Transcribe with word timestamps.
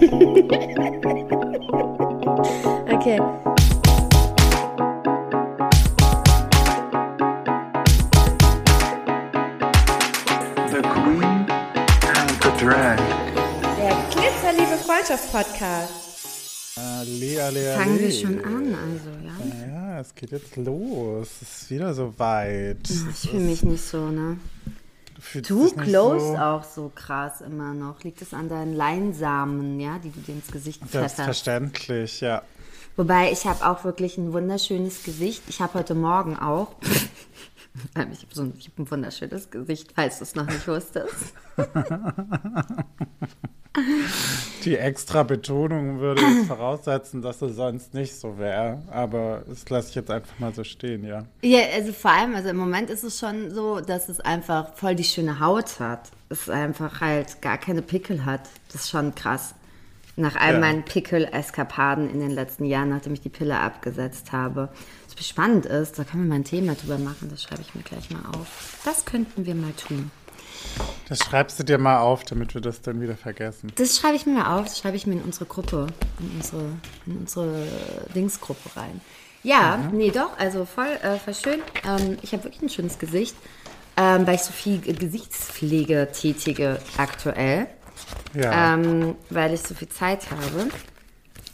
Okay. 0.00 0.08
The 10.70 10.80
Queen 10.80 11.44
and 12.08 12.30
the 12.40 12.50
Drag. 12.58 12.98
Der 13.76 13.94
Glitzerliebe 14.10 14.78
Freundschaft-Podcast. 14.86 15.92
Ali, 16.78 17.38
Ali, 17.38 17.68
Ali. 17.68 17.76
Fangen 17.76 17.98
wir 18.00 18.10
schon 18.10 18.42
an, 18.42 18.74
also, 18.74 19.10
ja. 19.22 19.34
Ja, 19.66 20.00
es 20.00 20.14
geht 20.14 20.30
jetzt 20.30 20.56
los. 20.56 21.28
Es 21.42 21.60
ist 21.60 21.70
wieder 21.70 21.92
so 21.92 22.14
weit. 22.16 22.88
Ich 22.88 23.28
fühle 23.28 23.42
mich 23.42 23.62
nicht 23.64 23.84
so, 23.84 24.08
ne? 24.08 24.38
Dich 25.34 25.50
nicht 25.50 25.78
closed 25.78 26.26
so 26.26 26.36
auch 26.36 26.64
so 26.64 26.90
krass 26.94 27.40
immer 27.40 27.74
noch. 27.74 28.02
Liegt 28.02 28.22
es 28.22 28.32
an 28.34 28.48
deinen 28.48 28.74
Leinsamen, 28.74 29.80
ja, 29.80 29.98
die 29.98 30.10
du 30.10 30.20
dir 30.20 30.34
ins 30.34 30.50
Gesicht 30.50 30.80
pfefferst? 30.80 31.16
Selbstverständlich, 31.16 32.20
ja. 32.20 32.42
Wobei, 32.96 33.32
ich 33.32 33.46
habe 33.46 33.66
auch 33.66 33.84
wirklich 33.84 34.18
ein 34.18 34.32
wunderschönes 34.32 35.04
Gesicht. 35.04 35.42
Ich 35.48 35.60
habe 35.60 35.74
heute 35.74 35.94
Morgen 35.94 36.36
auch. 36.36 36.74
Ich 37.94 37.96
habe 37.96 38.16
so 38.32 38.42
ein, 38.42 38.54
ich 38.58 38.66
hab 38.68 38.78
ein 38.78 38.90
wunderschönes 38.90 39.50
Gesicht, 39.50 39.92
falls 39.94 40.18
du 40.18 40.24
es 40.24 40.34
noch 40.34 40.46
nicht 40.46 40.66
wusstest. 40.66 41.34
Die 44.64 44.76
extra 44.76 45.22
Betonung 45.22 46.00
würde 46.00 46.22
jetzt 46.22 46.48
voraussetzen, 46.48 47.22
dass 47.22 47.40
es 47.40 47.54
sonst 47.56 47.94
nicht 47.94 48.14
so 48.14 48.36
wäre. 48.36 48.82
Aber 48.90 49.42
das 49.48 49.68
lasse 49.70 49.90
ich 49.90 49.94
jetzt 49.94 50.10
einfach 50.10 50.36
mal 50.40 50.52
so 50.52 50.64
stehen, 50.64 51.04
ja. 51.04 51.24
Ja, 51.42 51.60
also 51.74 51.92
vor 51.92 52.10
allem, 52.10 52.34
also 52.34 52.48
im 52.48 52.56
Moment 52.56 52.90
ist 52.90 53.04
es 53.04 53.18
schon 53.18 53.50
so, 53.54 53.80
dass 53.80 54.08
es 54.08 54.20
einfach 54.20 54.74
voll 54.74 54.96
die 54.96 55.04
schöne 55.04 55.38
Haut 55.40 55.78
hat. 55.78 56.10
Es 56.28 56.50
einfach 56.50 57.00
halt 57.00 57.40
gar 57.42 57.58
keine 57.58 57.80
Pickel 57.82 58.24
hat. 58.24 58.42
Das 58.72 58.82
ist 58.82 58.90
schon 58.90 59.14
krass. 59.14 59.54
Nach 60.16 60.34
all 60.36 60.54
Ja. 60.54 60.60
meinen 60.60 60.84
Pickel-Eskapaden 60.84 62.10
in 62.10 62.18
den 62.20 62.30
letzten 62.32 62.64
Jahren, 62.64 62.90
nachdem 62.90 63.14
ich 63.14 63.20
die 63.20 63.28
Pille 63.30 63.56
abgesetzt 63.58 64.32
habe. 64.32 64.68
Spannend 65.20 65.66
ist, 65.66 65.98
da 65.98 66.04
können 66.04 66.24
wir 66.24 66.28
mal 66.30 66.36
ein 66.36 66.44
Thema 66.44 66.74
drüber 66.74 66.98
machen, 66.98 67.28
das 67.30 67.42
schreibe 67.42 67.60
ich 67.60 67.74
mir 67.74 67.82
gleich 67.82 68.10
mal 68.10 68.22
auf. 68.38 68.78
Das 68.84 69.04
könnten 69.04 69.44
wir 69.44 69.54
mal 69.54 69.72
tun. 69.72 70.10
Das 71.08 71.18
schreibst 71.18 71.58
du 71.58 71.64
dir 71.64 71.78
mal 71.78 71.98
auf, 71.98 72.24
damit 72.24 72.54
wir 72.54 72.60
das 72.60 72.82
dann 72.82 73.00
wieder 73.00 73.16
vergessen. 73.16 73.72
Das 73.76 73.98
schreibe 73.98 74.16
ich 74.16 74.26
mir 74.26 74.34
mal 74.34 74.58
auf, 74.58 74.66
das 74.66 74.78
schreibe 74.78 74.96
ich 74.96 75.06
mir 75.06 75.14
in 75.14 75.22
unsere 75.22 75.46
Gruppe, 75.46 75.88
in 76.20 76.30
unsere, 76.36 76.62
in 77.06 77.16
unsere 77.18 77.66
Dingsgruppe 78.14 78.76
rein. 78.76 79.00
Ja, 79.42 79.78
nee, 79.92 80.10
doch, 80.10 80.38
also 80.38 80.64
voll, 80.64 80.98
äh, 81.02 81.18
voll 81.18 81.34
schön. 81.34 81.60
Ähm, 81.86 82.18
ich 82.22 82.32
habe 82.32 82.44
wirklich 82.44 82.62
ein 82.62 82.68
schönes 82.68 82.98
Gesicht, 82.98 83.34
ähm, 83.96 84.26
weil 84.26 84.34
ich 84.34 84.42
so 84.42 84.52
viel 84.52 84.80
Gesichtspflege 84.80 86.08
tätige 86.12 86.78
aktuell. 86.96 87.66
Ja. 88.34 88.74
Ähm, 88.74 89.16
weil 89.28 89.54
ich 89.54 89.60
so 89.60 89.74
viel 89.74 89.88
Zeit 89.88 90.30
habe, 90.30 90.68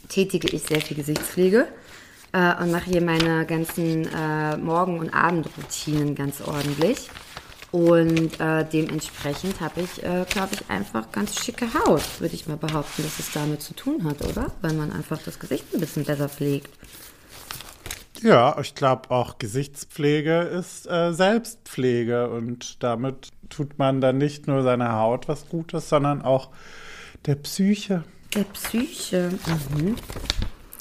tätige 0.09 0.47
ich 0.49 0.63
sehr 0.63 0.81
viel 0.81 0.97
Gesichtspflege 0.97 1.67
äh, 2.33 2.61
und 2.61 2.71
mache 2.71 2.89
hier 2.89 3.01
meine 3.01 3.45
ganzen 3.45 4.07
äh, 4.13 4.57
Morgen- 4.57 4.99
und 4.99 5.13
Abendroutinen 5.13 6.15
ganz 6.15 6.41
ordentlich. 6.41 7.09
Und 7.71 8.39
äh, 8.39 8.65
dementsprechend 8.65 9.59
habe 9.59 9.81
ich, 9.81 10.01
äh, 10.01 10.25
glaube 10.29 10.53
ich, 10.53 10.69
einfach 10.69 11.11
ganz 11.11 11.43
schicke 11.43 11.67
Haut, 11.73 12.01
würde 12.19 12.33
ich 12.33 12.47
mal 12.47 12.57
behaupten, 12.57 13.03
dass 13.03 13.19
es 13.19 13.31
damit 13.33 13.61
zu 13.61 13.73
tun 13.73 14.05
hat, 14.05 14.21
oder? 14.25 14.51
Weil 14.61 14.73
man 14.73 14.91
einfach 14.93 15.19
das 15.23 15.37
Gesicht 15.37 15.65
ein 15.73 15.81
bisschen 15.81 16.05
besser 16.05 16.29
pflegt. 16.29 16.69
Ja, 18.21 18.57
ich 18.59 18.73
glaube 18.73 19.11
auch 19.11 19.37
Gesichtspflege 19.37 20.39
ist 20.39 20.89
äh, 20.89 21.13
Selbstpflege 21.13 22.29
und 22.29 22.81
damit 22.81 23.29
tut 23.49 23.77
man 23.77 24.01
dann 24.01 24.17
nicht 24.17 24.47
nur 24.47 24.63
seiner 24.63 24.93
Haut 24.93 25.27
was 25.27 25.47
Gutes, 25.49 25.89
sondern 25.89 26.23
auch 26.23 26.49
der 27.25 27.35
Psyche. 27.35 28.03
Der 28.33 28.43
Psyche. 28.45 29.29
Mhm. 29.75 29.95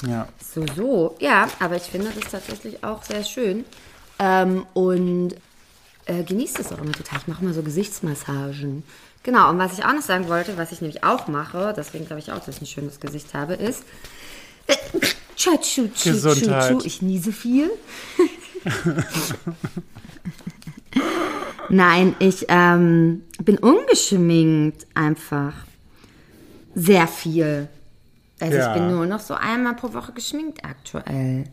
Ja. 0.05 0.28
So, 0.42 0.64
so. 0.75 1.16
Ja, 1.20 1.48
aber 1.61 1.77
ich 1.77 1.84
finde 1.84 2.11
das 2.19 2.30
tatsächlich 2.30 2.83
auch 2.84 3.02
sehr 3.02 3.25
schön. 3.25 3.64
Ähm, 4.19 4.66
und 4.75 5.34
äh, 6.06 6.22
genieße 6.22 6.60
es 6.60 6.72
auch 6.72 6.81
immer 6.81 6.93
total. 6.93 7.19
Ich 7.21 7.28
mache 7.28 7.44
mal 7.44 7.54
so 7.54 7.62
Gesichtsmassagen. 7.62 8.82
Genau, 9.22 9.50
und 9.50 9.59
was 9.59 9.72
ich 9.76 9.84
auch 9.84 9.93
noch 9.93 10.03
sagen 10.03 10.28
wollte, 10.28 10.56
was 10.56 10.72
ich 10.72 10.81
nämlich 10.81 11.03
auch 11.03 11.26
mache, 11.26 11.75
deswegen 11.76 12.06
glaube 12.06 12.21
ich 12.21 12.31
auch, 12.31 12.38
dass 12.38 12.56
ich 12.56 12.62
ein 12.62 12.66
schönes 12.66 13.00
Gesicht 13.00 13.34
habe, 13.34 13.54
ist. 13.54 13.82
Äh, 14.69 14.76
tschu, 15.34 15.56
tschu, 15.59 15.88
Gesundheit. 16.04 16.71
tschu. 16.71 16.87
Ich 16.87 17.03
niese 17.03 17.32
viel. 17.32 17.71
Nein, 21.69 22.15
ich 22.21 22.47
ähm, 22.48 23.25
bin 23.42 23.59
ungeschminkt 23.59 24.87
einfach. 24.94 25.54
Sehr 26.75 27.09
viel. 27.09 27.69
Also 28.41 28.56
Ja. 28.58 28.69
ich 28.69 28.74
bin 28.80 28.91
nur 28.91 29.06
noch 29.06 29.20
so 29.20 29.34
einmal 29.34 29.74
pro 29.74 29.92
Woche 29.94 30.12
geschminkt 30.12 30.64
aktuell. 30.64 31.44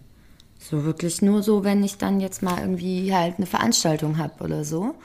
So 0.59 0.83
wirklich 0.83 1.21
nur 1.21 1.43
so, 1.43 1.63
wenn 1.63 1.83
ich 1.83 1.97
dann 1.97 2.19
jetzt 2.19 2.41
mal 2.41 2.59
irgendwie 2.59 3.13
halt 3.13 3.35
eine 3.37 3.45
Veranstaltung 3.45 4.17
habe 4.17 4.43
oder 4.43 4.63
so. 4.63 4.95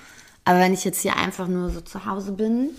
Aber 0.44 0.60
wenn 0.60 0.72
ich 0.72 0.84
jetzt 0.84 1.00
hier 1.02 1.16
einfach 1.16 1.48
nur 1.48 1.70
so 1.70 1.80
zu 1.80 2.06
Hause 2.06 2.32
bin 2.32 2.70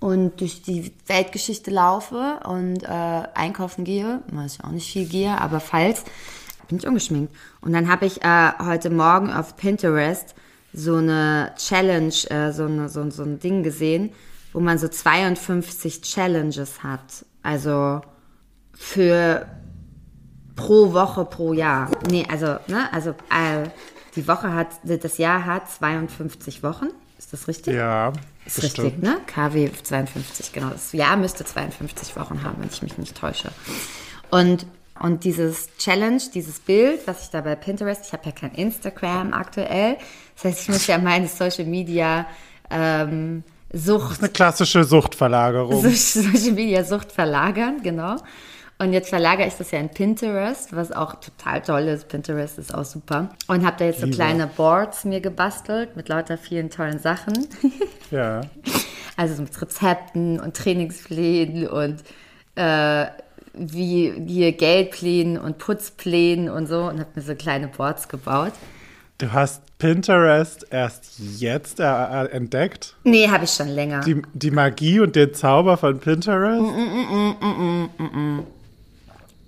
und 0.00 0.40
durch 0.40 0.62
die 0.62 0.92
Weltgeschichte 1.06 1.70
laufe 1.70 2.40
und 2.44 2.82
äh, 2.82 2.88
einkaufen 3.34 3.84
gehe, 3.84 4.20
was 4.30 4.54
ich 4.54 4.64
auch 4.64 4.70
nicht 4.70 4.90
viel 4.92 5.06
gehe, 5.06 5.40
aber 5.40 5.60
falls, 5.60 6.04
bin 6.68 6.78
ich 6.78 6.86
ungeschminkt. 6.86 7.34
Und 7.62 7.72
dann 7.72 7.88
habe 7.88 8.04
ich 8.06 8.22
äh, 8.22 8.52
heute 8.62 8.90
Morgen 8.90 9.32
auf 9.32 9.56
Pinterest 9.56 10.34
so 10.72 10.96
eine 10.96 11.52
Challenge, 11.56 12.12
äh, 12.28 12.52
so, 12.52 12.66
eine, 12.66 12.88
so, 12.90 13.08
so 13.10 13.22
ein 13.22 13.40
Ding 13.40 13.62
gesehen, 13.62 14.10
wo 14.52 14.60
man 14.60 14.76
so 14.78 14.86
52 14.88 16.02
Challenges 16.02 16.82
hat. 16.82 17.24
Also 17.42 18.02
für 18.78 19.46
pro 20.56 20.92
Woche 20.92 21.24
pro 21.24 21.52
Jahr. 21.52 21.90
Nee, 22.10 22.24
also, 22.30 22.46
ne, 22.68 22.88
also 22.92 23.10
äh, 23.10 23.68
die 24.16 24.26
Woche 24.26 24.52
hat, 24.52 24.68
das 24.84 25.18
Jahr 25.18 25.44
hat 25.44 25.70
52 25.70 26.62
Wochen. 26.62 26.86
Ist 27.18 27.32
das 27.32 27.48
richtig? 27.48 27.74
Ja, 27.74 28.12
Ist 28.46 28.60
bestimmt. 28.60 28.86
richtig, 28.86 29.02
ne? 29.02 29.18
KW 29.26 29.70
52, 29.82 30.52
genau. 30.52 30.68
Das 30.70 30.92
Jahr 30.92 31.16
müsste 31.16 31.44
52 31.44 32.16
Wochen 32.16 32.42
haben, 32.44 32.56
wenn 32.60 32.68
ich 32.68 32.82
mich 32.82 32.96
nicht 32.98 33.16
täusche. 33.16 33.50
Und, 34.30 34.66
und 35.00 35.24
dieses 35.24 35.68
Challenge, 35.78 36.20
dieses 36.32 36.60
Bild, 36.60 37.00
was 37.06 37.24
ich 37.24 37.30
da 37.30 37.40
bei 37.40 37.56
Pinterest, 37.56 38.04
ich 38.06 38.12
habe 38.12 38.22
ja 38.26 38.32
kein 38.32 38.52
Instagram 38.52 39.32
aktuell. 39.32 39.96
Das 40.36 40.44
heißt, 40.44 40.62
ich 40.62 40.68
muss 40.68 40.86
ja 40.86 40.98
meine 40.98 41.26
Social 41.28 41.64
Media 41.66 42.26
ähm, 42.70 43.42
Sucht 43.72 44.20
Eine 44.20 44.30
klassische 44.30 44.82
Suchtverlagerung. 44.84 45.82
so- 45.82 45.88
Social 46.22 46.52
Media 46.52 46.84
Sucht 46.84 47.12
verlagern, 47.12 47.80
genau. 47.82 48.16
Und 48.80 48.92
jetzt 48.92 49.08
verlagere 49.08 49.48
ich 49.48 49.54
das 49.54 49.72
ja 49.72 49.80
in 49.80 49.88
Pinterest, 49.88 50.74
was 50.74 50.92
auch 50.92 51.16
total 51.16 51.60
toll 51.62 51.82
ist. 51.88 52.08
Pinterest 52.08 52.58
ist 52.58 52.72
auch 52.72 52.84
super. 52.84 53.30
Und 53.48 53.66
habe 53.66 53.76
da 53.76 53.86
jetzt 53.86 53.98
so 54.00 54.06
Liebe. 54.06 54.16
kleine 54.16 54.46
Boards 54.46 55.04
mir 55.04 55.20
gebastelt 55.20 55.96
mit 55.96 56.08
lauter 56.08 56.38
vielen 56.38 56.70
tollen 56.70 56.98
Sachen. 56.98 57.48
Ja. 58.10 58.40
Also 59.18 59.34
so 59.34 59.42
mit 59.42 59.60
Rezepten 59.60 60.40
und 60.40 60.56
Trainingsplänen 60.56 61.68
und 61.68 62.02
äh, 62.54 63.04
wie 63.52 64.12
hier 64.26 64.52
Geldplänen 64.52 65.36
und 65.36 65.58
Putzplänen 65.58 66.48
und 66.48 66.68
so 66.68 66.84
und 66.84 67.00
habe 67.00 67.10
mir 67.16 67.20
so 67.20 67.34
kleine 67.34 67.68
Boards 67.68 68.08
gebaut. 68.08 68.52
Du 69.18 69.30
hast 69.30 69.62
Pinterest 69.78 70.66
erst 70.70 71.18
jetzt 71.18 71.80
entdeckt. 71.80 72.96
Nee, 73.04 73.28
habe 73.28 73.44
ich 73.44 73.50
schon 73.50 73.68
länger. 73.68 74.00
Die, 74.00 74.22
die 74.32 74.50
Magie 74.50 75.00
und 75.00 75.14
den 75.16 75.34
Zauber 75.34 75.76
von 75.76 76.00
Pinterest. 76.00 76.64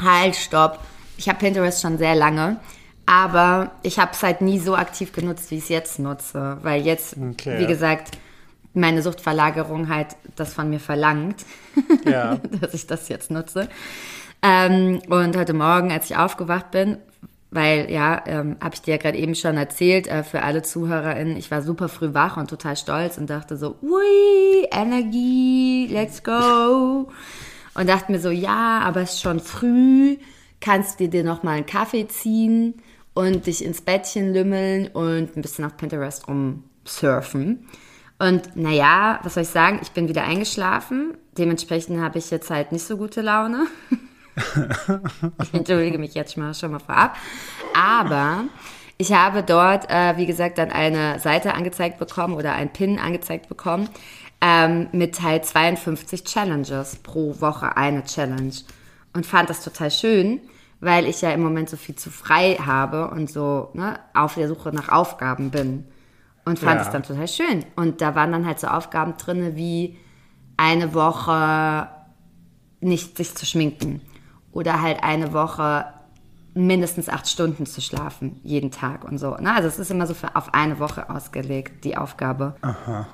Halt, 0.02 0.36
stopp. 0.36 0.78
Ich 1.16 1.28
habe 1.28 1.38
Pinterest 1.38 1.82
schon 1.82 1.98
sehr 1.98 2.14
lange, 2.14 2.58
aber 3.06 3.72
ich 3.82 3.98
habe 3.98 4.12
es 4.12 4.22
halt 4.22 4.40
nie 4.40 4.58
so 4.58 4.74
aktiv 4.76 5.12
genutzt, 5.12 5.50
wie 5.50 5.56
ich 5.56 5.64
es 5.64 5.68
jetzt 5.68 5.98
nutze. 5.98 6.58
Weil 6.62 6.82
jetzt, 6.82 7.16
Okay. 7.16 7.58
wie 7.58 7.66
gesagt, 7.66 8.16
meine 8.72 9.02
Suchtverlagerung 9.02 9.88
halt 9.88 10.08
das 10.36 10.54
von 10.54 10.70
mir 10.70 10.80
verlangt, 10.80 11.44
Ja. 12.04 12.36
dass 12.60 12.72
ich 12.74 12.86
das 12.86 13.08
jetzt 13.08 13.30
nutze. 13.30 13.68
Ähm, 14.42 15.00
und 15.08 15.36
heute 15.36 15.52
Morgen, 15.52 15.92
als 15.92 16.08
ich 16.08 16.16
aufgewacht 16.16 16.70
bin, 16.70 16.96
weil, 17.50 17.90
ja, 17.90 18.22
ähm, 18.26 18.56
habe 18.62 18.76
ich 18.76 18.82
dir 18.82 18.92
ja 18.92 18.96
gerade 18.96 19.18
eben 19.18 19.34
schon 19.34 19.56
erzählt, 19.56 20.06
äh, 20.06 20.22
für 20.22 20.42
alle 20.44 20.62
ZuhörerInnen, 20.62 21.36
ich 21.36 21.50
war 21.50 21.62
super 21.62 21.88
früh 21.88 22.14
wach 22.14 22.36
und 22.36 22.48
total 22.48 22.76
stolz 22.76 23.18
und 23.18 23.28
dachte 23.28 23.56
so, 23.56 23.76
ui, 23.82 24.64
Energie, 24.70 25.88
let's 25.90 26.22
go. 26.22 27.08
Und 27.74 27.88
dachte 27.88 28.10
mir 28.10 28.20
so, 28.20 28.30
ja, 28.30 28.80
aber 28.80 29.02
es 29.02 29.14
ist 29.14 29.22
schon 29.22 29.40
früh, 29.40 30.16
kannst 30.60 31.00
dir 31.00 31.08
dir 31.08 31.24
noch 31.24 31.42
mal 31.42 31.52
einen 31.52 31.66
Kaffee 31.66 32.06
ziehen 32.08 32.74
und 33.14 33.46
dich 33.46 33.64
ins 33.64 33.80
Bettchen 33.80 34.32
lümmeln 34.32 34.88
und 34.88 35.36
ein 35.36 35.42
bisschen 35.42 35.64
auf 35.64 35.76
Pinterest 35.76 36.26
rumsurfen. 36.28 37.66
Und 38.18 38.54
naja, 38.54 39.18
was 39.22 39.34
soll 39.34 39.44
ich 39.44 39.48
sagen, 39.48 39.78
ich 39.82 39.92
bin 39.92 40.08
wieder 40.08 40.24
eingeschlafen. 40.24 41.16
Dementsprechend 41.38 42.00
habe 42.00 42.18
ich 42.18 42.30
jetzt 42.30 42.50
halt 42.50 42.70
nicht 42.70 42.84
so 42.84 42.96
gute 42.96 43.22
Laune. 43.22 43.66
ich 45.42 45.54
entschuldige 45.54 45.98
mich 45.98 46.14
jetzt 46.14 46.34
schon 46.34 46.42
mal, 46.42 46.54
schon 46.54 46.72
mal 46.72 46.80
vorab. 46.80 47.16
Aber 47.74 48.44
ich 48.98 49.12
habe 49.14 49.42
dort, 49.42 49.88
äh, 49.88 50.18
wie 50.18 50.26
gesagt, 50.26 50.58
dann 50.58 50.70
eine 50.70 51.18
Seite 51.18 51.54
angezeigt 51.54 51.98
bekommen 51.98 52.34
oder 52.34 52.52
einen 52.52 52.70
Pin 52.70 52.98
angezeigt 52.98 53.48
bekommen, 53.48 53.88
ähm, 54.40 54.88
mit 54.92 55.20
halt 55.22 55.44
52 55.44 56.24
Challenges 56.24 56.96
pro 56.96 57.40
Woche 57.40 57.76
eine 57.76 58.04
Challenge. 58.04 58.52
Und 59.12 59.26
fand 59.26 59.50
das 59.50 59.62
total 59.64 59.90
schön, 59.90 60.40
weil 60.80 61.06
ich 61.06 61.20
ja 61.20 61.30
im 61.32 61.42
Moment 61.42 61.68
so 61.68 61.76
viel 61.76 61.96
zu 61.96 62.10
frei 62.10 62.54
habe 62.64 63.10
und 63.10 63.28
so 63.30 63.70
ne, 63.74 63.98
auf 64.14 64.34
der 64.34 64.48
Suche 64.48 64.70
nach 64.72 64.88
Aufgaben 64.88 65.50
bin. 65.50 65.84
Und 66.44 66.58
fand 66.58 66.80
Ja. 66.80 66.86
es 66.86 66.90
dann 66.90 67.02
total 67.02 67.28
schön. 67.28 67.64
Und 67.76 68.00
da 68.00 68.14
waren 68.14 68.32
dann 68.32 68.46
halt 68.46 68.60
so 68.60 68.66
Aufgaben 68.68 69.16
drin 69.16 69.56
wie 69.56 69.98
eine 70.56 70.94
Woche 70.94 71.88
nicht 72.80 73.16
sich 73.16 73.34
zu 73.34 73.44
schminken 73.44 74.00
oder 74.52 74.80
halt 74.80 75.02
eine 75.02 75.32
Woche 75.32 75.84
mindestens 76.54 77.08
acht 77.08 77.28
Stunden 77.28 77.66
zu 77.66 77.80
schlafen, 77.80 78.40
jeden 78.42 78.70
Tag 78.70 79.04
und 79.04 79.18
so. 79.18 79.36
Ne? 79.36 79.54
Also 79.54 79.68
es 79.68 79.78
ist 79.78 79.90
immer 79.90 80.06
so 80.06 80.14
für 80.14 80.34
auf 80.36 80.52
eine 80.54 80.78
Woche 80.78 81.08
ausgelegt, 81.10 81.84
die 81.84 81.96
Aufgabe. 81.96 82.54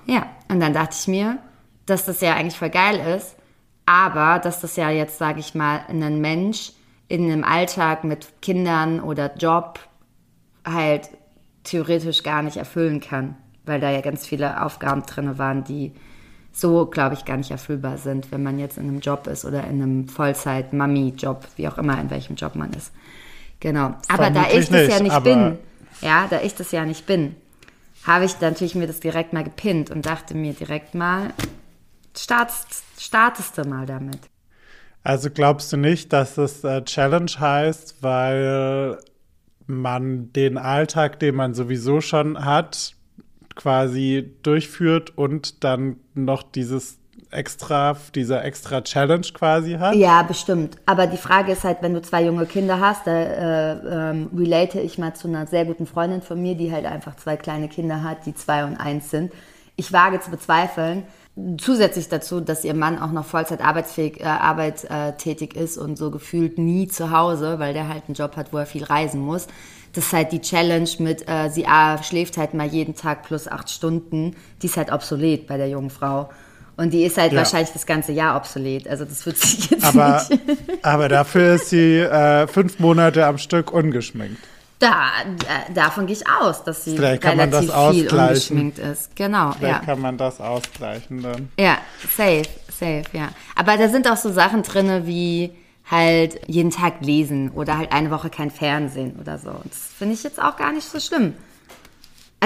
Ja, 0.07 0.27
und 0.49 0.61
dann 0.61 0.73
dachte 0.73 0.97
ich 0.99 1.09
mir, 1.09 1.39
dass 1.85 2.05
das 2.05 2.21
ja 2.21 2.35
eigentlich 2.35 2.59
voll 2.59 2.71
geil 2.71 3.17
ist, 3.17 3.37
aber 3.85 4.39
dass 4.39 4.61
das 4.61 4.77
ja 4.77 4.91
jetzt, 4.91 5.19
sage 5.19 5.41
ich 5.41 5.55
mal, 5.55 5.81
ein 5.89 6.21
Mensch 6.21 6.73
in 7.09 7.25
einem 7.25 7.45
Alltag 7.45 8.05
mit 8.05 8.43
Kindern 8.43 9.01
oder 9.01 9.35
Job 9.37 9.79
halt 10.65 11.11
theoretisch 11.63 12.23
gar 12.23 12.43
nicht 12.43 12.57
erfüllen 12.57 13.01
kann, 13.01 13.37
weil 13.65 13.81
da 13.81 13.91
ja 13.91 14.01
ganz 14.01 14.27
viele 14.27 14.65
Aufgaben 14.65 15.03
drin 15.03 15.39
waren, 15.39 15.63
die 15.63 15.93
so, 16.53 16.87
glaube 16.87 17.15
ich, 17.15 17.25
gar 17.27 17.37
nicht 17.37 17.51
erfüllbar 17.51 17.99
sind, 17.99 18.33
wenn 18.33 18.43
man 18.43 18.59
jetzt 18.59 18.79
in 18.79 18.89
einem 18.89 19.01
Job 19.01 19.27
ist 19.27 19.45
oder 19.45 19.65
in 19.65 19.83
einem 19.83 20.09
Vollzeit-Mami-Job, 20.09 21.47
wie 21.57 21.69
auch 21.69 21.77
immer, 21.77 22.01
in 22.01 22.11
welchem 22.11 22.35
Job 22.35 22.55
man 22.55 22.73
ist. 22.73 22.93
Genau. 23.61 23.95
Aber 24.09 24.31
da 24.31 24.49
ich 24.51 24.69
das 24.69 24.89
ja 24.89 25.01
nicht, 25.01 25.23
bin, 25.23 25.59
ja, 26.01 26.27
da 26.29 26.41
ich 26.43 26.55
das 26.55 26.73
ja 26.73 26.85
nicht 26.85 27.07
bin, 27.07 27.37
habe 28.05 28.25
ich 28.25 28.41
natürlich 28.41 28.75
mir 28.75 28.87
das 28.87 29.01
direkt 29.01 29.33
mal 29.33 29.45
gepinnt 29.45 29.91
und 29.91 30.07
dachte 30.07 30.37
mir 30.37 30.53
direkt 30.53 30.95
mal, 30.95 31.33
startest, 32.17 32.85
startest 32.99 33.59
du 33.59 33.65
mal 33.65 33.87
damit. 33.87 34.21
Also 35.03 35.31
glaubst 35.31 35.73
du 35.73 35.77
nicht, 35.77 36.13
dass 36.13 36.37
es 36.37 36.65
äh, 36.65 36.83
Challenge 36.85 37.31
heißt, 37.39 38.03
weil 38.03 38.99
man 39.67 40.33
den 40.33 40.59
Alltag, 40.59 41.19
den 41.21 41.35
man 41.35 41.55
sowieso 41.55 42.01
schon 42.01 42.45
hat, 42.45 42.95
quasi 43.55 44.35
durchführt 44.43 45.17
und 45.17 45.65
dann 45.65 45.97
noch 46.15 46.43
dieses 46.43 46.99
extra, 47.31 47.97
dieser 48.15 48.45
extra 48.45 48.81
Challenge 48.83 49.27
quasi 49.33 49.75
hat? 49.75 49.95
Ja, 49.95 50.23
bestimmt. 50.23 50.77
Aber 50.87 51.07
die 51.07 51.17
Frage 51.17 51.53
ist 51.53 51.65
halt, 51.65 51.79
wenn 51.81 51.95
du 51.95 52.03
zwei 52.03 52.25
junge 52.25 52.47
Kinder 52.47 52.81
hast, 52.81 53.07
da 53.07 53.13
äh, 53.13 54.11
ähm, 54.11 54.31
relate 54.37 54.81
ich 54.81 54.99
mal 54.99 55.15
zu 55.15 55.29
einer 55.29 55.47
sehr 55.47 55.65
guten 55.65 55.87
Freundin 55.87 56.23
von 56.23 56.41
mir, 56.41 56.55
die 56.55 56.73
halt 56.73 56.87
einfach 56.87 57.17
zwei 57.17 57.37
kleine 57.37 57.69
Kinder 57.69 58.03
hat, 58.03 58.27
die 58.27 58.35
zwei 58.35 58.65
und 58.65 58.77
eins 58.77 59.11
sind. 59.11 59.33
Ich 59.77 59.93
wage 59.93 60.21
zu 60.21 60.31
bezweifeln, 60.31 61.03
zusätzlich 61.59 62.09
dazu, 62.09 62.41
dass 62.41 62.65
ihr 62.65 62.75
Mann 62.75 62.99
auch 62.99 63.13
noch 63.13 63.27
Vollzeit 63.27 63.61
arbeitsfähig, 63.61 64.21
äh, 64.21 64.25
Arbeit 64.25 64.85
äh, 64.85 65.13
tätig 65.13 65.55
ist 65.55 65.77
und 65.77 65.97
so 65.99 66.11
gefühlt 66.11 66.59
nie 66.59 66.89
zu 66.89 67.11
Hause, 67.11 67.59
weil 67.59 67.75
der 67.75 67.89
halt 67.89 68.05
einen 68.07 68.15
Job 68.15 68.37
hat, 68.37 68.53
wo 68.53 68.59
er 68.59 68.67
viel 68.67 68.85
reisen 68.85 69.21
muss. 69.21 69.47
Das 69.93 70.07
ist 70.07 70.13
halt 70.13 70.33
die 70.33 70.41
Challenge 70.41 70.89
mit, 70.99 71.29
äh, 71.29 71.49
sie 71.49 71.67
ah, 71.67 72.03
schläft 72.03 72.37
halt 72.39 72.55
mal 72.55 72.67
jeden 72.67 72.95
Tag 72.95 73.23
plus 73.23 73.49
acht 73.49 73.71
Stunden. 73.71 74.37
Die 74.63 74.67
ist 74.67 74.77
halt 74.77 74.93
obsolet 74.93 75.47
bei 75.47 75.57
der 75.57 75.69
jungen 75.69 75.91
Frau. 75.91 76.31
Und 76.77 76.93
die 76.93 77.05
ist 77.05 77.17
halt 77.17 77.33
Ja. 77.33 77.39
wahrscheinlich 77.39 77.73
das 77.73 77.87
ganze 77.87 78.13
Jahr 78.13 78.37
obsolet. 78.37 78.87
Also 78.87 79.05
das 79.05 79.25
wird 79.25 79.39
sich 79.39 79.71
jetzt 79.71 79.85
Aber, 79.85 80.25
nicht. 80.29 80.41
aber 80.85 81.09
dafür 81.09 81.55
ist 81.55 81.71
sie 81.71 81.99
äh, 82.01 82.47
fünf 82.47 82.79
Monate 82.79 83.27
am 83.27 83.39
Stück 83.39 83.73
ungeschminkt. 83.73 84.39
Da, 84.79 85.09
da, 85.39 85.73
davon 85.73 86.07
gehe 86.07 86.17
ich 86.17 86.25
aus, 86.29 86.63
dass 86.65 86.85
sie 86.85 86.97
Vielleicht 86.97 87.23
kann 87.23 87.39
man 87.39 87.49
relativ 87.49 87.75
viel 87.93 88.13
ungeschminkt 88.13 88.79
ist. 88.79 89.17
Genau, 89.17 89.53
Vielleicht 89.53 89.81
ja. 89.81 89.87
kann 89.87 90.01
man 90.03 90.19
das 90.19 90.39
ausgleichen 90.39 91.23
dann. 91.23 91.49
Ja, 91.59 91.79
safe, 92.15 92.43
safe, 92.69 93.05
ja. 93.15 93.31
Aber 93.55 93.79
da 93.79 93.89
sind 93.89 94.07
auch 94.11 94.19
so 94.19 94.31
Sachen 94.31 94.63
drin 94.63 95.07
wie 95.07 95.51
halt 95.91 96.41
jeden 96.47 96.71
Tag 96.71 96.97
lesen 97.01 97.53
oder 97.53 97.79
halt 97.79 97.93
eine 97.93 98.11
Woche 98.11 98.29
kein 98.29 98.51
Fernsehen 98.51 99.17
oder 99.19 99.39
so. 99.39 99.49
Und 99.49 99.71
das 99.73 99.79
finde 99.97 100.13
ich 100.13 100.23
jetzt 100.25 100.43
auch 100.43 100.57
gar 100.57 100.73
nicht 100.73 100.87
so 100.87 101.01
schlimm. 101.01 101.33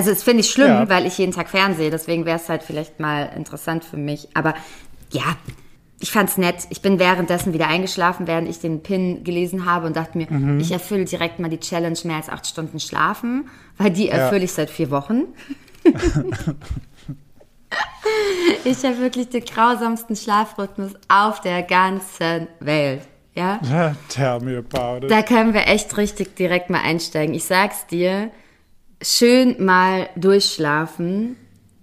Also 0.00 0.12
das 0.12 0.22
finde 0.22 0.40
ich 0.40 0.50
schlimm, 0.50 0.68
Ja. 0.68 0.88
weil 0.88 1.04
ich 1.04 1.18
jeden 1.18 1.32
Tag 1.32 1.50
Fernsehe, 1.50 1.90
deswegen 1.90 2.24
wäre 2.24 2.38
es 2.38 2.48
halt 2.48 2.62
vielleicht 2.62 3.00
mal 3.00 3.30
interessant 3.36 3.84
für 3.84 3.98
mich. 3.98 4.28
Aber 4.32 4.54
ja, 5.12 5.36
ich 6.00 6.10
fand's 6.10 6.38
nett. 6.38 6.56
Ich 6.70 6.80
bin 6.80 6.98
währenddessen 6.98 7.52
wieder 7.52 7.68
eingeschlafen, 7.68 8.26
während 8.26 8.48
ich 8.48 8.60
den 8.60 8.82
Pin 8.82 9.24
gelesen 9.24 9.66
habe 9.66 9.86
und 9.86 9.96
dachte 9.96 10.16
mir, 10.16 10.26
Mhm. 10.30 10.58
ich 10.58 10.72
erfülle 10.72 11.04
direkt 11.04 11.38
mal 11.38 11.50
die 11.50 11.60
Challenge 11.60 11.98
mehr 12.04 12.16
als 12.16 12.30
acht 12.30 12.46
Stunden 12.46 12.80
schlafen, 12.80 13.50
weil 13.76 13.90
die 13.90 14.08
erfülle 14.08 14.44
ich 14.44 14.52
seit 14.52 14.70
vier 14.70 14.90
Wochen. 14.90 15.24
ich 18.64 18.82
habe 18.82 19.00
wirklich 19.00 19.28
den 19.28 19.44
grausamsten 19.44 20.16
Schlafrhythmus 20.16 20.92
auf 21.08 21.42
der 21.42 21.62
ganzen 21.62 22.46
Welt. 22.60 23.02
Ja? 23.34 23.60
Ja, 23.70 23.94
Tell 24.08 24.40
me 24.40 24.56
about 24.56 25.04
it. 25.04 25.10
Da 25.10 25.20
können 25.22 25.52
wir 25.52 25.66
echt 25.68 25.94
richtig 25.98 26.36
direkt 26.36 26.70
mal 26.70 26.80
einsteigen. 26.80 27.34
Ich 27.34 27.44
sag's 27.44 27.86
dir, 27.86 28.30
schön 29.02 29.64
mal 29.64 30.08
durchschlafen, 30.16 31.36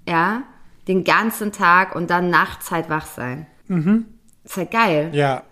ja, 0.08 0.44
den 0.88 1.04
ganzen 1.04 1.52
Tag 1.52 1.96
und 1.96 2.10
dann 2.10 2.30
nachts 2.30 2.72
halt 2.72 2.90
wach 2.90 3.06
sein. 3.06 3.46
Ist 4.44 4.58
halt 4.58 4.72
geil. 4.72 5.10
Ja. 5.14 5.44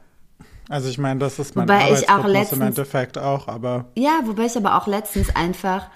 Also 0.69 0.89
ich 0.89 0.97
meine, 0.97 1.19
das 1.19 1.37
ist 1.37 1.55
mein 1.55 1.67
Wobei 1.69 1.91
ich 1.91 2.09
auch 2.09 2.19
Arbeitsrhythmus 2.23 2.25
im 2.25 2.31
letztens- 2.33 2.61
Endeffekt 2.61 3.17
auch, 3.17 3.47
aber 3.47 3.85
Ja, 3.95 4.21
wobei 4.23 4.45
ich 4.45 4.57
aber 4.57 4.75
auch 4.75 4.87
letztens 4.87 5.35
einfach 5.35 5.89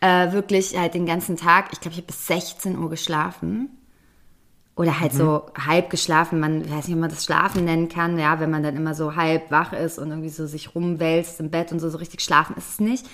äh, 0.00 0.32
wirklich 0.32 0.78
halt 0.78 0.94
den 0.94 1.04
ganzen 1.06 1.36
Tag, 1.36 1.68
ich 1.72 1.80
glaube, 1.80 1.92
ich 1.92 1.98
habe 1.98 2.06
bis 2.06 2.26
16 2.26 2.78
Uhr 2.78 2.88
geschlafen. 2.90 3.68
Oder 4.76 4.98
halt 4.98 5.12
so 5.12 5.46
halb 5.56 5.88
geschlafen, 5.88 6.40
man 6.40 6.62
weiß 6.68 6.88
nicht, 6.88 6.94
ob 6.96 7.00
man 7.00 7.10
das 7.10 7.24
Schlafen 7.24 7.64
nennen 7.64 7.88
kann, 7.88 8.18
ja, 8.18 8.40
wenn 8.40 8.50
man 8.50 8.64
dann 8.64 8.74
immer 8.76 8.94
so 8.94 9.14
halb 9.14 9.52
wach 9.52 9.72
ist 9.72 10.00
und 10.00 10.10
irgendwie 10.10 10.30
so 10.30 10.46
sich 10.48 10.74
rumwälzt 10.74 11.38
im 11.38 11.48
Bett 11.50 11.70
und 11.70 11.78
so, 11.78 11.88
so 11.90 11.98
richtig 11.98 12.22
schlafen 12.22 12.56
ist 12.56 12.68
es 12.70 12.80
nicht. 12.80 13.06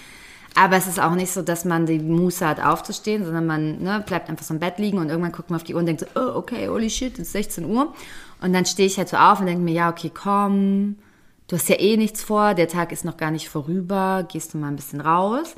Aber 0.55 0.77
es 0.77 0.87
ist 0.87 1.01
auch 1.01 1.15
nicht 1.15 1.31
so, 1.31 1.43
dass 1.43 1.65
man 1.65 1.87
die 1.87 1.99
Muße 1.99 2.47
hat 2.47 2.61
aufzustehen, 2.61 3.25
sondern 3.25 3.47
man 3.47 3.83
ne, 3.83 4.03
bleibt 4.05 4.29
einfach 4.29 4.45
so 4.45 4.55
im 4.55 4.61
Bett 4.61 4.79
liegen 4.79 4.99
und 4.99 5.09
irgendwann 5.09 5.33
guckt 5.33 5.51
man 5.51 5.59
auf 5.59 5.65
die 5.65 5.75
Uhr 5.75 5.81
und 5.81 5.87
denkt 5.87 6.01
so, 6.01 6.07
oh, 6.21 6.37
okay, 6.37 6.69
holy 6.69 6.91
shit, 6.91 7.15
es 7.15 7.29
ist 7.29 7.33
16 7.33 7.65
Uhr. 7.65 7.95
Und 8.41 8.53
dann 8.53 8.67
stehe 8.67 8.87
ich 8.87 8.99
halt 8.99 9.09
so 9.09 9.17
auf 9.17 9.41
und 9.41 9.47
denke 9.47 9.63
mir, 9.63 9.75
ja, 9.75 9.91
okay, 9.91 10.11
komm, 10.13 10.97
du 11.49 11.57
hast 11.57 11.69
ja 11.69 11.79
eh 11.79 11.97
nichts 11.97 12.23
vor, 12.23 12.55
der 12.55 12.69
Tag 12.69 12.93
ist 12.93 13.05
noch 13.05 13.17
gar 13.17 13.31
nicht 13.31 13.49
vorüber, 13.49 14.27
gehst 14.31 14.55
du 14.55 14.59
mal 14.59 14.69
ein 14.69 14.77
bisschen 14.77 15.01
raus. 15.01 15.55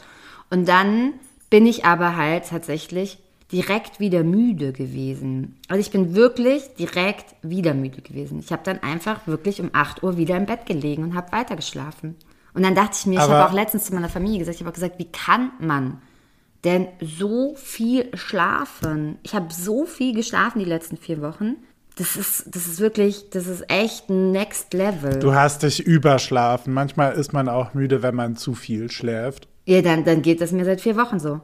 Und 0.51 0.69
dann 0.69 1.15
bin 1.49 1.67
ich 1.67 1.85
aber 1.85 2.17
halt 2.17 2.49
tatsächlich 2.49 3.19
direkt 3.53 4.01
wieder 4.01 4.25
müde 4.25 4.73
gewesen. 4.73 5.57
Also 5.69 5.81
ich 5.81 5.91
bin 5.91 6.15
wirklich 6.15 6.75
direkt 6.79 7.35
wieder 7.43 7.75
müde 7.75 8.01
gewesen. 8.01 8.39
Ich 8.39 8.51
habe 8.51 8.63
dann 8.65 8.83
einfach 8.83 9.27
wirklich 9.27 9.61
um 9.61 9.71
8 9.73 10.03
Uhr 10.03 10.17
wieder 10.17 10.37
im 10.37 10.47
Bett 10.47 10.65
gelegen 10.67 11.05
und 11.05 11.15
habe 11.15 11.33
weitergeschlafen. 11.33 12.17
Und 12.55 12.63
dann 12.63 12.75
dachte 12.75 12.97
ich 12.99 13.07
mir, 13.07 13.15
ich 13.15 13.21
Aber- 13.21 13.35
habe 13.39 13.51
auch 13.51 13.55
letztens 13.55 13.85
zu 13.85 13.95
meiner 13.95 14.09
Familie 14.09 14.39
gesagt, 14.39 14.57
ich 14.57 14.61
habe 14.61 14.71
auch 14.71 14.75
gesagt, 14.75 14.99
wie 14.99 15.11
kann 15.11 15.53
man 15.59 16.01
denn 16.65 16.87
so 17.01 17.55
viel 17.57 18.17
schlafen? 18.17 19.19
Ich 19.23 19.35
habe 19.35 19.53
so 19.53 19.87
viel 19.87 20.15
geschlafen 20.15 20.59
die 20.59 20.65
letzten 20.65 20.97
vier 20.97 21.21
Wochen. 21.23 21.57
Das 21.97 22.17
ist, 22.17 22.45
das 22.55 22.67
ist 22.67 22.81
wirklich, 22.81 23.29
das 23.31 23.47
ist 23.47 23.65
echt 23.71 24.09
next 24.09 24.73
level. 24.73 25.19
du 25.19 25.35
hast 25.35 25.63
dich 25.63 25.81
überschlafen. 25.85 26.73
Manchmal 26.73 27.13
ist 27.15 27.33
man 27.35 27.49
auch 27.49 27.75
müde, 27.75 28.03
wenn 28.03 28.15
man 28.15 28.37
zu 28.37 28.55
viel 28.55 28.91
schläft. 28.91 29.47
Ja, 29.67 29.83
dann, 29.83 30.05
dann 30.05 30.23
geht 30.23 30.41
das 30.41 30.53
mir 30.53 30.65
seit 30.65 30.81
vier 30.81 30.97
Wochen 30.97 31.21
so. 31.21 31.41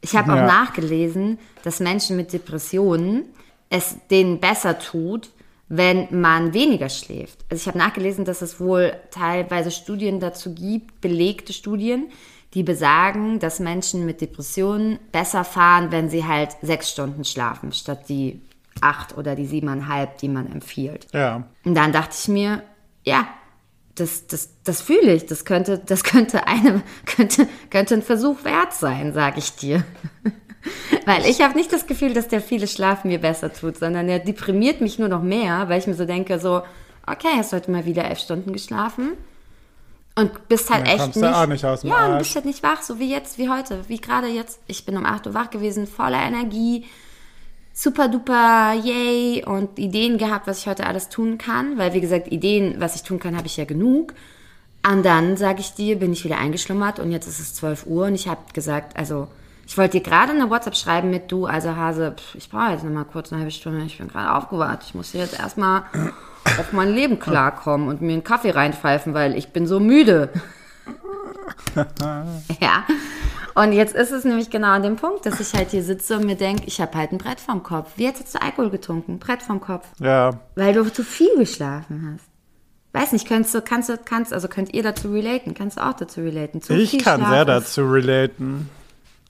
Ich 0.00 0.16
habe 0.16 0.32
auch 0.32 0.36
Ja. 0.36 0.46
nachgelesen, 0.46 1.38
dass 1.62 1.78
Menschen 1.80 2.16
mit 2.16 2.32
Depressionen 2.32 3.26
es 3.70 3.96
denen 4.10 4.40
besser 4.40 4.78
tut, 4.78 5.30
wenn 5.74 6.06
man 6.10 6.52
weniger 6.52 6.90
schläft. 6.90 7.46
Also 7.48 7.62
ich 7.62 7.66
habe 7.66 7.78
nachgelesen, 7.78 8.26
dass 8.26 8.42
es 8.42 8.60
wohl 8.60 8.92
teilweise 9.10 9.70
Studien 9.70 10.20
dazu 10.20 10.54
gibt, 10.54 11.00
belegte 11.00 11.54
Studien, 11.54 12.10
die 12.52 12.62
besagen, 12.62 13.38
dass 13.38 13.58
Menschen 13.58 14.04
mit 14.04 14.20
Depressionen 14.20 14.98
besser 15.12 15.44
fahren, 15.44 15.90
wenn 15.90 16.10
sie 16.10 16.26
halt 16.26 16.50
sechs 16.60 16.90
Stunden 16.90 17.24
schlafen, 17.24 17.72
statt 17.72 18.10
die 18.10 18.42
acht 18.82 19.16
oder 19.16 19.34
die 19.34 19.46
siebeneinhalb, 19.46 20.18
die 20.18 20.28
man 20.28 20.52
empfiehlt. 20.52 21.06
Ja. 21.14 21.44
Und 21.64 21.74
dann 21.74 21.90
dachte 21.90 22.14
ich 22.20 22.28
mir, 22.28 22.62
ja, 23.04 23.26
das, 23.94 24.26
das, 24.26 24.50
das 24.64 24.82
fühle 24.82 25.14
ich. 25.14 25.24
Das 25.24 25.46
könnte, 25.46 25.78
das 25.78 26.04
könnte 26.04 26.46
eine, 26.46 26.82
könnte, 27.06 27.48
könnte 27.70 27.94
ein 27.94 28.02
Versuch 28.02 28.44
wert 28.44 28.74
sein, 28.74 29.14
sage 29.14 29.38
ich 29.38 29.56
dir. 29.56 29.84
Weil 31.06 31.26
ich 31.26 31.40
habe 31.40 31.56
nicht 31.56 31.72
das 31.72 31.86
Gefühl, 31.86 32.14
dass 32.14 32.28
der 32.28 32.40
viele 32.40 32.66
Schlaf 32.66 33.04
mir 33.04 33.18
besser 33.18 33.52
tut, 33.52 33.76
sondern 33.78 34.06
der 34.06 34.18
deprimiert 34.18 34.80
mich 34.80 34.98
nur 34.98 35.08
noch 35.08 35.22
mehr, 35.22 35.68
weil 35.68 35.80
ich 35.80 35.86
mir 35.86 35.94
so 35.94 36.04
denke, 36.04 36.38
so, 36.38 36.62
okay, 37.06 37.28
hast 37.36 37.52
du 37.52 37.56
heute 37.56 37.70
mal 37.70 37.84
wieder 37.84 38.04
elf 38.04 38.20
Stunden 38.20 38.52
geschlafen 38.52 39.12
und 40.14 40.48
bist 40.48 40.70
halt 40.70 40.86
Dann 40.86 40.94
echt 40.94 41.16
nicht, 41.16 41.24
auch 41.24 41.46
nicht 41.46 41.62
ja, 41.84 42.12
und 42.12 42.18
bist 42.18 42.34
halt 42.34 42.44
nicht 42.44 42.62
wach, 42.62 42.82
so 42.82 42.98
wie 42.98 43.10
jetzt, 43.10 43.38
wie 43.38 43.48
heute, 43.48 43.80
wie 43.88 44.00
gerade 44.00 44.28
jetzt. 44.28 44.60
Ich 44.66 44.84
bin 44.84 44.96
um 44.96 45.06
8 45.06 45.26
Uhr 45.26 45.34
wach 45.34 45.50
gewesen, 45.50 45.86
voller 45.86 46.22
Energie, 46.22 46.84
super 47.72 48.08
duper, 48.08 48.74
yay 48.74 49.44
und 49.44 49.78
Ideen 49.78 50.18
gehabt, 50.18 50.46
was 50.46 50.58
ich 50.58 50.66
heute 50.66 50.86
alles 50.86 51.08
tun 51.08 51.38
kann, 51.38 51.78
weil 51.78 51.94
wie 51.94 52.00
gesagt, 52.00 52.28
Ideen, 52.30 52.76
was 52.78 52.94
ich 52.94 53.02
tun 53.02 53.18
kann, 53.18 53.36
habe 53.36 53.46
ich 53.46 53.56
ja 53.56 53.64
genug. 53.64 54.14
Und 54.86 55.04
dann, 55.04 55.36
sage 55.36 55.60
ich 55.60 55.74
dir, 55.74 55.96
bin 55.98 56.12
ich 56.12 56.24
wieder 56.24 56.38
eingeschlummert 56.38 56.98
und 56.98 57.12
jetzt 57.12 57.28
ist 57.28 57.38
es 57.38 57.54
12 57.54 57.86
Uhr 57.86 58.06
und 58.06 58.14
ich 58.14 58.28
habe 58.28 58.40
gesagt, 58.52 58.96
also 58.96 59.28
Ich 59.72 59.78
wollte 59.78 59.98
dir 59.98 60.02
gerade 60.02 60.32
eine 60.32 60.50
WhatsApp 60.50 60.76
schreiben 60.76 61.08
mit 61.08 61.32
du, 61.32 61.46
also 61.46 61.74
Hase, 61.74 62.12
pff, 62.14 62.34
ich 62.34 62.50
brauche 62.50 62.72
jetzt 62.72 62.84
noch 62.84 62.90
mal 62.90 63.06
kurz 63.06 63.32
eine 63.32 63.40
halbe 63.40 63.50
Stunde, 63.50 63.82
ich 63.86 63.96
bin 63.96 64.06
gerade 64.06 64.34
aufgewacht. 64.34 64.80
Ich 64.84 64.94
muss 64.94 65.14
jetzt 65.14 65.40
erstmal 65.40 65.84
auf 66.44 66.74
mein 66.74 66.90
Leben 66.90 67.18
klarkommen 67.18 67.88
und 67.88 68.02
mir 68.02 68.12
einen 68.12 68.22
Kaffee 68.22 68.50
reinpfeifen, 68.50 69.14
weil 69.14 69.34
ich 69.34 69.54
bin 69.54 69.66
so 69.66 69.80
müde. 69.80 70.28
ja. 72.60 72.84
Und 73.54 73.72
jetzt 73.72 73.94
ist 73.94 74.10
es 74.10 74.26
nämlich 74.26 74.50
genau 74.50 74.68
an 74.68 74.82
dem 74.82 74.96
Punkt, 74.96 75.24
dass 75.24 75.40
ich 75.40 75.54
halt 75.54 75.70
hier 75.70 75.82
sitze 75.82 76.18
und 76.18 76.26
mir 76.26 76.36
denke, 76.36 76.64
ich 76.66 76.78
habe 76.78 76.98
halt 76.98 77.12
ein 77.12 77.16
Brett 77.16 77.40
vorm 77.40 77.62
Kopf. 77.62 77.92
Wie 77.96 78.04
jetzt 78.04 78.22
hast 78.22 78.34
du 78.34 78.42
Alkohol 78.42 78.68
getrunken? 78.68 79.18
Brett 79.18 79.42
vorm 79.42 79.62
Kopf. 79.62 79.88
Ja, 80.00 80.38
Weil 80.54 80.74
du 80.74 80.84
zu 80.92 81.02
viel 81.02 81.34
geschlafen 81.38 82.12
hast. 82.12 82.28
Weiß 82.92 83.12
nicht, 83.12 83.26
kannst 83.26 83.54
du, 83.54 83.62
kannst 83.62 83.88
du, 83.88 83.96
kannst, 83.96 84.34
also 84.34 84.48
könnt 84.48 84.74
ihr 84.74 84.82
dazu 84.82 85.10
relaten? 85.10 85.54
Kannst 85.54 85.78
du 85.78 85.80
auch 85.82 85.94
dazu 85.94 86.20
relaten? 86.20 86.60
Zu 86.60 86.74
ich 86.74 86.98
kann 86.98 87.24
sehr 87.26 87.46
dazu 87.46 87.90
relaten. 87.90 88.68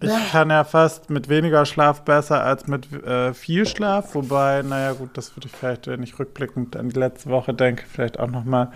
Ich 0.03 0.33
kann 0.33 0.51
ja 0.51 0.65
fast 0.65 1.11
mit 1.11 1.29
weniger 1.29 1.65
Schlaf 1.65 2.03
besser 2.03 2.43
als 2.45 2.67
mit 2.67 2.93
äh, 3.05 3.33
viel 3.35 3.67
Schlaf, 3.67 4.15
wobei, 4.15 4.63
naja 4.63 4.93
gut, 4.93 5.11
das 5.15 5.37
würde 5.37 5.47
ich 5.49 5.53
vielleicht, 5.57 5.87
wenn 5.87 6.03
ich 6.03 6.19
rückblickend 6.19 6.77
an 6.77 6.89
die 6.89 6.99
letzte 6.99 7.31
Woche 7.31 7.55
denke, 7.55 7.85
vielleicht 7.91 8.19
auch 8.19 8.29
nochmal 8.29 8.73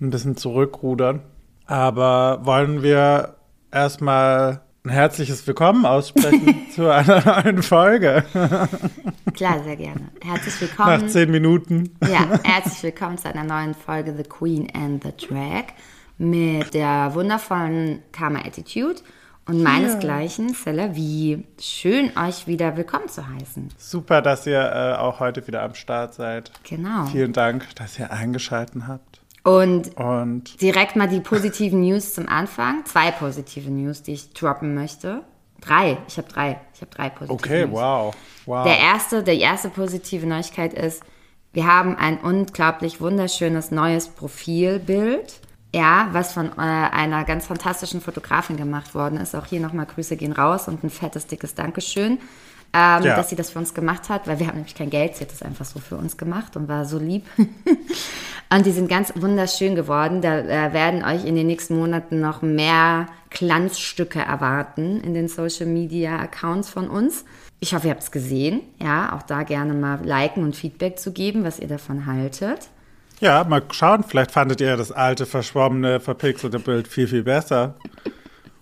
ein 0.00 0.10
bisschen 0.10 0.36
zurückrudern. 0.36 1.20
Aber 1.66 2.40
wollen 2.44 2.82
wir 2.82 3.36
erstmal 3.72 4.60
ein 4.84 4.90
herzliches 4.90 5.46
Willkommen 5.46 5.84
aussprechen 5.84 6.66
zu 6.74 6.88
einer 6.92 7.42
neuen 7.42 7.62
Folge 7.62 8.24
Klar, 9.34 9.62
sehr 9.64 9.76
gerne. 9.76 10.08
Herzlich 10.24 10.54
nach 10.78 10.86
willkommen. 10.86 11.08
zehn 11.08 11.30
Minuten. 11.30 11.90
Ja, 12.02 12.38
herzlich 12.44 12.82
willkommen 12.82 13.18
zu 13.18 13.28
einer 13.28 13.44
neuen 13.44 13.74
Folge 13.74 14.14
The 14.16 14.22
Queen 14.22 14.68
and 14.74 15.02
the 15.02 15.12
Drag 15.26 15.64
mit 16.18 16.72
der 16.72 17.10
wundervollen 17.14 18.02
Karma 18.12 18.38
Attitude 18.40 19.00
und 19.46 19.62
meinesgleichen 19.62 20.54
Cella 20.54 20.94
Wie. 20.96 21.44
Schön, 21.60 22.10
euch 22.18 22.46
wieder 22.46 22.76
willkommen 22.76 23.08
zu 23.08 23.26
heißen. 23.26 23.68
Super, 23.78 24.20
dass 24.20 24.46
ihr 24.46 24.60
äh, 24.60 24.98
auch 24.98 25.20
heute 25.20 25.46
wieder 25.46 25.62
am 25.62 25.74
Start 25.74 26.14
seid. 26.14 26.50
Genau. 26.64 27.06
Vielen 27.06 27.32
Dank, 27.32 27.74
dass 27.76 27.98
ihr 27.98 28.10
eingeschaltet 28.10 28.82
habt. 28.88 29.20
Und 29.44 29.96
Und 29.96 30.60
direkt 30.60 30.96
mal 30.96 31.06
die 31.06 31.20
positiven 31.20 31.80
News 31.86 32.14
zum 32.14 32.28
Anfang. 32.28 32.84
Zwei 32.84 33.12
positive 33.12 33.70
News, 33.70 34.02
die 34.02 34.14
ich 34.14 34.32
droppen 34.32 34.74
möchte. 34.74 35.22
Drei. 35.60 35.98
Ich 36.08 36.18
habe 36.18 36.28
drei. 36.28 36.60
Ich 36.74 36.80
habe 36.80 36.90
drei 36.90 37.08
positive 37.08 37.32
okay, 37.32 37.66
News. 37.66 37.72
wow. 37.72 38.16
Wow. 38.46 38.64
Der 38.64 38.78
erste, 38.78 39.22
die 39.22 39.40
erste 39.40 39.68
positive 39.68 40.26
Neuigkeit 40.26 40.74
ist, 40.74 41.02
wir 41.52 41.66
haben 41.66 41.96
ein 41.96 42.18
unglaublich 42.18 43.00
wunderschönes 43.00 43.70
neues 43.70 44.08
Profilbild. 44.08 45.40
Ja, 45.76 46.08
was 46.12 46.32
von 46.32 46.46
äh, 46.56 46.60
einer 46.60 47.24
ganz 47.24 47.46
fantastischen 47.46 48.00
Fotografin 48.00 48.56
gemacht 48.56 48.94
worden 48.94 49.18
ist. 49.18 49.34
Auch 49.36 49.44
hier 49.44 49.60
nochmal 49.60 49.84
Grüße 49.86 50.16
gehen 50.16 50.32
raus 50.32 50.68
und 50.68 50.82
ein 50.82 50.88
fettes, 50.88 51.26
dickes 51.26 51.54
Dankeschön, 51.54 52.12
ähm, 52.12 52.18
Ja. 52.72 53.00
dass 53.02 53.28
sie 53.28 53.36
das 53.36 53.50
für 53.50 53.58
uns 53.58 53.74
gemacht 53.74 54.08
hat, 54.08 54.26
weil 54.26 54.38
wir 54.38 54.46
haben 54.46 54.54
nämlich 54.56 54.74
kein 54.74 54.88
Geld. 54.88 55.16
Sie 55.16 55.24
hat 55.24 55.32
das 55.32 55.42
einfach 55.42 55.66
so 55.66 55.78
für 55.78 55.96
uns 55.96 56.16
gemacht 56.16 56.56
und 56.56 56.68
war 56.68 56.86
so 56.86 56.98
lieb. 56.98 57.26
und 58.50 58.64
die 58.64 58.70
sind 58.72 58.88
ganz 58.88 59.12
wunderschön 59.16 59.74
geworden. 59.74 60.22
Da 60.22 60.38
äh, 60.38 60.72
werden 60.72 61.04
euch 61.04 61.26
in 61.26 61.34
den 61.36 61.46
nächsten 61.46 61.76
Monaten 61.76 62.20
noch 62.20 62.40
mehr 62.40 63.06
Glanzstücke 63.28 64.18
erwarten 64.20 65.02
in 65.02 65.12
den 65.12 65.28
Social 65.28 65.66
Media 65.66 66.18
Accounts 66.18 66.70
von 66.70 66.88
uns. 66.88 67.26
Ich 67.60 67.74
hoffe, 67.74 67.88
ihr 67.88 67.90
habt 67.90 68.02
es 68.02 68.10
gesehen. 68.10 68.62
Ja, 68.82 69.14
auch 69.14 69.22
da 69.22 69.42
gerne 69.42 69.74
mal 69.74 70.00
liken 70.02 70.42
und 70.42 70.56
Feedback 70.56 70.98
zu 70.98 71.12
geben, 71.12 71.44
was 71.44 71.58
ihr 71.58 71.68
davon 71.68 72.06
haltet. 72.06 72.68
Ja, 73.20 73.44
mal 73.44 73.62
schauen, 73.70 74.04
vielleicht 74.04 74.30
fandet 74.30 74.60
ihr 74.60 74.76
das 74.76 74.92
alte, 74.92 75.24
verschwommene, 75.24 76.00
verpixelte 76.00 76.58
Bild 76.58 76.86
viel, 76.86 77.08
viel 77.08 77.22
besser. 77.22 77.74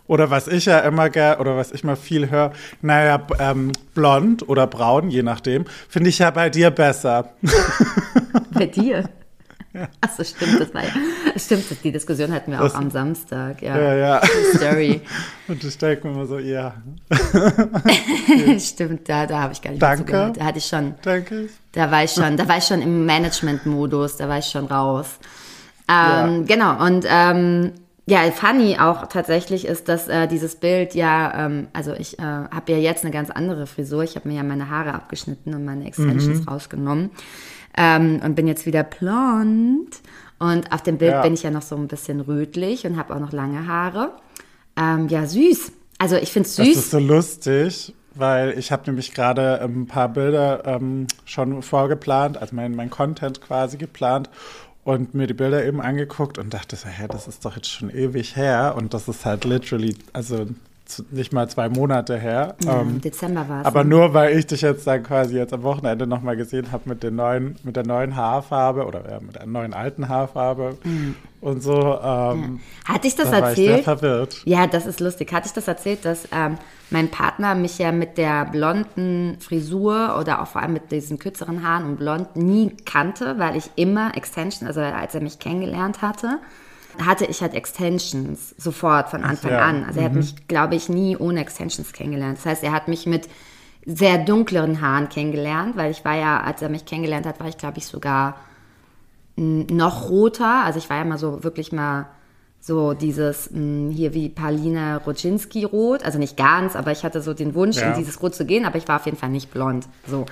Oder 0.06 0.30
was 0.30 0.48
ich 0.48 0.66
ja 0.66 0.80
immer 0.80 1.08
gerne, 1.10 1.38
oder 1.40 1.56
was 1.56 1.72
ich 1.72 1.82
mal 1.82 1.96
viel 1.96 2.30
höre, 2.30 2.52
naja, 2.82 3.26
ähm, 3.38 3.72
blond 3.94 4.48
oder 4.48 4.66
braun, 4.66 5.10
je 5.10 5.22
nachdem, 5.22 5.64
finde 5.88 6.10
ich 6.10 6.18
ja 6.18 6.30
bei 6.30 6.50
dir 6.50 6.70
besser. 6.70 7.30
Bei 8.52 8.66
dir. 8.66 9.08
Achso, 10.00 10.22
stimmt, 10.24 10.60
das 10.60 10.72
war 10.72 10.82
ja. 10.84 10.90
Stimmt, 11.36 11.64
die 11.82 11.90
Diskussion 11.92 12.32
hatten 12.32 12.50
wir 12.52 12.58
Das- 12.58 12.74
auch 12.74 12.78
am 12.78 12.90
Samstag. 12.90 13.60
Ja, 13.62 13.76
Ja, 13.78 13.94
ja. 13.94 14.22
Story. 14.54 15.00
Und 15.48 15.62
ich 15.64 15.76
denke 15.78 16.06
mir 16.06 16.14
immer 16.14 16.26
so, 16.26 16.38
ja, 16.38 16.74
stimmt, 18.58 19.08
da, 19.08 19.26
da 19.26 19.40
habe 19.42 19.52
ich 19.52 19.60
gar 19.62 19.70
nicht 19.70 19.80
mehr 19.80 19.90
Danke. 19.90 20.04
zugehört. 20.06 20.36
Da 20.38 20.44
hatte 20.44 20.58
ich 20.58 20.66
schon, 20.66 20.94
denke 21.04 21.40
ich. 21.42 21.50
da 21.72 21.90
war 21.90 22.04
ich 22.04 22.12
schon, 22.12 22.36
da 22.36 22.48
war 22.48 22.58
ich 22.58 22.64
schon 22.64 22.82
im 22.82 23.04
Management-Modus, 23.06 24.16
da 24.16 24.28
war 24.28 24.38
ich 24.38 24.46
schon 24.46 24.66
raus. 24.66 25.18
Ähm, 25.88 26.46
Genau, 26.46 26.82
und 26.84 27.04
ähm, 27.08 27.72
ja, 28.06 28.20
funny 28.32 28.78
auch 28.78 29.06
tatsächlich 29.08 29.66
ist, 29.66 29.88
dass 29.88 30.08
äh, 30.08 30.26
dieses 30.28 30.56
Bild 30.56 30.94
ja, 30.94 31.46
ähm, 31.46 31.68
also 31.72 31.92
ich 31.94 32.18
äh, 32.18 32.22
habe 32.22 32.72
ja 32.72 32.78
jetzt 32.78 33.02
eine 33.04 33.12
ganz 33.12 33.30
andere 33.30 33.66
Frisur. 33.66 34.02
Ich 34.02 34.14
habe 34.16 34.28
mir 34.28 34.36
ja 34.36 34.42
meine 34.42 34.68
Haare 34.70 34.94
abgeschnitten 34.94 35.54
und 35.54 35.64
meine 35.64 35.86
Extensions 35.86 36.46
rausgenommen 36.46 37.10
ähm, 37.76 38.20
und 38.24 38.34
bin 38.34 38.46
jetzt 38.46 38.66
wieder 38.66 38.84
blond. 38.84 39.88
Und 40.38 40.72
auf 40.72 40.82
dem 40.82 40.98
Bild 40.98 41.12
Ja. 41.12 41.22
bin 41.22 41.34
ich 41.34 41.42
ja 41.42 41.50
noch 41.50 41.62
so 41.62 41.76
ein 41.76 41.88
bisschen 41.88 42.20
rötlich 42.20 42.86
und 42.86 42.96
habe 42.96 43.14
auch 43.14 43.20
noch 43.20 43.32
lange 43.32 43.66
Haare. 43.66 44.12
Ähm, 44.76 45.08
ja, 45.08 45.26
süß. 45.26 45.72
Also 45.98 46.16
ich 46.16 46.32
finde 46.32 46.48
es 46.48 46.56
Das 46.56 46.66
süß. 46.66 46.76
ist 46.76 46.90
so 46.90 46.98
lustig, 46.98 47.94
weil 48.14 48.58
ich 48.58 48.72
habe 48.72 48.82
nämlich 48.86 49.14
gerade 49.14 49.60
ein 49.62 49.86
paar 49.86 50.08
Bilder 50.08 50.64
ähm, 50.66 51.06
schon 51.24 51.62
vorgeplant, 51.62 52.36
also 52.36 52.54
mein, 52.54 52.74
mein 52.74 52.90
Content 52.90 53.40
quasi 53.40 53.76
geplant 53.76 54.28
und 54.82 55.14
mir 55.14 55.26
die 55.28 55.34
Bilder 55.34 55.64
eben 55.64 55.80
angeguckt 55.80 56.36
und 56.36 56.52
dachte 56.52 56.76
so, 56.76 56.88
hä, 56.88 57.06
das 57.08 57.26
ist 57.28 57.44
doch 57.44 57.56
jetzt 57.56 57.70
schon 57.70 57.90
ewig 57.90 58.36
her 58.36 58.74
und 58.76 58.92
das 58.92 59.08
ist 59.08 59.24
halt 59.24 59.44
literally, 59.44 59.96
also 60.12 60.46
nicht 61.10 61.32
mal 61.32 61.48
zwei 61.48 61.68
Monate 61.68 62.18
her. 62.18 62.56
ja, 62.62 62.80
Ähm, 62.80 62.90
Im 62.90 63.00
Dezember 63.00 63.48
war 63.48 63.60
es. 63.62 63.66
aber 63.66 63.84
nur 63.84 64.12
weil 64.12 64.36
ich 64.38 64.46
dich 64.46 64.60
jetzt 64.60 64.86
dann 64.86 65.02
quasi 65.02 65.36
jetzt 65.36 65.52
am 65.54 65.62
Wochenende 65.62 66.06
nochmal 66.06 66.36
gesehen 66.36 66.72
habe 66.72 66.88
mit 66.90 67.02
den 67.02 67.16
neuen, 67.16 67.56
mit 67.64 67.76
der 67.76 67.86
neuen 67.86 68.16
Haarfarbe 68.16 68.84
oder 68.86 69.10
ja, 69.10 69.20
mit 69.20 69.34
der 69.36 69.46
neuen 69.46 69.72
alten 69.72 70.08
Haarfarbe 70.08 70.76
und 71.40 71.62
so, 71.62 71.98
ähm, 72.02 72.60
Hatte 72.84 73.06
ich 73.08 73.16
das 73.16 73.30
da 73.30 73.40
war 73.40 73.50
ich 73.52 73.56
sehr 73.56 73.66
erzählt? 73.78 73.84
verwirrt. 73.84 74.42
Ja, 74.44 74.66
das 74.66 74.84
ist 74.86 75.00
lustig. 75.00 75.32
Hatte 75.32 75.46
ich 75.46 75.52
das 75.54 75.68
erzählt, 75.68 76.04
dass 76.04 76.28
ähm, 76.32 76.58
mein 76.90 77.10
Partner 77.10 77.54
mich 77.54 77.78
ja 77.78 77.90
mit 77.90 78.18
der 78.18 78.44
blonden 78.46 79.38
Frisur 79.40 80.16
oder 80.20 80.42
auch 80.42 80.46
vor 80.48 80.60
allem 80.62 80.74
mit 80.74 80.92
diesen 80.92 81.18
kürzeren 81.18 81.66
Haaren 81.66 81.84
und 81.86 81.96
blond 81.96 82.36
nie 82.36 82.76
kannte, 82.84 83.38
weil 83.38 83.56
ich 83.56 83.70
immer 83.76 84.16
Extensions, 84.16 84.64
also 84.66 84.80
als 84.80 85.14
er 85.14 85.22
mich 85.22 85.38
kennengelernt 85.38 86.02
hatte, 86.02 86.38
hatte 87.04 87.24
ich 87.26 87.40
halt 87.40 87.54
Extensions 87.54 88.54
sofort 88.58 89.08
von 89.10 89.24
Anfang 89.24 89.52
ja. 89.52 89.60
an. 89.60 89.84
Also 89.84 90.00
er 90.00 90.06
hat 90.06 90.14
mich, 90.14 90.46
glaube 90.48 90.74
ich, 90.74 90.88
nie 90.88 91.16
ohne 91.16 91.40
Extensions 91.40 91.92
kennengelernt. 91.92 92.38
Das 92.38 92.46
heißt, 92.46 92.62
er 92.64 92.72
hat 92.72 92.88
mich 92.88 93.06
mit 93.06 93.28
sehr 93.86 94.18
dunkleren 94.18 94.80
Haaren 94.80 95.08
kennengelernt, 95.08 95.76
weil 95.76 95.90
ich 95.90 96.04
war 96.04 96.16
ja, 96.16 96.40
als 96.40 96.62
er 96.62 96.68
mich 96.68 96.86
kennengelernt 96.86 97.26
hat, 97.26 97.40
war 97.40 97.48
ich, 97.48 97.58
glaube 97.58 97.78
ich, 97.78 97.86
sogar 97.86 98.36
noch 99.36 100.08
roter. 100.10 100.64
Also 100.64 100.78
ich 100.78 100.88
war 100.90 100.96
ja 100.98 101.04
mal 101.04 101.18
so 101.18 101.42
wirklich 101.42 101.72
mal 101.72 102.06
so 102.60 102.94
dieses 102.94 103.50
mh, 103.50 103.92
hier 103.92 104.14
wie 104.14 104.28
Paulina 104.30 104.96
Rodzinski 104.98 105.64
rot. 105.64 106.02
Also 106.04 106.18
nicht 106.18 106.36
ganz, 106.36 106.76
aber 106.76 106.92
ich 106.92 107.04
hatte 107.04 107.20
so 107.20 107.34
den 107.34 107.54
Wunsch, 107.54 107.76
Ja. 107.76 107.90
in 107.92 107.98
dieses 107.98 108.22
Rot 108.22 108.34
zu 108.34 108.46
gehen, 108.46 108.64
aber 108.64 108.78
ich 108.78 108.88
war 108.88 108.96
auf 108.96 109.04
jeden 109.06 109.18
Fall 109.18 109.28
nicht 109.30 109.50
blond. 109.52 109.86
So. 110.06 110.24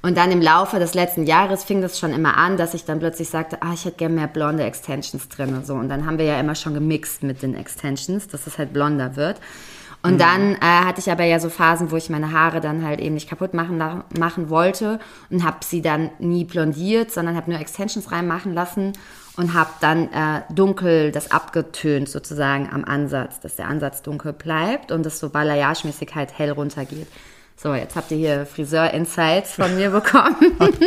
Und 0.00 0.16
dann 0.16 0.30
im 0.30 0.40
Laufe 0.40 0.78
des 0.78 0.94
letzten 0.94 1.26
Jahres 1.26 1.64
fing 1.64 1.82
das 1.82 1.98
schon 1.98 2.12
immer 2.12 2.36
an, 2.36 2.56
dass 2.56 2.74
ich 2.74 2.84
dann 2.84 3.00
plötzlich 3.00 3.28
sagte, 3.28 3.62
ah, 3.62 3.72
ich 3.74 3.84
hätte 3.84 3.96
gerne 3.96 4.14
mehr 4.14 4.28
blonde 4.28 4.62
Extensions 4.62 5.28
drin. 5.28 5.54
und 5.56 5.66
So. 5.66 5.74
Und 5.74 5.88
dann 5.88 6.06
haben 6.06 6.18
wir 6.18 6.24
ja 6.24 6.38
immer 6.38 6.54
schon 6.54 6.74
gemixt 6.74 7.24
mit 7.24 7.42
den 7.42 7.56
Extensions, 7.56 8.28
dass 8.28 8.46
es 8.46 8.58
halt 8.58 8.72
blonder 8.72 9.16
wird. 9.16 9.40
Und 10.00 10.20
dann 10.20 10.54
äh, 10.54 10.58
hatte 10.60 11.00
ich 11.00 11.10
aber 11.10 11.24
ja 11.24 11.40
so 11.40 11.50
Phasen, 11.50 11.90
wo 11.90 11.96
ich 11.96 12.08
meine 12.08 12.30
Haare 12.30 12.60
dann 12.60 12.84
halt 12.84 13.00
eben 13.00 13.14
nicht 13.14 13.28
kaputt 13.28 13.52
machen, 13.52 13.78
machen 14.16 14.48
wollte 14.48 15.00
und 15.28 15.42
habe 15.42 15.58
sie 15.64 15.82
dann 15.82 16.10
nie 16.20 16.44
blondiert, 16.44 17.10
sondern 17.10 17.34
habe 17.34 17.50
nur 17.50 17.60
Extensions 17.60 18.12
reinmachen 18.12 18.54
lassen 18.54 18.92
und 19.36 19.54
habe 19.54 19.70
dann 19.80 20.12
äh, 20.12 20.42
dunkel 20.50 21.10
das 21.10 21.32
abgetönt 21.32 22.08
sozusagen 22.08 22.68
am 22.72 22.84
Ansatz, 22.84 23.40
dass 23.40 23.56
der 23.56 23.66
Ansatz 23.66 24.02
dunkel 24.02 24.32
bleibt 24.32 24.92
und 24.92 25.04
das 25.04 25.18
so 25.18 25.30
balayage-mäßig 25.30 26.14
halt 26.14 26.38
hell 26.38 26.52
runtergeht. 26.52 27.08
So, 27.60 27.74
jetzt 27.74 27.96
habt 27.96 28.10
ihr 28.12 28.16
hier 28.18 28.46
Friseur-Insights 28.46 29.52
von 29.52 29.74
mir 29.76 29.90
bekommen. 29.90 30.36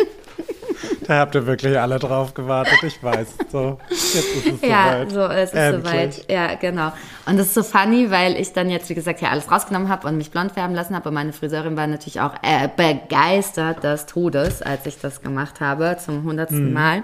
Da 1.08 1.20
habt 1.20 1.36
ihr 1.36 1.46
wirklich 1.46 1.78
alle 1.78 2.00
drauf 2.00 2.34
gewartet, 2.34 2.82
ich 2.84 3.04
weiß. 3.04 3.28
So, 3.52 3.78
jetzt 3.90 4.16
ist 4.16 4.46
es 4.48 4.62
Ja, 4.70 5.06
soweit. 5.06 5.12
so 5.12 5.20
es 5.26 5.50
ist 5.50 5.56
Endlich. 5.56 5.84
soweit. 5.92 6.32
Ja, 6.32 6.56
genau. 6.56 6.94
Und 7.26 7.38
das 7.38 7.48
ist 7.48 7.54
so 7.56 7.64
funny, 7.64 8.10
weil 8.12 8.40
ich 8.40 8.54
dann 8.54 8.70
jetzt, 8.70 8.90
wie 8.90 8.94
gesagt, 8.94 9.20
hier 9.20 9.30
alles 9.30 9.52
rausgenommen 9.52 9.90
habe 9.90 10.08
und 10.08 10.18
mich 10.18 10.32
blond 10.32 10.54
färben 10.54 10.74
lassen 10.76 10.96
habe. 10.96 11.10
Und 11.10 11.16
meine 11.16 11.34
Friseurin 11.34 11.76
war 11.76 11.86
natürlich 11.88 12.22
auch 12.22 12.34
äh, 12.44 12.70
begeistert 12.76 13.84
des 13.84 14.06
Todes, 14.06 14.62
als 14.62 14.86
ich 14.86 15.00
das 15.00 15.22
gemacht 15.22 15.60
habe, 15.60 15.98
zum 16.04 16.24
hundertsten 16.24 16.68
Mhm. 16.70 16.74
Mal. 16.74 17.04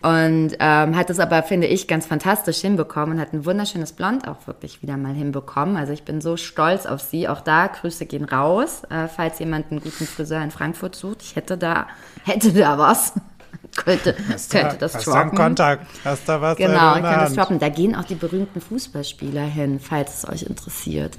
Und 0.00 0.56
ähm, 0.60 0.96
hat 0.96 1.10
es 1.10 1.18
aber, 1.18 1.42
finde 1.42 1.66
ich, 1.66 1.88
ganz 1.88 2.06
fantastisch 2.06 2.58
hinbekommen 2.58 3.16
und 3.16 3.20
hat 3.20 3.32
ein 3.32 3.44
wunderschönes 3.44 3.92
Blond 3.92 4.28
auch 4.28 4.46
wirklich 4.46 4.80
wieder 4.82 4.96
mal 4.96 5.14
hinbekommen. 5.14 5.76
Also 5.76 5.92
ich 5.92 6.04
bin 6.04 6.20
so 6.20 6.36
stolz 6.36 6.86
auf 6.86 7.00
sie. 7.00 7.28
Auch 7.28 7.40
da, 7.40 7.66
Grüße 7.66 8.06
gehen 8.06 8.24
raus, 8.24 8.82
äh, 8.90 9.08
falls 9.08 9.38
jemand 9.40 9.70
einen 9.70 9.80
guten 9.80 10.06
Friseur 10.06 10.42
in 10.42 10.50
Frankfurt 10.50 10.94
sucht. 10.94 11.22
Ich 11.22 11.34
hätte 11.36 11.58
da, 11.58 11.88
hätte 12.24 12.52
da 12.52 12.78
was. 12.78 13.14
könnte, 13.76 14.14
könnte 14.50 14.76
das 14.78 14.94
hast 14.94 15.06
droppen. 15.06 15.36
Kontakt? 15.36 15.86
Hast 16.04 16.28
da 16.28 16.40
was 16.40 16.56
Genau, 16.56 16.96
ich 16.96 17.02
kann 17.02 17.20
das 17.20 17.34
droppen. 17.34 17.58
Da 17.58 17.68
gehen 17.68 17.94
auch 17.94 18.04
die 18.04 18.14
berühmten 18.14 18.60
Fußballspieler 18.60 19.42
hin, 19.42 19.80
falls 19.80 20.18
es 20.18 20.28
euch 20.28 20.42
interessiert. 20.42 21.16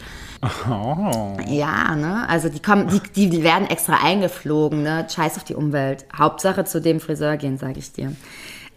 Oh. 0.70 1.38
Ja, 1.48 1.96
ne? 1.96 2.28
Also 2.30 2.50
die 2.50 2.62
kommen, 2.62 2.88
die, 2.88 3.02
die, 3.14 3.30
die 3.30 3.44
werden 3.44 3.68
extra 3.70 4.04
eingeflogen, 4.04 4.84
ne? 4.84 5.08
Scheiß 5.14 5.38
auf 5.38 5.44
die 5.44 5.56
Umwelt. 5.56 6.06
Hauptsache 6.18 6.66
zu 6.66 6.82
dem 6.82 7.00
Friseur 7.00 7.38
gehen, 7.38 7.58
sage 7.58 7.80
ich 7.80 7.92
dir. 7.92 8.14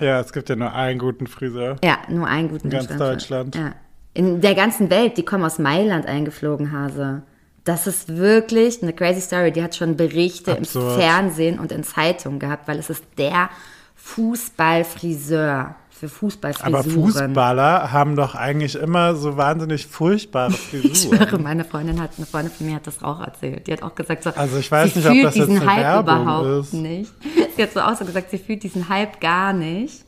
Ja, 0.02 0.20
es 0.20 0.32
gibt 0.32 0.48
ja 0.48 0.56
nur 0.56 0.72
einen 0.72 0.98
guten 0.98 1.26
Friseur. 1.26 1.76
Ja, 1.84 1.98
nur 2.08 2.26
einen 2.26 2.48
guten 2.48 2.70
Ganz 2.70 2.90
in 2.90 2.98
Deutschland. 2.98 3.54
Ja. 3.54 3.74
In 4.14 4.40
der 4.40 4.54
ganzen 4.54 4.90
Welt, 4.90 5.16
die 5.16 5.24
kommen 5.24 5.44
aus 5.44 5.58
Mailand 5.58 6.06
eingeflogen, 6.06 6.72
Hase. 6.72 7.22
Das 7.64 7.86
ist 7.86 8.16
wirklich 8.16 8.82
eine 8.82 8.92
crazy 8.92 9.20
Story. 9.20 9.52
Die 9.52 9.62
hat 9.62 9.76
schon 9.76 9.96
Berichte 9.96 10.52
Absurd. 10.52 10.94
im 10.94 11.00
Fernsehen 11.00 11.58
und 11.58 11.70
in 11.72 11.84
Zeitungen 11.84 12.40
gehabt, 12.40 12.66
weil 12.66 12.78
es 12.78 12.90
ist 12.90 13.04
der 13.16 13.48
Fußballfriseur 13.94 15.76
für 16.02 16.08
Fußballfrisuren. 16.08 16.74
Aber 16.74 16.82
Fußballer 16.82 17.92
haben 17.92 18.16
doch 18.16 18.34
eigentlich 18.34 18.74
immer 18.74 19.14
so 19.14 19.36
wahnsinnig 19.36 19.86
furchtbare 19.86 20.50
Ich 20.72 21.02
schwöre, 21.02 21.16
Frisuren. 21.18 21.42
meine 21.44 21.64
Freundin 21.64 22.00
hat, 22.02 22.10
eine 22.16 22.26
Freundin 22.26 22.52
von 22.52 22.66
mir 22.66 22.74
hat 22.74 22.86
das 22.88 23.02
auch 23.04 23.20
erzählt. 23.20 23.68
Die 23.68 23.72
hat 23.72 23.84
auch 23.84 23.94
gesagt, 23.94 24.24
so, 24.24 24.30
Also 24.34 24.58
ich 24.58 24.68
weiß 24.70 24.94
sie 24.94 24.98
nicht, 24.98 25.06
ob 25.08 25.12
fühlt 25.14 25.24
das 25.26 25.34
jetzt 25.36 25.48
diesen 25.48 25.62
eine 25.62 25.70
Hype 25.70 25.84
Werbung 25.84 26.22
überhaupt 26.22 26.46
ist. 26.64 26.72
nicht. 26.74 27.12
Sie 27.56 27.62
hat 27.62 27.72
so 27.72 27.80
auch 27.80 27.94
so 27.96 28.04
gesagt, 28.04 28.30
sie 28.30 28.38
fühlt 28.38 28.62
diesen 28.62 28.88
Hype 28.88 29.20
gar 29.20 29.52
nicht, 29.52 30.04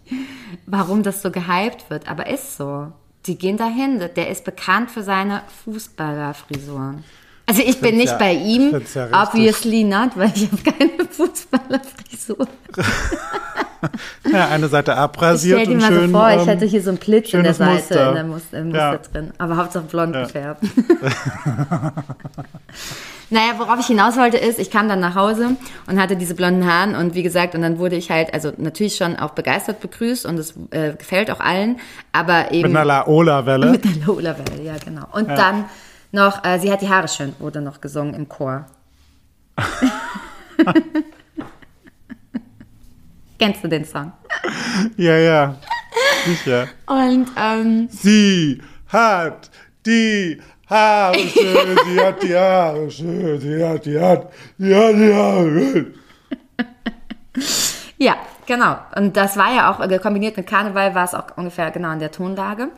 warum 0.67 1.03
das 1.03 1.21
so 1.23 1.31
gehypt 1.31 1.91
wird. 1.91 2.09
Aber 2.09 2.27
ist 2.27 2.57
so. 2.57 2.91
Die 3.27 3.37
gehen 3.39 3.57
dahin. 3.59 4.03
Der 4.17 4.31
ist 4.31 4.45
bekannt 4.45 4.91
für 4.91 5.03
seine 5.03 5.43
Fußballerfrisuren. 5.65 7.05
Also 7.47 7.61
ich 7.61 7.79
bin 7.81 7.91
find's 7.91 7.99
nicht 7.99 8.13
ja- 8.13 8.17
bei 8.19 8.33
ihm, 8.33 8.83
ja 8.95 9.23
obviously 9.23 9.85
not, 9.85 10.13
weil 10.17 10.33
ich 10.35 10.51
habe 10.51 10.63
keine 10.79 11.05
Fußballerfrisur. 11.11 12.49
Ja, 14.33 14.49
eine 14.49 14.69
Seite 14.69 14.93
Ich 14.93 14.99
abrasiert 14.99 15.61
stell 15.61 15.67
dir 15.69 15.75
und 15.75 15.81
mal 15.83 15.93
schön. 16.01 16.11
so 16.13 16.19
vor, 16.19 16.31
ich 16.31 16.37
ähm, 16.43 16.47
hätte 16.47 16.65
hier 16.67 16.83
so 16.83 16.91
einen 16.91 16.99
Blitz 16.99 17.33
in 17.35 17.43
der 17.43 17.55
Seite 17.55 17.73
Muster. 17.75 18.09
in 18.09 18.15
der 18.15 18.25
Muster, 18.25 18.59
im 18.59 18.67
Muster 18.69 18.93
Ja. 18.93 18.99
drin. 18.99 19.33
Aber 19.39 19.57
Hauptsache 19.57 19.85
blond 19.85 20.15
Ja. 20.15 20.23
gefärbt. 20.23 20.63
naja, 23.31 23.53
worauf 23.59 23.81
ich 23.81 23.87
hinaus 23.87 24.17
wollte 24.17 24.37
ist, 24.37 24.59
ich 24.59 24.71
kam 24.71 24.89
dann 24.89 25.01
nach 25.01 25.15
Hause 25.15 25.57
und 25.87 26.01
hatte 26.01 26.17
diese 26.17 26.35
blonden 26.35 26.67
Haaren 26.67 26.95
und 26.95 27.15
wie 27.15 27.23
gesagt, 27.23 27.55
und 27.55 27.63
dann 27.63 27.79
wurde 27.79 27.97
ich 27.97 28.11
halt, 28.11 28.33
also 28.35 28.53
natürlich 28.57 28.97
schon 28.97 29.17
auch 29.17 29.31
begeistert 29.31 29.81
begrüßt 29.81 30.27
und 30.27 30.39
es 30.39 30.55
äh, 30.71 30.93
gefällt 30.95 31.31
auch 31.31 31.41
allen, 31.41 31.79
aber 32.13 32.53
eben 32.53 32.69
mit 32.73 32.77
einer 32.77 32.85
Laola-Welle. 32.85 33.71
mit 33.71 33.85
der 33.85 34.07
Lola-Welle, 34.07 34.63
ja 34.63 34.75
genau. 34.85 35.07
Und 35.13 35.29
dann 35.29 35.65
noch, 36.13 36.45
äh, 36.45 36.59
sie 36.61 36.71
hat 36.71 36.81
die 36.83 36.89
Haare 36.91 37.09
schön, 37.09 37.35
wurde 37.41 37.61
noch 37.61 37.81
gesungen 37.81 38.15
im 38.15 38.29
Chor. 38.29 38.67
Kennst 43.39 43.63
du 43.65 43.69
den 43.69 43.85
Song? 43.85 44.13
Ja, 44.97 45.17
ja. 45.17 45.55
Sicher. 46.25 46.69
Und 46.87 47.27
ähm, 47.37 47.89
Sie 47.91 48.61
hat 48.89 49.51
die 49.87 50.41
Haare 50.69 51.19
schön, 51.19 51.79
sie 51.85 52.01
hat 52.01 52.23
die 52.23 52.35
Haare 52.35 52.91
schön, 52.91 53.41
sie 53.41 53.65
hat 53.65 53.85
die 53.85 54.01
Haare, 54.01 54.31
sie 54.59 54.75
hat 54.75 54.95
die 54.95 55.13
Haare 55.15 55.45
schön. 55.51 55.95
Ja, 57.99 58.17
genau. 58.47 58.77
Und 58.97 59.17
das 59.17 59.37
war 59.37 59.55
ja 59.55 59.71
auch 59.73 59.81
äh, 59.81 59.99
kombiniert 59.99 60.37
mit 60.37 60.47
Karneval, 60.47 60.95
war 60.95 61.05
es 61.05 61.15
auch 61.15 61.25
ungefähr 61.37 61.71
genau 61.71 61.93
in 61.93 61.99
der 61.99 62.11
Tonlage. 62.11 62.69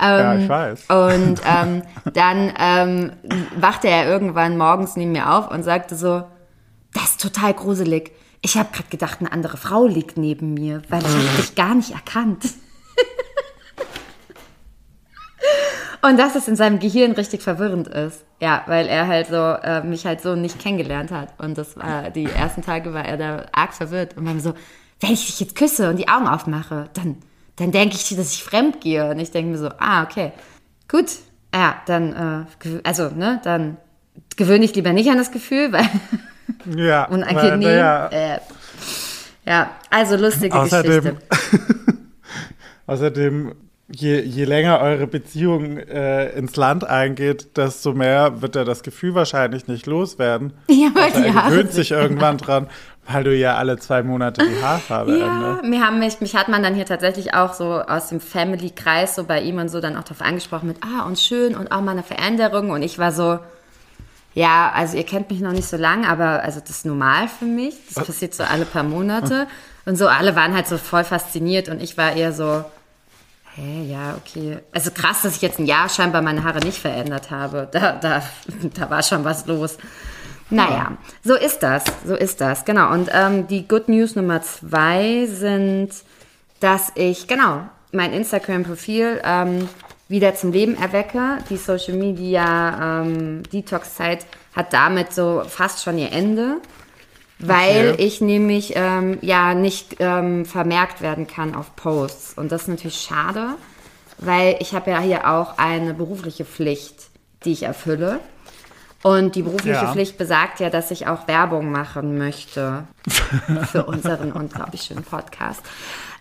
Ja, 0.00 0.34
Ähm, 0.34 0.40
ich 0.42 0.48
weiß. 0.48 0.84
Und 0.88 1.40
ähm, 1.46 1.82
dann 2.12 2.52
ähm, 2.58 3.12
wachte 3.56 3.88
er 3.88 4.06
irgendwann 4.08 4.56
morgens 4.56 4.96
neben 4.96 5.12
mir 5.12 5.30
auf 5.32 5.50
und 5.50 5.62
sagte 5.62 5.94
so, 5.96 6.24
das 6.94 7.10
ist 7.10 7.20
total 7.20 7.54
gruselig. 7.54 8.12
Ich 8.42 8.56
habe 8.56 8.70
gerade 8.72 8.88
gedacht, 8.88 9.20
eine 9.20 9.32
andere 9.32 9.56
Frau 9.56 9.86
liegt 9.86 10.16
neben 10.16 10.54
mir, 10.54 10.82
weil 10.88 11.02
ich 11.02 11.08
habe 11.08 11.36
dich 11.36 11.54
gar 11.54 11.74
nicht 11.74 11.90
erkannt. 11.92 12.44
Und 16.02 16.18
dass 16.18 16.34
es 16.34 16.48
in 16.48 16.56
seinem 16.56 16.78
Gehirn 16.78 17.12
richtig 17.12 17.42
verwirrend 17.42 17.86
ist. 17.88 18.24
Ja, 18.40 18.62
weil 18.66 18.86
er 18.86 19.06
halt 19.06 19.26
so, 19.26 19.34
äh, 19.36 19.82
mich 19.82 20.06
halt 20.06 20.22
so 20.22 20.34
nicht 20.34 20.58
kennengelernt 20.58 21.10
hat. 21.10 21.38
Und 21.38 21.58
das 21.58 21.76
war, 21.76 22.08
die 22.08 22.24
ersten 22.24 22.62
Tage 22.62 22.94
war 22.94 23.04
er 23.04 23.18
da 23.18 23.44
arg 23.52 23.74
verwirrt. 23.74 24.16
Und 24.16 24.24
war 24.24 24.32
mir 24.32 24.40
so, 24.40 24.54
wenn 25.00 25.12
ich 25.12 25.26
dich 25.26 25.40
jetzt 25.40 25.56
küsse 25.56 25.90
und 25.90 25.98
die 25.98 26.08
Augen 26.08 26.26
aufmache, 26.26 26.88
dann, 26.94 27.16
dann 27.56 27.70
denke 27.72 27.96
ich, 27.96 28.08
dass 28.16 28.32
ich 28.32 28.42
fremd 28.42 28.80
gehe. 28.80 29.10
Und 29.10 29.18
ich 29.18 29.30
denke 29.30 29.50
mir 29.50 29.58
so, 29.58 29.68
ah, 29.78 30.02
okay. 30.04 30.32
Gut. 30.88 31.10
Ja, 31.54 31.82
dann, 31.84 32.46
äh, 32.62 32.80
also, 32.84 33.10
ne, 33.10 33.40
dann 33.44 33.76
gewöhne 34.36 34.64
ich 34.64 34.74
lieber 34.74 34.92
nicht 34.92 35.10
an 35.10 35.18
das 35.18 35.32
Gefühl, 35.32 35.72
weil 35.72 35.84
Ja, 36.76 37.04
unangenehm. 37.10 37.62
weil, 37.68 37.76
ja, 37.78 38.06
Äh, 38.08 38.38
ja, 39.46 39.70
also 39.90 40.16
lustige 40.16 40.54
Außerdem, 40.54 41.04
Geschichte. 41.04 41.16
außerdem 42.86 43.52
je, 43.92 44.20
je 44.20 44.44
länger 44.44 44.80
eure 44.80 45.06
Beziehung 45.06 45.78
äh, 45.78 46.28
ins 46.30 46.56
Land 46.56 46.84
eingeht, 46.84 47.56
desto 47.56 47.92
mehr 47.92 48.40
wird 48.42 48.54
er 48.56 48.64
das 48.64 48.82
Gefühl 48.82 49.14
wahrscheinlich 49.14 49.66
nicht 49.66 49.86
loswerden. 49.86 50.52
Ja, 50.68 50.88
weil 50.94 51.04
Also 51.04 51.20
die 51.20 51.26
er 51.26 51.34
Haare 51.34 51.50
gewöhnt 51.50 51.72
sich 51.72 51.90
irgendwann 51.90 52.38
dran, 52.38 52.68
weil 53.10 53.24
du 53.24 53.34
ja 53.34 53.56
alle 53.56 53.78
zwei 53.78 54.02
Monate 54.02 54.46
die 54.46 54.62
Haarfarbe 54.62 55.18
Ja, 55.18 55.60
mir 55.64 55.84
haben 55.84 55.98
mich, 55.98 56.20
mich 56.20 56.36
hat 56.36 56.48
man 56.48 56.62
dann 56.62 56.74
hier 56.74 56.86
tatsächlich 56.86 57.34
auch 57.34 57.54
so 57.54 57.80
aus 57.80 58.08
dem 58.08 58.20
Family-Kreis 58.20 59.16
so 59.16 59.24
bei 59.24 59.40
ihm 59.40 59.58
und 59.58 59.68
so 59.68 59.80
dann 59.80 59.96
auch 59.96 60.04
darauf 60.04 60.22
angesprochen 60.22 60.68
mit, 60.68 60.76
ah, 60.84 61.04
und 61.06 61.18
schön 61.18 61.56
und 61.56 61.72
auch 61.72 61.80
mal 61.80 61.92
eine 61.92 62.04
Veränderung. 62.04 62.70
Und 62.70 62.82
ich 62.82 62.98
war 62.98 63.10
so, 63.10 63.40
ja, 64.34 64.70
also 64.74 64.96
ihr 64.96 65.04
kennt 65.04 65.30
mich 65.30 65.40
noch 65.40 65.52
nicht 65.52 65.68
so 65.68 65.76
lange, 65.76 66.08
aber 66.08 66.42
also 66.42 66.60
das 66.60 66.70
ist 66.70 66.86
normal 66.86 67.28
für 67.28 67.46
mich. 67.46 67.74
Das 67.92 68.04
passiert 68.04 68.34
so 68.34 68.44
alle 68.44 68.64
paar 68.64 68.84
Monate. 68.84 69.48
Und 69.86 69.96
so 69.96 70.06
alle 70.06 70.36
waren 70.36 70.54
halt 70.54 70.68
so 70.68 70.78
voll 70.78 71.04
fasziniert 71.04 71.68
und 71.68 71.82
ich 71.82 71.98
war 71.98 72.14
eher 72.14 72.32
so, 72.32 72.64
hä, 73.54 73.82
ja, 73.90 74.16
okay. 74.16 74.58
Also 74.72 74.90
krass, 74.92 75.22
dass 75.22 75.36
ich 75.36 75.42
jetzt 75.42 75.58
ein 75.58 75.66
Jahr 75.66 75.88
scheinbar 75.88 76.22
meine 76.22 76.44
Haare 76.44 76.60
nicht 76.60 76.78
verändert 76.78 77.30
habe. 77.30 77.68
Da, 77.72 77.92
da, 77.92 78.22
da 78.74 78.90
war 78.90 79.02
schon 79.02 79.24
was 79.24 79.46
los. 79.46 79.78
Naja, 80.50 80.96
so 81.24 81.36
ist 81.36 81.60
das, 81.60 81.84
so 82.04 82.16
ist 82.16 82.40
das, 82.40 82.64
genau. 82.64 82.92
Und 82.92 83.08
ähm, 83.12 83.46
die 83.46 83.68
Good 83.68 83.88
News 83.88 84.16
Nummer 84.16 84.42
zwei 84.42 85.26
sind, 85.26 85.90
dass 86.58 86.90
ich, 86.96 87.28
genau, 87.28 87.62
mein 87.92 88.12
Instagram-Profil 88.12 89.20
ähm, 89.24 89.68
wieder 90.10 90.34
zum 90.34 90.52
Leben 90.52 90.76
erwecke. 90.76 91.38
Die 91.48 91.56
Social 91.56 91.94
Media 91.94 93.00
ähm, 93.02 93.42
Detox-Zeit 93.52 94.26
hat 94.54 94.72
damit 94.72 95.12
so 95.14 95.42
fast 95.48 95.82
schon 95.82 95.96
ihr 95.98 96.12
Ende, 96.12 96.56
weil 97.38 97.92
Okay. 97.92 98.04
ich 98.04 98.20
nämlich 98.20 98.72
ähm, 98.76 99.18
ja 99.22 99.54
nicht 99.54 99.96
ähm, 100.00 100.44
vermerkt 100.44 101.00
werden 101.00 101.26
kann 101.26 101.54
auf 101.54 101.76
Posts. 101.76 102.34
Und 102.34 102.50
das 102.52 102.62
ist 102.62 102.68
natürlich 102.68 103.00
schade, 103.00 103.54
weil 104.18 104.56
ich 104.60 104.74
habe 104.74 104.90
ja 104.90 104.98
hier 105.00 105.30
auch 105.30 105.56
eine 105.58 105.94
berufliche 105.94 106.44
Pflicht, 106.44 107.08
die 107.44 107.52
ich 107.52 107.62
erfülle. 107.62 108.18
Und 109.02 109.34
die 109.36 109.42
berufliche 109.42 109.84
Ja. 109.84 109.92
Pflicht 109.92 110.18
besagt 110.18 110.60
ja, 110.60 110.68
dass 110.68 110.90
ich 110.90 111.06
auch 111.06 111.26
Werbung 111.26 111.70
machen 111.70 112.18
möchte 112.18 112.82
für 113.72 113.84
unseren 113.84 114.32
unglaublich 114.32 114.82
schönen 114.82 115.04
Podcast. 115.04 115.62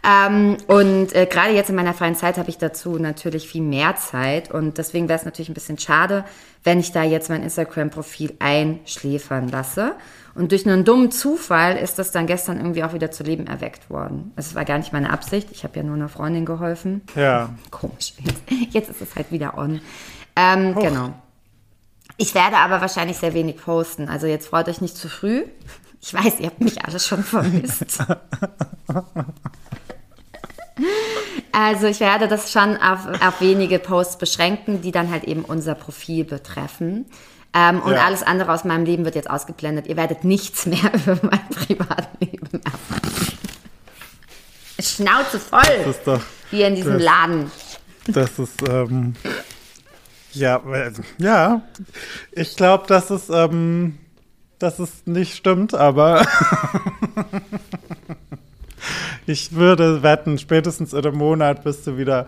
Ähm, 0.02 0.58
und 0.68 1.14
äh, 1.14 1.26
gerade 1.26 1.54
jetzt 1.54 1.70
in 1.70 1.76
meiner 1.76 1.94
freien 1.94 2.16
Zeit 2.16 2.38
habe 2.38 2.50
ich 2.50 2.58
dazu 2.58 2.98
natürlich 2.98 3.48
viel 3.50 3.62
mehr 3.62 3.96
Zeit. 3.98 4.52
Und 4.52 4.78
deswegen 4.78 5.10
wäre 5.10 5.20
es 5.20 5.26
natürlich 5.26 5.50
ein 5.50 5.54
bisschen 5.54 5.78
schade, 5.78 6.24
wenn 6.64 6.80
ich 6.80 6.92
da 6.92 7.04
jetzt 7.04 7.30
mein 7.30 7.44
Instagram-Profil 7.44 8.36
einschläfern 8.40 9.50
lasse. 9.50 9.96
Und 10.36 10.52
durch 10.52 10.66
einen 10.66 10.86
dummen 10.86 11.12
Zufall 11.12 11.76
ist 11.76 12.00
das 12.00 12.12
dann 12.12 12.28
gestern 12.28 12.58
irgendwie 12.58 12.84
auch 12.84 12.94
wieder 12.94 13.12
zu 13.12 13.24
Leben 13.24 13.48
erweckt 13.48 13.90
worden. 13.90 14.32
Also 14.36 14.52
Es 14.52 14.56
war 14.56 14.64
gar 14.64 14.78
nicht 14.78 14.94
meine 14.94 15.10
Absicht. 15.10 15.50
Ich 15.52 15.64
habe 15.64 15.76
ja 15.78 15.84
nur 15.84 15.96
einer 15.96 16.10
Freundin 16.10 16.46
geholfen. 16.46 17.02
Ja. 17.16 17.50
Komisch. 17.72 18.14
Jetzt, 18.24 18.74
jetzt 18.74 18.90
ist 18.90 19.02
es 19.02 19.16
halt 19.16 19.32
wieder 19.32 19.58
on. 19.58 19.82
Ähm, 20.38 20.76
genau. 20.76 21.14
Ich 22.16 22.36
werde 22.36 22.58
aber 22.58 22.80
wahrscheinlich 22.80 23.18
sehr 23.18 23.34
wenig 23.34 23.58
posten. 23.58 24.08
Also 24.08 24.28
jetzt 24.28 24.48
freut 24.48 24.70
euch 24.70 24.80
nicht 24.82 24.96
zu 24.96 25.10
früh. 25.10 25.44
Ich 26.02 26.14
weiß, 26.14 26.40
ihr 26.40 26.48
habt 26.48 26.62
mich 26.62 26.86
alle 26.86 27.00
schon 27.00 27.24
vermisst. 27.24 28.00
Also 31.52 31.88
ich 31.88 32.00
werde 32.00 32.28
das 32.28 32.52
schon 32.52 32.78
auf, 32.78 33.00
auf 33.22 33.42
wenige 33.42 33.80
Posts 33.80 34.18
beschränken, 34.18 34.82
die 34.82 34.92
dann 34.92 35.12
halt 35.12 35.24
eben 35.26 35.44
unser 35.44 35.76
Profil 35.76 36.24
betreffen. 36.26 37.06
Ähm, 37.54 37.82
und 37.82 37.94
Ja. 37.94 38.06
alles 38.06 38.22
andere 38.24 38.54
aus 38.54 38.63
meinem 38.63 38.86
Leben 38.86 39.06
wird 39.06 39.15
jetzt 39.15 39.30
ausgeblendet. 39.30 39.88
Ihr 39.88 39.98
werdet 39.98 40.24
nichts 40.24 40.65
mehr 40.68 40.92
über 40.94 41.18
mein 41.24 41.48
Privatleben 41.50 42.62
erfahren. 42.63 43.02
Schnauze 44.80 45.39
voll! 45.39 45.62
Das 45.86 45.98
ist 45.98 46.06
doch, 46.08 46.22
Hier 46.52 46.68
in 46.68 46.76
diesem 46.76 46.94
das- 46.94 47.04
Laden. 47.04 47.52
das 48.08 48.39
ist, 48.39 48.62
ähm, 48.70 49.15
ja, 50.34 50.62
ja, 51.18 51.62
ich 52.32 52.56
glaube, 52.56 52.86
dass 52.88 53.10
es, 53.10 53.30
ähm, 53.30 53.98
dass 54.60 54.78
es 54.80 54.89
nicht 55.06 55.36
stimmt, 55.36 55.74
aber 55.74 56.26
ich 59.30 59.54
würde 59.54 60.02
wetten, 60.02 60.38
spätestens 60.39 60.94
in 60.94 61.06
einem 61.06 61.18
Monat 61.18 61.63
bist 61.63 61.86
du 61.86 61.98
wieder, 61.98 62.26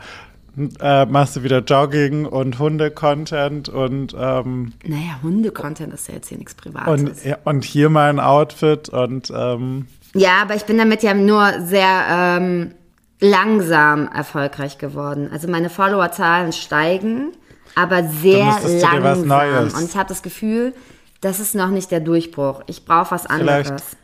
äh, 0.80 1.06
machst 1.06 1.36
du 1.36 1.44
wieder 1.44 1.60
Jogging 1.60 2.26
und 2.26 2.60
Hunde-Content 2.60 3.70
und, 3.70 4.16
ähm, 4.18 4.74
Naja, 4.86 5.20
Hunde-Content 5.24 5.94
ist 5.94 6.08
ja 6.08 6.16
jetzt 6.16 6.30
hier 6.30 6.38
nichts 6.38 6.54
und, 6.54 6.74
Privates. 6.74 7.24
ja, 7.24 7.38
und 7.44 7.64
hier 7.64 7.90
mal 7.90 8.10
ein 8.10 8.20
Outfit 8.20 8.90
und, 8.90 9.32
ähm, 9.36 9.88
Ja, 10.14 10.44
aber 10.44 10.56
ich 10.56 10.64
bin 10.64 10.78
damit 10.78 11.02
ja 11.02 11.14
nur 11.14 11.52
sehr 11.66 12.06
ähm, 12.10 12.72
langsam 13.20 14.08
erfolgreich 14.08 14.78
geworden. 14.78 15.30
Also 15.32 15.48
meine 15.48 15.70
Followerzahlen 15.70 16.54
steigen, 16.54 17.32
aber 17.76 18.04
sehr 18.04 18.60
langsam. 18.80 19.74
Und 19.76 19.90
ich 19.90 19.96
habe 19.96 20.10
das 20.10 20.22
Gefühl, 20.22 20.74
das 21.22 21.40
ist 21.40 21.56
noch 21.56 21.70
nicht 21.70 21.90
der 21.92 22.00
Durchbruch. 22.00 22.62
Ich 22.68 22.86
brauche 22.86 23.12
was 23.12 23.26
anderes. 23.26 23.68
Vielleicht 23.68 24.01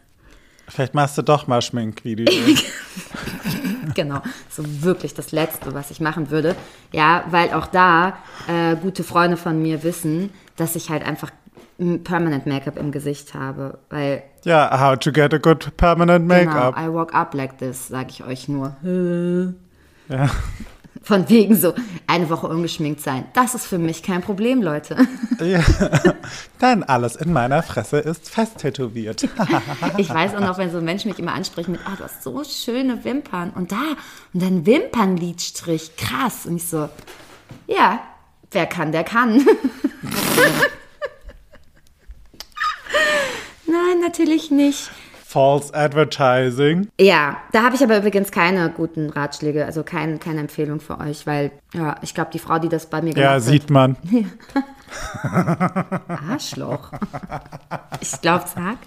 machst 0.93 1.17
du 1.17 1.21
doch 1.21 1.47
mal 1.47 1.61
Schminkvideos. 1.61 2.63
Genau, 3.93 4.21
so 4.49 4.63
wirklich 4.83 5.15
das 5.15 5.31
Letzte, 5.31 5.73
was 5.73 5.89
ich 5.89 5.99
machen 5.99 6.29
würde. 6.29 6.55
Ja, 6.91 7.23
weil 7.31 7.51
auch 7.53 7.65
da 7.65 8.17
äh, 8.47 8.75
gute 8.75 9.03
Freunde 9.03 9.37
von 9.37 9.59
mir 9.59 9.81
wissen, 9.81 10.29
dass 10.55 10.75
ich 10.75 10.91
halt 10.91 11.03
einfach 11.03 11.31
Permanent 12.03 12.45
Make-up 12.45 12.77
im 12.77 12.91
Gesicht 12.91 13.33
habe. 13.33 13.79
Weil, 13.89 14.23
ja, 14.43 14.79
how 14.79 14.97
to 14.97 15.11
get 15.11 15.33
a 15.33 15.37
good 15.37 15.75
permanent 15.77 16.29
genau, 16.29 16.45
makeup. 16.45 16.75
I 16.77 16.93
walk 16.93 17.13
up 17.15 17.33
like 17.33 17.57
this, 17.57 17.87
sage 17.87 18.09
ich 18.09 18.23
euch 18.23 18.47
nur. 18.47 18.75
Ja. 20.09 20.29
Von 21.07 21.29
wegen 21.29 21.55
so, 21.55 21.73
eine 22.05 22.29
Woche 22.29 22.47
ungeschminkt 22.47 22.99
sein. 22.99 23.23
Das 23.31 23.55
ist 23.55 23.65
für 23.65 23.77
mich 23.77 24.03
kein 24.03 24.21
Problem, 24.21 24.61
Leute. 24.61 25.07
ja. 25.39 25.63
Dann 26.59 26.83
alles 26.83 27.15
in 27.15 27.31
meiner 27.31 27.63
Fresse 27.63 27.99
ist 27.99 28.29
fest 28.29 28.57
tätowiert. 28.57 29.25
Ich 29.97 30.09
weiß 30.09 30.35
auch 30.35 30.41
noch, 30.41 30.57
wenn 30.57 30.69
so 30.69 30.81
Menschen 30.81 31.09
mich 31.09 31.17
immer 31.17 31.33
ansprechen 31.33 31.71
mit, 31.71 31.79
ah, 31.85 31.95
du 31.97 32.03
hast 32.03 32.23
so 32.23 32.43
schöne 32.43 33.05
Wimpern 33.05 33.51
und 33.51 33.71
da 33.71 33.95
und 34.33 34.43
dann 34.43 34.65
Wimpernlidstrich, 34.65 35.95
krass. 35.95 36.45
Und 36.45 36.57
ich 36.57 36.67
so, 36.67 36.89
ja, 37.67 38.01
wer 38.51 38.65
kann, 38.65 38.91
der 38.91 39.05
kann. 39.05 39.37
Nein, 43.65 44.01
natürlich 44.01 44.51
nicht. 44.51 44.91
False 45.27 45.73
Advertising. 45.73 46.87
Ja, 46.97 47.35
da 47.51 47.63
habe 47.63 47.75
ich 47.75 47.83
aber 47.83 47.97
übrigens 47.97 48.31
keine 48.31 48.69
guten 48.69 49.09
Ratschläge, 49.09 49.65
also 49.65 49.83
kein, 49.83 50.21
keine 50.21 50.39
Empfehlung 50.39 50.79
für 50.79 51.01
euch, 51.01 51.27
weil 51.27 51.51
ja, 51.73 51.97
ich 52.01 52.13
glaube, 52.13 52.29
die 52.31 52.39
Frau, 52.39 52.59
die 52.59 52.69
das 52.69 52.85
bei 52.85 53.01
mir 53.01 53.13
gemacht 53.13 53.21
Ja, 53.21 53.33
hat, 53.33 53.41
sieht 53.41 53.69
man. 53.69 53.97
Arschloch. 56.31 56.93
Ich 57.99 58.21
glaube, 58.21 58.45
sag. 58.55 58.77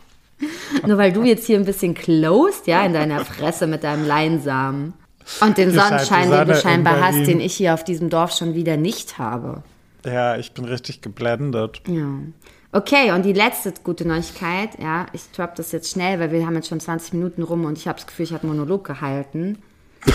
Nur 0.87 0.97
weil 0.97 1.13
du 1.13 1.25
jetzt 1.25 1.45
hier 1.45 1.59
ein 1.59 1.67
bisschen 1.67 1.93
closed, 1.93 2.67
ja, 2.67 2.87
in 2.87 2.95
deiner 2.95 3.23
Fresse 3.23 3.67
mit 3.67 3.85
deinem 3.85 4.07
Leinsamen. 4.07 4.95
Und 5.43 5.59
den 5.59 5.73
Sonnenschein, 5.73 6.31
den 6.31 6.47
du 6.47 6.55
in 6.55 6.59
scheinbar 6.59 7.03
hast, 7.03 7.27
den 7.27 7.41
ich 7.41 7.55
hier 7.55 7.75
auf 7.75 7.85
diesem 7.85 8.09
Dorf 8.09 8.33
schon 8.33 8.55
wieder 8.55 8.79
nicht 8.79 9.19
habe. 9.19 9.63
Ja, 10.07 10.37
ich 10.37 10.53
bin 10.53 10.65
richtig 10.65 11.03
geblendet. 11.03 11.83
Ja. 11.87 12.07
Okay, 12.73 13.11
und 13.11 13.25
die 13.25 13.33
letzte 13.33 13.75
gute 13.83 14.07
Neuigkeit, 14.07 14.79
ja, 14.81 15.07
ich 15.13 15.23
drop 15.33 15.57
das 15.57 15.73
jetzt 15.73 15.91
schnell, 15.91 16.21
weil 16.21 16.31
wir 16.31 16.47
haben 16.47 16.55
jetzt 16.55 16.69
schon 16.69 16.79
20 16.79 17.15
Minuten 17.15 17.43
rum 17.43 17.65
und 17.65 17.77
ich 17.77 17.89
habe 17.89 17.97
das 17.97 18.07
Gefühl, 18.07 18.27
ich 18.27 18.33
habe 18.33 18.45
einen 18.45 18.53
Monolog 18.53 18.85
gehalten. 18.85 19.59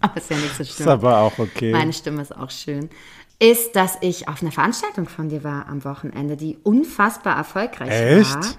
aber 0.00 0.16
ist 0.16 0.30
ja 0.30 0.36
nicht 0.38 0.56
so 0.56 0.62
Ist 0.62 0.76
schlimm. 0.76 0.88
aber 0.88 1.18
auch 1.18 1.38
okay. 1.38 1.70
Meine 1.72 1.92
Stimme 1.92 2.22
ist 2.22 2.34
auch 2.34 2.50
schön. 2.50 2.88
Ist, 3.38 3.76
dass 3.76 3.98
ich 4.00 4.28
auf 4.28 4.40
einer 4.40 4.52
Veranstaltung 4.52 5.06
von 5.06 5.28
dir 5.28 5.44
war 5.44 5.68
am 5.68 5.84
Wochenende, 5.84 6.38
die 6.38 6.56
unfassbar 6.62 7.36
erfolgreich 7.36 7.90
Echt? 7.90 8.34
war. 8.34 8.56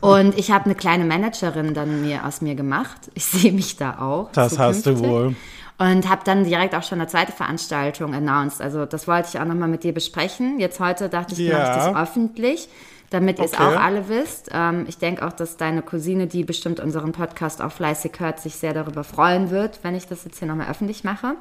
Und 0.00 0.38
ich 0.38 0.50
habe 0.50 0.64
eine 0.64 0.74
kleine 0.74 1.04
Managerin 1.04 1.74
dann 1.74 2.00
mir 2.00 2.24
aus 2.24 2.40
mir 2.40 2.54
gemacht. 2.54 3.10
Ich 3.12 3.26
sehe 3.26 3.52
mich 3.52 3.76
da 3.76 3.98
auch. 3.98 4.32
Das 4.32 4.58
hast 4.58 4.86
du 4.86 4.98
wohl. 5.00 5.36
Und 5.78 6.08
habe 6.08 6.22
dann 6.24 6.42
direkt 6.44 6.74
auch 6.74 6.82
schon 6.82 7.00
eine 7.00 7.08
zweite 7.08 7.30
Veranstaltung 7.30 8.12
announced. 8.12 8.60
Also 8.60 8.84
das 8.84 9.06
wollte 9.06 9.28
ich 9.32 9.40
auch 9.40 9.44
nochmal 9.44 9.68
mit 9.68 9.84
dir 9.84 9.94
besprechen. 9.94 10.58
Jetzt 10.58 10.80
heute 10.80 11.08
dachte 11.08 11.34
ich, 11.34 11.38
Ja. 11.38 11.58
mache 11.58 11.70
ich 11.70 11.76
das 11.84 11.94
öffentlich, 11.96 12.68
damit 13.10 13.38
ihr 13.38 13.44
es 13.44 13.54
Okay. 13.54 13.62
auch 13.62 13.80
alle 13.80 14.08
wisst. 14.08 14.50
Ähm, 14.52 14.86
ich 14.88 14.98
denke 14.98 15.24
auch, 15.24 15.32
dass 15.32 15.56
deine 15.56 15.82
Cousine, 15.82 16.26
die 16.26 16.42
bestimmt 16.42 16.80
unseren 16.80 17.12
Podcast 17.12 17.62
auch 17.62 17.70
fleißig 17.70 18.10
hört, 18.18 18.40
sich 18.40 18.56
sehr 18.56 18.74
darüber 18.74 19.04
freuen 19.04 19.50
wird, 19.50 19.78
wenn 19.82 19.94
ich 19.94 20.08
das 20.08 20.24
jetzt 20.24 20.40
hier 20.40 20.48
nochmal 20.48 20.68
öffentlich 20.68 21.04
mache. 21.04 21.34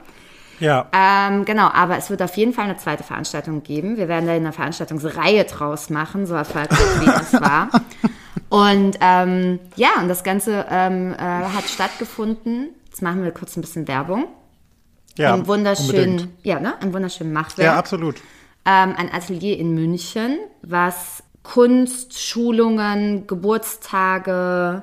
Ja. 0.59 0.85
Ähm, 0.91 1.45
genau, 1.45 1.69
aber 1.73 1.97
es 1.97 2.09
wird 2.11 2.21
auf 2.21 2.35
jeden 2.37 2.53
Fall 2.53 2.65
eine 2.65 2.77
zweite 2.77 3.03
Veranstaltung 3.03 3.63
geben. 3.63 3.97
Wir 3.97 4.07
werden 4.07 4.27
da 4.27 4.33
eine 4.33 4.53
Veranstaltungsreihe 4.53 5.45
draus 5.45 5.89
machen, 5.89 6.27
so 6.27 6.35
erfolgreich 6.35 6.79
wie 7.01 7.09
es 7.09 7.33
war. 7.41 7.69
Und 8.49 8.97
ähm, 9.01 9.59
ja, 9.75 9.89
und 9.99 10.07
das 10.07 10.23
Ganze 10.23 10.65
ähm, 10.69 11.13
äh, 11.13 11.17
hat 11.17 11.65
stattgefunden. 11.67 12.69
Jetzt 12.97 13.03
machen 13.03 13.23
wir 13.23 13.29
kurz 13.29 13.55
ein 13.55 13.61
bisschen 13.61 13.87
Werbung. 13.87 14.25
ja, 15.19 15.35
Im 15.35 15.45
wunderschönen, 15.45 16.13
unbedingt. 16.13 16.29
ja, 16.43 16.59
ne? 16.59 16.73
Im 16.81 16.95
wunderschönen 16.95 17.31
Machwerk. 17.31 17.63
Ja, 17.63 17.77
absolut. 17.77 18.15
ähm, 18.65 18.95
ein 18.97 19.13
Atelier 19.13 19.55
in 19.59 19.75
München, 19.75 20.39
was 20.63 21.21
Kunst, 21.43 22.19
Schulungen, 22.19 23.27
Geburtstage 23.27 24.81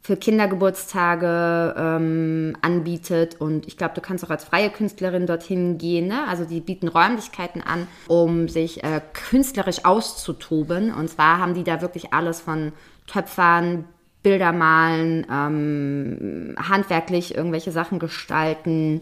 für 0.00 0.16
Kindergeburtstage 0.16 1.74
ähm, 1.76 2.56
anbietet. 2.62 3.38
Und 3.38 3.66
ich 3.66 3.76
glaube, 3.76 3.92
du 3.92 4.00
kannst 4.00 4.24
auch 4.24 4.30
als 4.30 4.44
freie 4.44 4.70
Künstlerin 4.70 5.26
dorthin 5.26 5.76
gehen. 5.76 6.06
Ne? 6.06 6.26
Also 6.26 6.46
die 6.46 6.60
bieten 6.60 6.88
Räumlichkeiten 6.88 7.60
an, 7.60 7.86
um 8.08 8.48
sich 8.48 8.82
äh, 8.82 9.02
künstlerisch 9.12 9.84
auszutoben. 9.84 10.94
Und 10.94 11.10
zwar 11.10 11.36
haben 11.36 11.52
die 11.52 11.64
da 11.64 11.82
wirklich 11.82 12.14
alles 12.14 12.40
von 12.40 12.72
Töpfern, 13.06 13.84
Bilder 14.22 14.52
malen, 14.52 15.26
ähm, 15.32 16.54
handwerklich 16.58 17.34
irgendwelche 17.34 17.72
Sachen 17.72 17.98
gestalten. 17.98 19.00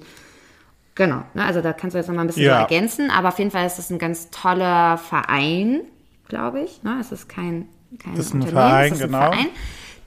Genau, 0.95 1.23
ne? 1.35 1.45
also 1.45 1.61
da 1.61 1.73
kannst 1.73 1.95
du 1.95 1.99
jetzt 1.99 2.09
noch 2.09 2.15
mal 2.15 2.23
ein 2.23 2.27
bisschen 2.27 2.45
Ja. 2.45 2.61
ergänzen, 2.61 3.11
aber 3.11 3.29
auf 3.29 3.39
jeden 3.39 3.51
Fall 3.51 3.67
ist 3.67 3.79
es 3.79 3.91
ein 3.91 3.99
ganz 3.99 4.31
toller 4.31 4.99
Verein, 4.99 5.83
glaube 6.29 6.61
ich. 6.61 6.83
Ne? 6.83 6.99
Es 7.01 7.13
ist 7.13 7.29
kein, 7.29 7.69
kein 8.03 8.17
Ist 8.17 8.35
ein 8.35 8.43
Unternehmen, 8.43 8.69
Verein, 8.69 8.93
es 8.93 8.99
ist 8.99 9.03
ein 9.05 9.07
genau. 9.09 9.19
Verein, 9.33 9.47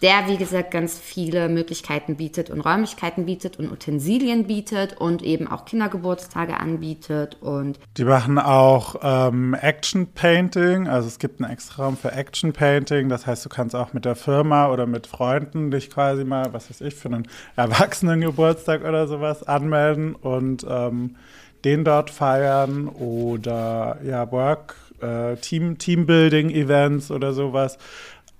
der, 0.01 0.27
wie 0.27 0.37
gesagt, 0.37 0.71
ganz 0.71 0.97
viele 0.97 1.47
Möglichkeiten 1.49 2.15
bietet 2.15 2.49
und 2.49 2.61
Räumlichkeiten 2.61 3.25
bietet 3.25 3.59
und 3.59 3.71
Utensilien 3.71 4.47
bietet 4.47 4.99
und 4.99 5.21
eben 5.21 5.47
auch 5.47 5.65
Kindergeburtstage 5.65 6.57
anbietet 6.57 7.37
und 7.41 7.79
Die 7.97 8.05
machen 8.05 8.39
auch 8.39 8.95
ähm, 9.03 9.53
Action 9.53 10.07
Painting, 10.07 10.87
also 10.87 11.07
es 11.07 11.19
gibt 11.19 11.41
einen 11.41 11.51
extra 11.51 11.83
Raum 11.83 11.97
für 11.97 12.11
Action 12.11 12.53
Painting. 12.53 13.09
Das 13.09 13.27
heißt, 13.27 13.45
du 13.45 13.49
kannst 13.49 13.75
auch 13.75 13.93
mit 13.93 14.05
der 14.05 14.15
Firma 14.15 14.69
oder 14.71 14.85
mit 14.85 15.07
Freunden 15.07 15.71
dich 15.71 15.89
quasi 15.89 16.23
mal, 16.23 16.53
was 16.53 16.69
weiß 16.69 16.81
ich, 16.81 16.95
für 16.95 17.09
einen 17.09 17.27
Erwachsenengeburtstag 17.55 18.83
oder 18.83 19.07
sowas 19.07 19.43
anmelden 19.43 20.15
und 20.15 20.65
ähm, 20.67 21.15
den 21.63 21.83
dort 21.83 22.09
feiern 22.09 22.87
oder 22.87 23.99
ja 24.03 24.31
Work, 24.31 24.75
äh, 25.01 25.35
Team 25.37 25.77
Teambuilding 25.77 26.49
Events 26.49 27.11
oder 27.11 27.33
sowas. 27.33 27.77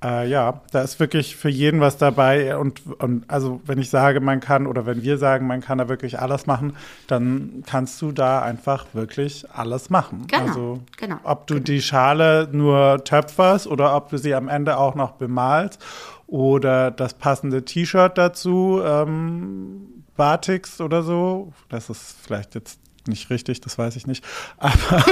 Äh, 0.03 0.27
ja, 0.29 0.61
da 0.71 0.81
ist 0.81 0.99
wirklich 0.99 1.35
für 1.35 1.49
jeden 1.49 1.79
was 1.79 1.97
dabei. 1.97 2.57
Und, 2.57 2.81
und 2.99 3.29
also, 3.29 3.61
wenn 3.65 3.77
ich 3.77 3.89
sage, 3.89 4.19
man 4.19 4.39
kann, 4.39 4.65
oder 4.65 4.85
wenn 4.85 5.03
wir 5.03 5.17
sagen, 5.17 5.45
man 5.45 5.61
kann 5.61 5.77
da 5.77 5.89
wirklich 5.89 6.19
alles 6.19 6.47
machen, 6.47 6.75
dann 7.07 7.63
kannst 7.67 8.01
du 8.01 8.11
da 8.11 8.41
einfach 8.41 8.87
wirklich 8.93 9.45
alles 9.53 9.89
machen. 9.89 10.25
Genau, 10.27 10.43
also, 10.43 10.79
genau. 10.97 11.17
ob 11.23 11.45
du 11.47 11.59
die 11.59 11.81
Schale 11.81 12.49
nur 12.51 13.03
töpferst 13.03 13.67
oder 13.67 13.95
ob 13.95 14.09
du 14.09 14.17
sie 14.17 14.33
am 14.33 14.47
Ende 14.47 14.77
auch 14.77 14.95
noch 14.95 15.11
bemalst 15.11 15.83
oder 16.25 16.91
das 16.91 17.13
passende 17.13 17.63
T-Shirt 17.63 18.17
dazu, 18.17 18.81
ähm, 18.83 20.03
Batiks 20.15 20.81
oder 20.81 21.03
so. 21.03 21.51
Das 21.69 21.89
ist 21.89 22.15
vielleicht 22.23 22.55
jetzt 22.55 22.79
nicht 23.07 23.29
richtig, 23.29 23.61
das 23.61 23.77
weiß 23.77 23.95
ich 23.95 24.07
nicht. 24.07 24.23
Aber 24.57 24.71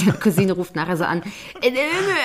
die 0.00 0.10
Cousine 0.12 0.52
ruft 0.52 0.76
nachher 0.76 0.96
so 0.96 1.04
an, 1.04 1.22
äh, 1.60 1.68
äh, 1.68 1.72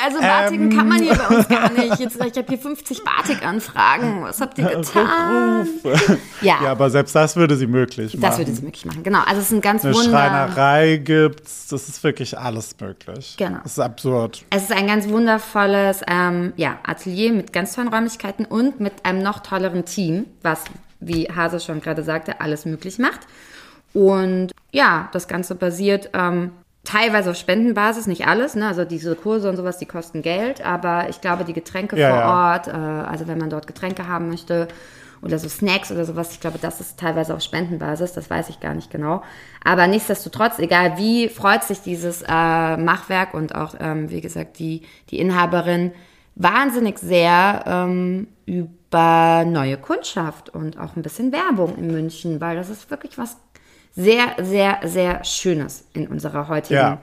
also 0.05 0.19
Batiken 0.19 0.69
kann 0.69 0.88
man 0.88 1.01
hier 1.01 1.15
bei 1.15 1.36
uns 1.36 1.47
gar 1.47 1.71
nicht. 1.71 1.99
Jetzt, 1.99 2.15
ich 2.15 2.38
habe 2.38 2.47
hier 2.47 2.60
50 2.60 3.03
Batik-Anfragen. 3.03 4.23
Was 4.23 4.41
habt 4.41 4.58
ihr 4.58 4.65
getan? 4.65 5.67
Ja. 6.41 6.63
ja, 6.63 6.71
aber 6.71 6.89
selbst 6.89 7.15
das 7.15 7.36
würde 7.36 7.55
sie 7.55 7.67
möglich 7.67 8.13
machen. 8.13 8.21
Das 8.21 8.38
würde 8.38 8.53
sie 8.53 8.62
möglich 8.62 8.86
machen. 8.86 9.03
Genau, 9.03 9.19
also 9.19 9.39
es 9.41 9.47
ist 9.47 9.51
ein 9.51 9.62
ganz 9.62 9.84
Eine 9.84 9.93
wunder... 9.93 10.10
Schreinerei 10.10 10.97
gibt's, 10.97 11.67
das 11.67 11.89
ist 11.89 12.03
wirklich 12.03 12.38
alles 12.38 12.75
möglich. 12.79 13.36
Genau. 13.38 13.60
Das 13.63 13.73
ist 13.73 13.79
absurd. 13.79 14.45
Es 14.49 14.63
ist 14.63 14.71
ein 14.71 14.88
ganz 14.88 15.08
wundervolles 15.10 16.01
ähm, 16.08 16.53
ja, 16.55 16.79
Atelier 16.84 17.34
mit 17.34 17.53
ganz 17.53 17.73
tollen 17.73 17.89
Räumlichkeiten 17.89 18.45
und 18.45 18.79
mit 18.79 19.05
einem 19.05 19.21
noch 19.21 19.39
tolleren 19.39 19.86
Team, 19.86 20.25
was, 20.41 20.63
wie 20.99 21.27
Hase 21.29 21.60
schon 21.60 21.82
gerade 21.82 22.03
sagte, 22.03 22.41
alles 22.41 22.65
möglich 22.65 22.99
macht. 22.99 23.21
Und 23.93 24.51
ja, 24.71 25.10
das 25.12 25.27
Ganze 25.27 25.55
basiert 25.55 26.10
ähm, 26.13 26.51
teilweise 26.84 27.32
auf 27.32 27.38
Spendenbasis, 27.38 28.08
nicht 28.08 28.27
alles. 28.27 28.55
Ne? 28.55 28.67
Also 28.67 28.86
diese 28.86 29.15
Kurse 29.15 29.49
und 29.49 29.58
sowas, 29.58 29.77
die 29.77 29.86
kosten 29.86 30.21
Geld. 30.21 30.65
Aber 30.65 31.10
ich 31.10 31.21
glaube, 31.21 31.43
die 31.43 31.53
Getränke 31.53 31.97
Ja, 31.97 32.10
vor 32.10 32.19
ja. 32.19 32.53
Ort, 32.53 32.67
äh, 32.67 32.71
also 32.71 33.27
wenn 33.27 33.38
man 33.38 33.49
dort 33.49 33.67
Getränke 33.67 34.08
haben 34.08 34.29
möchte 34.29 34.67
oder 35.21 35.38
so 35.38 35.49
Snacks 35.49 35.91
oder 35.91 36.05
sowas, 36.05 36.32
ich 36.32 36.39
glaube, 36.39 36.60
das 36.62 36.79
ist 36.79 36.97
teilweise 36.97 37.34
auf 37.34 37.41
Spendenbasis, 37.41 38.13
das 38.13 38.29
weiß 38.29 38.49
ich 38.49 38.62
gar 38.62 38.73
nicht 38.73 38.89
genau. 38.89 39.21
Aber 39.63 39.86
nichtsdestotrotz, 39.88 40.60
egal 40.60 40.97
wie, 40.97 41.27
freut 41.27 41.63
sich 41.63 41.82
dieses 41.82 42.21
äh, 42.21 42.77
Machwerk 42.77 43.34
und 43.34 43.53
auch, 43.53 43.75
ähm, 43.79 44.10
wie 44.10 44.21
gesagt, 44.21 44.60
die, 44.60 44.84
die 45.10 45.19
Inhaberin 45.19 45.91
wahnsinnig 46.36 46.99
sehr 46.99 47.65
ähm, 47.67 48.27
über 48.45 49.43
neue 49.45 49.77
Kundschaft 49.77 50.49
und 50.49 50.79
auch 50.79 50.95
ein 50.95 51.01
bisschen 51.03 51.34
Werbung 51.34 51.77
in 51.77 51.88
München, 51.88 52.39
weil 52.39 52.55
das 52.55 52.69
ist 52.69 52.89
wirklich 52.89 53.17
was 53.17 53.36
sehr, 53.99 54.35
sehr, 54.41 54.79
sehr 54.85 55.23
Schönes 55.25 55.83
in 55.93 56.07
unserer 56.07 56.47
heutigen, 56.47 56.79
Ja. 56.79 57.01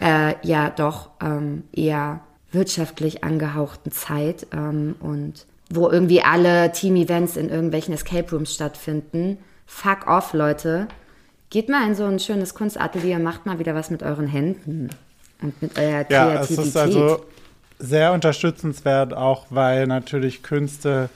äh, 0.00 0.34
ja 0.42 0.70
doch 0.70 1.10
ähm, 1.22 1.64
eher 1.72 2.20
wirtschaftlich 2.52 3.24
angehauchten 3.24 3.90
Zeit 3.92 4.46
ähm, 4.52 4.94
und 5.00 5.46
wo 5.70 5.88
irgendwie 5.90 6.22
alle 6.22 6.72
Team-Events 6.72 7.36
in 7.36 7.48
irgendwelchen 7.50 7.92
Escape 7.94 8.30
Rooms 8.30 8.54
stattfinden. 8.54 9.38
Fuck 9.66 10.06
off, 10.06 10.32
Leute. 10.32 10.88
Geht 11.50 11.68
mal 11.68 11.86
in 11.86 11.94
so 11.94 12.04
ein 12.04 12.18
schönes 12.18 12.54
Kunstatelier, 12.54 13.18
macht 13.18 13.46
mal 13.46 13.58
wieder 13.58 13.74
was 13.74 13.90
mit 13.90 14.02
euren 14.02 14.26
Händen 14.26 14.90
und 15.42 15.60
mit 15.62 15.78
eurer 15.78 16.04
Ja, 16.10 16.34
es 16.40 16.48
Kreativität. 16.48 16.66
ist 16.66 16.76
also 16.76 17.24
sehr 17.78 18.12
unterstützenswert, 18.12 19.14
auch 19.14 19.46
weil 19.50 19.86
natürlich 19.86 20.42
Künste 20.42 21.08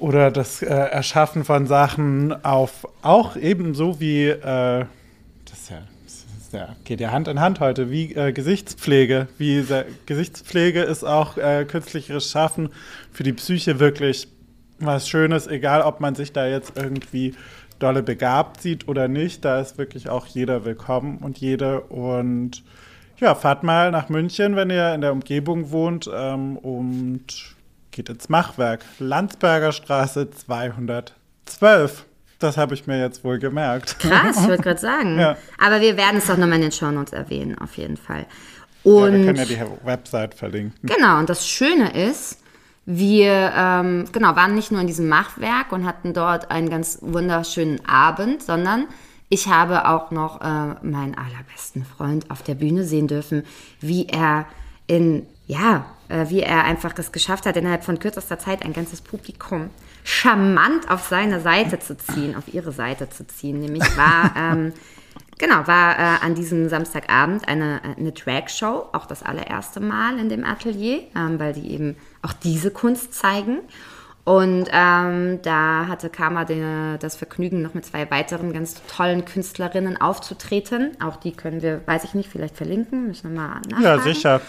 oder 0.00 0.30
das 0.30 0.62
äh, 0.62 0.66
Erschaffen 0.66 1.44
von 1.44 1.66
Sachen 1.66 2.44
auf 2.44 2.86
auch 3.02 3.36
ebenso 3.36 4.00
wie 4.00 4.26
äh, 4.28 4.84
das 5.44 5.58
ist 5.60 5.70
ja, 6.52 6.58
ja 6.58 6.76
geht 6.84 7.00
ja 7.00 7.10
Hand 7.10 7.28
in 7.28 7.40
Hand 7.40 7.60
heute 7.60 7.90
wie 7.90 8.14
äh, 8.14 8.32
Gesichtspflege 8.32 9.28
wie 9.38 9.64
Gesichtspflege 10.06 10.82
ist 10.82 11.04
auch 11.04 11.36
äh, 11.36 11.64
künstliches 11.64 12.30
Schaffen 12.30 12.70
für 13.12 13.22
die 13.22 13.32
Psyche 13.32 13.80
wirklich 13.80 14.28
was 14.78 15.08
Schönes 15.08 15.46
egal 15.46 15.82
ob 15.82 16.00
man 16.00 16.14
sich 16.14 16.32
da 16.32 16.46
jetzt 16.46 16.76
irgendwie 16.76 17.34
dolle 17.78 18.02
begabt 18.02 18.60
sieht 18.60 18.88
oder 18.88 19.08
nicht 19.08 19.44
da 19.44 19.60
ist 19.60 19.78
wirklich 19.78 20.08
auch 20.08 20.26
jeder 20.26 20.64
willkommen 20.64 21.18
und 21.18 21.38
jede 21.38 21.80
und 21.80 22.62
ja, 23.20 23.34
fahrt 23.34 23.64
mal 23.64 23.90
nach 23.90 24.08
München, 24.08 24.54
wenn 24.54 24.70
ihr 24.70 24.94
in 24.94 25.00
der 25.00 25.12
Umgebung 25.12 25.70
wohnt 25.72 26.08
ähm, 26.12 26.56
und 26.56 27.56
geht 27.98 28.08
ins 28.08 28.28
Machwerk. 28.28 28.84
Landsberger 29.00 29.72
Straße 29.72 30.30
212. 30.30 32.04
Das 32.38 32.56
habe 32.56 32.74
ich 32.74 32.86
mir 32.86 33.00
jetzt 33.00 33.24
wohl 33.24 33.40
gemerkt. 33.40 33.98
Krass, 33.98 34.36
ich 34.40 34.48
wollte 34.48 34.62
gerade 34.68 34.80
sagen. 34.80 35.18
Ja. 35.18 35.36
Aber 35.58 35.80
wir 35.80 35.96
werden 35.96 36.18
es 36.18 36.28
doch 36.28 36.36
nochmal 36.36 36.56
in 36.56 36.62
den 36.62 36.72
Shownotes 36.72 37.12
erwähnen, 37.12 37.58
auf 37.58 37.76
jeden 37.76 37.96
Fall. 37.96 38.26
Ja, 38.84 38.92
Und 38.92 39.12
wir 39.14 39.24
können 39.24 39.36
ja 39.36 39.44
die 39.44 39.58
Website 39.84 40.34
verlinken. 40.34 40.78
Genau, 40.84 41.18
und 41.18 41.28
das 41.28 41.48
Schöne 41.48 41.90
ist, 42.08 42.38
wir 42.86 43.52
ähm, 43.56 44.04
genau, 44.12 44.36
waren 44.36 44.54
nicht 44.54 44.70
nur 44.70 44.80
in 44.80 44.86
diesem 44.86 45.08
Machwerk 45.08 45.72
und 45.72 45.84
hatten 45.84 46.14
dort 46.14 46.52
einen 46.52 46.70
ganz 46.70 46.98
wunderschönen 47.00 47.84
Abend, 47.84 48.44
sondern 48.44 48.86
ich 49.28 49.48
habe 49.48 49.88
auch 49.88 50.12
noch 50.12 50.40
äh, 50.40 50.44
meinen 50.86 51.16
allerbesten 51.16 51.84
Freund 51.84 52.30
auf 52.30 52.44
der 52.44 52.54
Bühne 52.54 52.84
sehen 52.84 53.08
dürfen, 53.08 53.42
wie 53.80 54.06
er 54.06 54.46
in, 54.86 55.26
ja, 55.48 55.86
äh, 56.08 56.26
wie 56.28 56.42
er 56.42 56.64
einfach 56.64 56.96
es 56.98 57.10
geschafft 57.10 57.46
hat, 57.46 57.56
innerhalb 57.56 57.82
von 57.82 57.98
kürzester 57.98 58.38
Zeit 58.38 58.64
ein 58.64 58.72
ganzes 58.72 59.00
Publikum 59.00 59.70
charmant 60.04 60.88
auf 60.88 61.08
seine 61.08 61.40
Seite 61.40 61.80
zu 61.80 61.96
ziehen, 61.96 62.36
auf 62.36 62.52
ihre 62.52 62.70
Seite 62.70 63.10
zu 63.10 63.26
ziehen. 63.26 63.58
Nämlich 63.58 63.84
war 63.96 64.32
ähm, 64.36 64.72
Genau, 65.38 65.66
war 65.68 65.98
äh, 65.98 66.24
an 66.24 66.34
diesem 66.34 66.68
Samstagabend 66.68 67.46
eine, 67.46 67.80
eine 67.96 68.10
Drag-Show, 68.10 68.86
auch 68.92 69.06
das 69.06 69.22
allererste 69.22 69.78
Mal 69.78 70.18
in 70.18 70.28
dem 70.28 70.44
Atelier, 70.44 71.02
ähm, 71.14 71.38
weil 71.38 71.52
die 71.52 71.70
eben 71.70 71.96
auch 72.22 72.32
diese 72.32 72.72
Kunst 72.72 73.14
zeigen. 73.14 73.60
Und 74.24 74.68
ähm, 74.72 75.40
da 75.42 75.86
hatte 75.86 76.10
Karma 76.10 76.44
den, 76.44 76.98
das 76.98 77.16
Vergnügen, 77.16 77.62
noch 77.62 77.72
mit 77.72 77.86
zwei 77.86 78.10
weiteren 78.10 78.52
ganz 78.52 78.82
tollen 78.94 79.24
Künstlerinnen 79.24 79.98
aufzutreten. 79.98 80.90
Auch 81.00 81.16
die 81.16 81.32
können 81.32 81.62
wir, 81.62 81.80
weiß 81.86 82.04
ich 82.04 82.14
nicht, 82.14 82.28
vielleicht 82.28 82.56
verlinken, 82.56 83.06
müssen 83.06 83.32
wir 83.32 83.40
mal 83.40 83.60
nachfragen. 83.70 83.84
Ja, 83.84 83.98
sicher. 84.00 84.40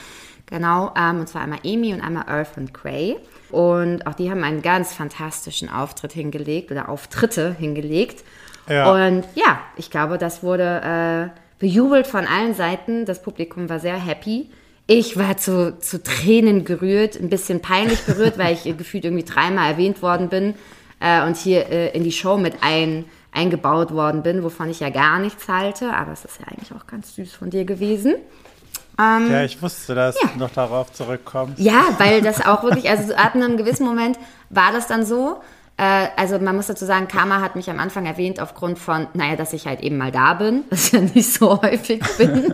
Genau, 0.49 0.91
ähm, 0.97 1.19
und 1.19 1.29
zwar 1.29 1.41
einmal 1.41 1.59
Amy 1.63 1.93
und 1.93 2.01
einmal 2.01 2.27
Earth 2.27 2.57
and 2.57 2.73
Grey. 2.73 3.17
Und 3.51 4.05
auch 4.07 4.15
die 4.15 4.31
haben 4.31 4.43
einen 4.43 4.61
ganz 4.61 4.93
fantastischen 4.93 5.69
Auftritt 5.69 6.13
hingelegt 6.13 6.71
oder 6.71 6.89
Auftritte 6.89 7.55
hingelegt. 7.57 8.23
Ja. 8.67 8.91
Und 8.91 9.25
ja, 9.35 9.59
ich 9.77 9.89
glaube, 9.89 10.17
das 10.17 10.43
wurde 10.43 11.31
äh, 11.33 11.39
bejubelt 11.59 12.07
von 12.07 12.25
allen 12.25 12.55
Seiten. 12.55 13.05
Das 13.05 13.21
Publikum 13.21 13.69
war 13.69 13.79
sehr 13.79 13.97
happy. 13.97 14.49
Ich 14.87 15.17
war 15.17 15.37
zu, 15.37 15.77
zu 15.79 16.01
Tränen 16.01 16.65
gerührt, 16.65 17.15
ein 17.19 17.29
bisschen 17.29 17.61
peinlich 17.61 18.01
berührt, 18.05 18.39
weil 18.39 18.53
ich 18.53 18.63
gefühlt 18.77 19.05
irgendwie 19.05 19.25
dreimal 19.25 19.71
erwähnt 19.71 20.01
worden 20.01 20.29
bin 20.29 20.55
äh, 20.99 21.23
und 21.25 21.37
hier 21.37 21.69
äh, 21.69 21.95
in 21.95 22.03
die 22.03 22.11
Show 22.11 22.37
mit 22.37 22.55
ein, 22.61 23.05
eingebaut 23.31 23.93
worden 23.93 24.23
bin, 24.23 24.43
wovon 24.43 24.69
ich 24.69 24.79
ja 24.79 24.89
gar 24.89 25.19
nichts 25.19 25.47
halte. 25.47 25.93
Aber 25.93 26.11
es 26.11 26.25
ist 26.25 26.39
ja 26.39 26.47
eigentlich 26.47 26.71
auch 26.73 26.87
ganz 26.87 27.13
süß 27.15 27.33
von 27.33 27.51
dir 27.51 27.65
gewesen. 27.65 28.15
Ja, 28.99 29.43
ich 29.43 29.61
wusste, 29.61 29.95
dass 29.95 30.21
Ja. 30.21 30.29
du 30.33 30.39
noch 30.39 30.51
darauf 30.51 30.91
zurückkommst. 30.91 31.59
Ja, 31.59 31.83
weil 31.97 32.21
das 32.21 32.45
auch 32.45 32.63
wirklich, 32.63 32.89
also 32.89 33.07
so 33.09 33.15
ab 33.15 33.33
einem 33.35 33.55
gewissen 33.57 33.85
Moment 33.85 34.19
war 34.49 34.71
das 34.73 34.87
dann 34.87 35.05
so. 35.05 35.39
Äh, 35.77 36.07
also 36.17 36.37
man 36.39 36.57
muss 36.57 36.67
dazu 36.67 36.83
sagen, 36.83 37.07
Karma 37.07 37.39
hat 37.39 37.55
mich 37.55 37.69
am 37.69 37.79
Anfang 37.79 38.05
erwähnt 38.05 38.41
aufgrund 38.41 38.77
von, 38.77 39.07
naja, 39.13 39.37
dass 39.37 39.53
ich 39.53 39.65
halt 39.65 39.79
eben 39.79 39.97
mal 39.97 40.11
da 40.11 40.33
bin, 40.33 40.63
was 40.69 40.87
ich 40.87 40.91
ja 40.91 40.99
nicht 40.99 41.33
so 41.33 41.61
häufig 41.61 42.01
bin. 42.17 42.53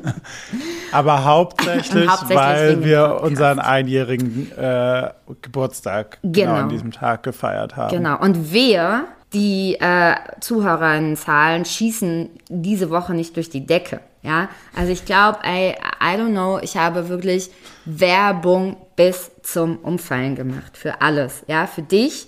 Aber 0.92 1.26
hauptsächlich, 1.26 2.08
Hauptsächlich 2.08 2.38
weil 2.38 2.84
wir 2.84 3.22
unseren 3.24 3.58
einjährigen 3.60 4.52
äh, 4.56 5.10
Geburtstag 5.42 6.20
genau. 6.22 6.34
Genau. 6.52 6.54
an 6.54 6.70
diesem 6.70 6.92
Tag 6.92 7.24
gefeiert 7.24 7.76
haben. 7.76 7.96
Genau. 7.98 8.20
Und 8.20 8.54
wir, 8.54 9.06
die 9.34 9.76
äh, 9.80 10.16
Zuhörerinnenzahlen, 10.40 11.66
schießen 11.66 12.30
diese 12.50 12.92
Woche 12.92 13.16
nicht 13.16 13.36
durch 13.36 13.50
die 13.50 13.66
Decke. 13.66 14.02
Ja, 14.26 14.50
also 14.76 14.92
ich 14.92 15.06
glaube, 15.06 15.40
I, 15.46 15.76
I 16.02 16.18
don't 16.18 16.32
know, 16.32 16.58
ich 16.60 16.78
habe 16.78 17.10
wirklich 17.10 17.52
Werbung 17.86 18.78
bis 18.96 19.30
zum 19.44 19.78
Umfallen 19.78 20.36
gemacht 20.36 20.78
für 20.78 21.02
alles. 21.02 21.44
Ja, 21.48 21.68
für 21.68 21.84
dich, 21.84 22.26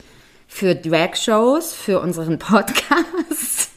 für 0.48 0.76
Drag-Shows, 0.76 1.74
für 1.74 2.00
unseren 2.00 2.38
Podcast. 2.40 3.72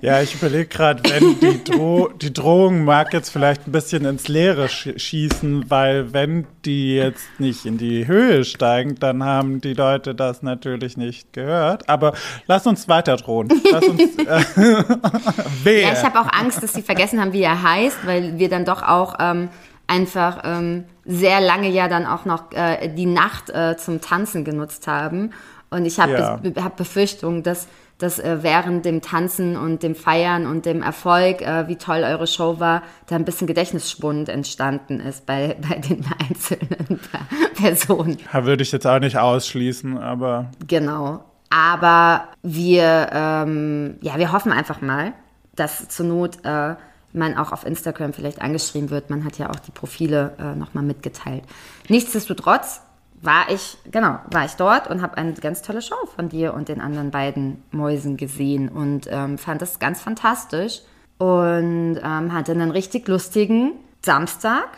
Ja, 0.00 0.20
ich 0.20 0.34
überlege 0.34 0.66
gerade, 0.66 1.02
wenn 1.10 1.38
die, 1.40 1.62
Dro 1.64 2.08
die 2.20 2.32
Drohung 2.32 2.84
mag 2.84 3.12
jetzt 3.12 3.30
vielleicht 3.30 3.66
ein 3.66 3.72
bisschen 3.72 4.04
ins 4.04 4.28
Leere 4.28 4.68
sch 4.68 4.90
schießen, 4.96 5.70
weil 5.70 6.12
wenn 6.12 6.46
die 6.64 6.96
jetzt 6.96 7.26
nicht 7.38 7.64
in 7.66 7.78
die 7.78 8.06
Höhe 8.06 8.44
steigen, 8.44 8.96
dann 8.96 9.22
haben 9.24 9.60
die 9.60 9.74
Leute 9.74 10.14
das 10.14 10.42
natürlich 10.42 10.96
nicht 10.96 11.32
gehört. 11.32 11.88
Aber 11.88 12.14
lass 12.46 12.66
uns 12.66 12.88
weiter 12.88 13.16
drohen. 13.16 13.48
Lass 13.70 13.86
uns. 13.88 14.02
Äh. 14.18 14.42
Ja, 15.64 15.92
ich 15.92 16.04
habe 16.04 16.20
auch 16.20 16.32
Angst, 16.32 16.62
dass 16.62 16.72
sie 16.72 16.82
vergessen 16.82 17.20
haben, 17.20 17.32
wie 17.32 17.42
er 17.42 17.62
heißt, 17.62 17.98
weil 18.06 18.38
wir 18.38 18.48
dann 18.48 18.64
doch 18.64 18.82
auch 18.82 19.14
ähm, 19.20 19.48
einfach 19.86 20.42
ähm, 20.44 20.84
sehr 21.04 21.40
lange 21.40 21.68
ja 21.70 21.88
dann 21.88 22.06
auch 22.06 22.24
noch 22.24 22.52
äh, 22.52 22.88
die 22.88 23.06
Nacht 23.06 23.50
äh, 23.50 23.76
zum 23.76 24.00
Tanzen 24.00 24.44
genutzt 24.44 24.86
haben. 24.86 25.32
Und 25.70 25.84
ich 25.86 25.98
habe 25.98 26.12
Ja. 26.12 26.40
hab 26.62 26.76
Befürchtung, 26.76 27.42
dass, 27.42 27.66
dass 27.98 28.18
äh, 28.18 28.38
während 28.42 28.84
dem 28.84 29.00
Tanzen 29.00 29.56
und 29.56 29.82
dem 29.82 29.94
Feiern 29.94 30.46
und 30.46 30.66
dem 30.66 30.82
Erfolg, 30.82 31.40
äh, 31.40 31.66
wie 31.68 31.76
toll 31.76 32.02
eure 32.04 32.26
Show 32.26 32.60
war, 32.60 32.82
da 33.06 33.16
ein 33.16 33.24
bisschen 33.24 33.46
Gedächtnisschwund 33.46 34.28
entstanden 34.28 35.00
ist 35.00 35.26
bei, 35.26 35.56
bei 35.68 35.76
den 35.76 36.04
einzelnen 36.28 37.00
Personen. 37.56 38.18
Ja, 38.32 38.44
Würde 38.44 38.62
ich 38.62 38.72
jetzt 38.72 38.86
auch 38.86 39.00
nicht 39.00 39.16
ausschließen, 39.16 39.98
aber 39.98 40.50
Genau. 40.66 41.24
Aber 41.48 42.28
wir, 42.42 43.08
ähm, 43.12 43.96
ja, 44.00 44.18
wir 44.18 44.32
hoffen 44.32 44.52
einfach 44.52 44.80
mal, 44.80 45.12
dass 45.54 45.88
zur 45.88 46.06
Not 46.06 46.44
äh, 46.44 46.74
man 47.12 47.36
auch 47.36 47.52
auf 47.52 47.64
Instagram 47.64 48.12
vielleicht 48.12 48.42
angeschrieben 48.42 48.90
wird. 48.90 49.10
Man 49.10 49.24
hat 49.24 49.38
ja 49.38 49.48
auch 49.50 49.60
die 49.60 49.70
Profile 49.70 50.34
äh, 50.38 50.54
nochmal 50.54 50.84
mitgeteilt. 50.84 51.44
Nichtsdestotrotz 51.88 52.82
war 53.22 53.50
ich, 53.50 53.78
genau, 53.90 54.18
war 54.30 54.44
ich 54.44 54.52
dort 54.52 54.88
und 54.88 55.02
habe 55.02 55.16
eine 55.16 55.32
ganz 55.34 55.62
tolle 55.62 55.82
Show 55.82 56.06
von 56.14 56.28
dir 56.28 56.54
und 56.54 56.68
den 56.68 56.80
anderen 56.80 57.10
beiden 57.10 57.62
Mäusen 57.70 58.16
gesehen 58.16 58.68
und 58.68 59.08
ähm, 59.10 59.38
fand 59.38 59.62
das 59.62 59.78
ganz 59.78 60.00
fantastisch 60.00 60.82
und 61.18 61.98
ähm, 62.02 62.32
hatte 62.32 62.52
einen 62.52 62.70
richtig 62.70 63.08
lustigen 63.08 63.72
Samstag, 64.02 64.68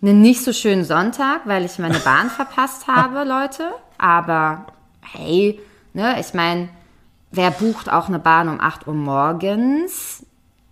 einen 0.00 0.20
nicht 0.20 0.42
so 0.42 0.52
schönen 0.52 0.84
Sonntag, 0.84 1.42
weil 1.44 1.64
ich 1.64 1.78
meine 1.78 1.98
Bahn 1.98 2.30
verpasst 2.30 2.86
habe, 2.86 3.24
Leute. 3.24 3.72
Aber 3.98 4.66
hey, 5.00 5.60
ne, 5.92 6.16
ich 6.20 6.34
meine, 6.34 6.68
wer 7.30 7.50
bucht 7.50 7.90
auch 7.90 8.08
eine 8.08 8.18
Bahn 8.18 8.48
um 8.48 8.60
8 8.60 8.86
Uhr 8.86 8.94
morgens? 8.94 10.24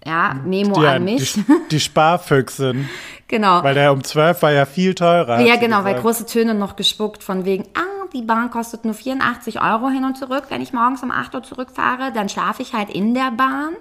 Ja, 0.04 0.34
Memo 0.44 0.80
die, 0.80 0.86
an 0.86 1.04
mich. 1.04 1.34
die, 1.34 1.44
die 1.70 1.80
Sparfüchsin. 1.80 2.88
genau. 3.28 3.62
Weil 3.62 3.74
der 3.74 3.92
um 3.92 4.02
12 4.02 4.42
war 4.42 4.52
ja 4.52 4.64
viel 4.64 4.94
teurer. 4.94 5.40
Ja, 5.40 5.56
genau, 5.56 5.84
weil 5.84 6.00
große 6.00 6.26
Töne 6.26 6.54
noch 6.54 6.76
gespuckt 6.76 7.22
von 7.22 7.44
wegen, 7.44 7.64
ah, 7.74 8.06
die 8.12 8.22
Bahn 8.22 8.50
kostet 8.50 8.84
nur 8.84 8.94
84 8.94 9.60
Euro 9.60 9.88
hin 9.88 10.04
und 10.04 10.16
zurück. 10.16 10.44
Wenn 10.48 10.62
ich 10.62 10.72
morgens 10.72 11.02
um 11.02 11.10
8 11.10 11.34
Uhr 11.34 11.42
zurückfahre, 11.42 12.12
dann 12.12 12.28
schlafe 12.28 12.62
ich 12.62 12.72
halt 12.72 12.90
in 12.90 13.14
der 13.14 13.30
Bahn. 13.30 13.74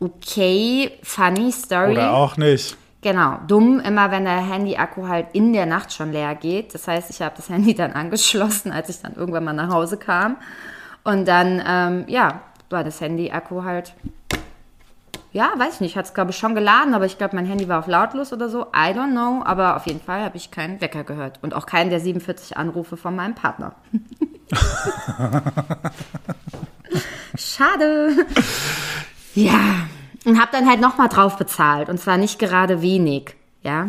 Okay, 0.00 0.92
funny 1.02 1.50
story. 1.50 1.92
Oder 1.92 2.14
auch 2.14 2.36
nicht. 2.36 2.76
Genau, 3.00 3.38
dumm 3.46 3.80
immer, 3.80 4.10
wenn 4.10 4.24
der 4.24 4.50
Handy-Akku 4.50 5.06
halt 5.08 5.26
in 5.34 5.52
der 5.52 5.66
Nacht 5.66 5.92
schon 5.92 6.12
leer 6.12 6.34
geht. 6.34 6.74
Das 6.74 6.88
heißt, 6.88 7.10
ich 7.10 7.20
habe 7.20 7.34
das 7.36 7.48
Handy 7.48 7.74
dann 7.74 7.92
angeschlossen, 7.94 8.72
als 8.72 8.88
ich 8.88 9.00
dann 9.00 9.14
irgendwann 9.14 9.44
mal 9.44 9.52
nach 9.52 9.68
Hause 9.68 9.96
kam. 9.96 10.36
Und 11.04 11.28
dann, 11.28 11.62
ähm, 11.66 12.04
ja, 12.08 12.40
war 12.70 12.82
das 12.82 13.00
Handy-Akku 13.00 13.62
halt, 13.62 13.92
ja, 15.34 15.52
weiß 15.56 15.74
ich 15.74 15.80
nicht, 15.80 15.96
hat 15.96 16.06
es 16.06 16.14
glaube 16.14 16.30
ich 16.30 16.38
schon 16.38 16.54
geladen, 16.54 16.94
aber 16.94 17.06
ich 17.06 17.18
glaube, 17.18 17.34
mein 17.34 17.44
Handy 17.44 17.68
war 17.68 17.80
auf 17.80 17.88
lautlos 17.88 18.32
oder 18.32 18.48
so. 18.48 18.62
I 18.66 18.94
don't 18.94 19.10
know, 19.10 19.42
aber 19.44 19.74
auf 19.74 19.84
jeden 19.86 20.00
Fall 20.00 20.22
habe 20.22 20.36
ich 20.36 20.52
keinen 20.52 20.80
Wecker 20.80 21.02
gehört. 21.02 21.40
Und 21.42 21.54
auch 21.54 21.66
keinen 21.66 21.90
der 21.90 21.98
47 21.98 22.56
Anrufe 22.56 22.96
von 22.96 23.16
meinem 23.16 23.34
Partner. 23.34 23.74
Schade. 27.36 28.12
Ja, 29.34 29.88
und 30.24 30.40
habe 30.40 30.52
dann 30.52 30.68
halt 30.68 30.80
nochmal 30.80 31.08
drauf 31.08 31.36
bezahlt. 31.36 31.88
Und 31.88 31.98
zwar 31.98 32.16
nicht 32.16 32.38
gerade 32.38 32.80
wenig, 32.80 33.34
ja. 33.62 33.88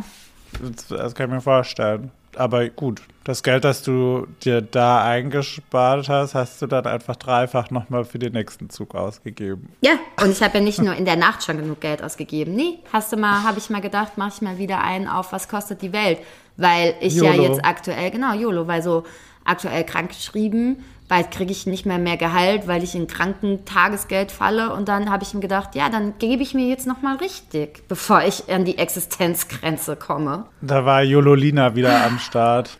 Das, 0.60 0.88
das 0.88 1.14
kann 1.14 1.30
ich 1.30 1.36
mir 1.36 1.42
vorstellen. 1.42 2.10
Aber 2.38 2.70
gut, 2.70 3.02
das 3.24 3.42
Geld, 3.42 3.64
das 3.64 3.82
du 3.82 4.28
dir 4.44 4.62
da 4.62 5.04
eingespart 5.04 6.10
hast, 6.10 6.36
hast 6.36 6.62
du 6.62 6.68
dann 6.68 6.86
einfach 6.86 7.16
dreifach 7.16 7.72
nochmal 7.72 8.06
für 8.06 8.20
den 8.20 8.34
nächsten 8.34 8.70
Zug 8.70 8.94
ausgegeben. 8.94 9.70
Ja, 9.82 9.94
und 10.22 10.32
ich 10.32 10.42
habe 10.44 10.60
ja 10.60 10.64
nicht 10.64 10.82
nur 10.82 10.94
in 10.96 11.06
der 11.06 11.16
Nacht 11.16 11.44
schon 11.44 11.58
genug 11.58 11.82
Geld 11.82 12.04
ausgegeben. 12.04 12.56
Nee, 12.56 12.80
hast 12.94 13.12
du 13.12 13.18
mal, 13.18 13.44
habe 13.44 13.58
ich 13.58 13.70
mal 13.70 13.82
gedacht, 13.82 14.18
mache 14.18 14.34
ich 14.36 14.42
mal 14.42 14.58
wieder 14.58 14.82
einen 14.82 15.08
auf, 15.08 15.32
was 15.32 15.48
kostet 15.48 15.82
die 15.82 15.92
Welt? 15.92 16.20
Weil 16.58 16.96
ich 17.02 17.16
ja 17.16 17.34
YOLO. 17.34 17.44
jetzt 17.44 17.66
aktuell, 17.66 18.12
genau, 18.12 18.34
YOLO, 18.34 18.68
weil 18.68 18.82
so 18.82 19.04
aktuell 19.44 19.84
krank 19.84 20.10
geschrieben, 20.10 20.84
bald 21.08 21.32
kriege 21.32 21.52
ich 21.52 21.68
nicht 21.68 21.86
mehr 21.86 22.00
mehr 22.00 22.18
Gehalt, 22.18 22.68
weil 22.68 22.84
ich 22.84 22.96
in 22.96 23.08
Krankentagesgeld 23.08 24.32
falle. 24.32 24.74
Und 24.74 24.88
dann 24.88 25.10
habe 25.10 25.24
ich 25.24 25.34
mir 25.34 25.40
gedacht, 25.40 25.76
ja, 25.76 25.90
dann 25.90 26.18
gebe 26.18 26.44
ich 26.44 26.54
mir 26.54 26.68
jetzt 26.68 26.88
nochmal 26.88 27.18
richtig, 27.18 27.88
bevor 27.88 28.24
ich 28.24 28.50
an 28.52 28.66
die 28.66 28.78
Existenzgrenze 28.78 29.96
komme. 29.96 30.46
Da 30.62 30.86
war 30.86 31.04
Jololina 31.04 31.76
wieder 31.76 32.06
am 32.06 32.20
Start. 32.20 32.78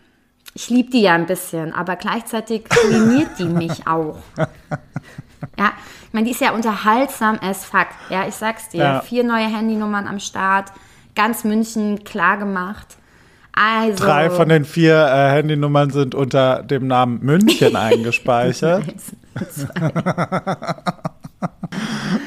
Ich 0.54 0.70
liebe 0.70 0.90
die 0.90 1.02
ja 1.02 1.14
ein 1.14 1.26
bisschen, 1.26 1.72
aber 1.74 1.96
gleichzeitig 1.96 2.64
ruiniert 2.84 3.38
die 3.38 3.44
mich 3.44 3.86
auch. 3.86 4.16
Ja, 5.58 5.72
ich 6.06 6.12
meine, 6.12 6.24
die 6.24 6.32
ist 6.32 6.40
ja 6.40 6.52
unterhaltsam 6.52 7.38
as 7.42 7.64
fuck. 7.64 7.88
Ja, 8.08 8.26
ich 8.26 8.34
sag's 8.34 8.70
dir. 8.70 8.78
Ja. 8.78 9.00
Vier 9.02 9.22
neue 9.22 9.46
Handynummern 9.46 10.06
am 10.06 10.18
Start, 10.18 10.72
ganz 11.14 11.44
München 11.44 12.04
klar 12.04 12.38
gemacht. 12.38 12.96
Also. 13.56 14.04
Drei 14.04 14.28
von 14.28 14.50
den 14.50 14.66
vier 14.66 14.94
äh, 14.94 15.30
Handynummern 15.30 15.88
sind 15.90 16.14
unter 16.14 16.62
dem 16.62 16.86
Namen 16.86 17.20
München 17.22 17.74
eingespeichert. 17.76 18.84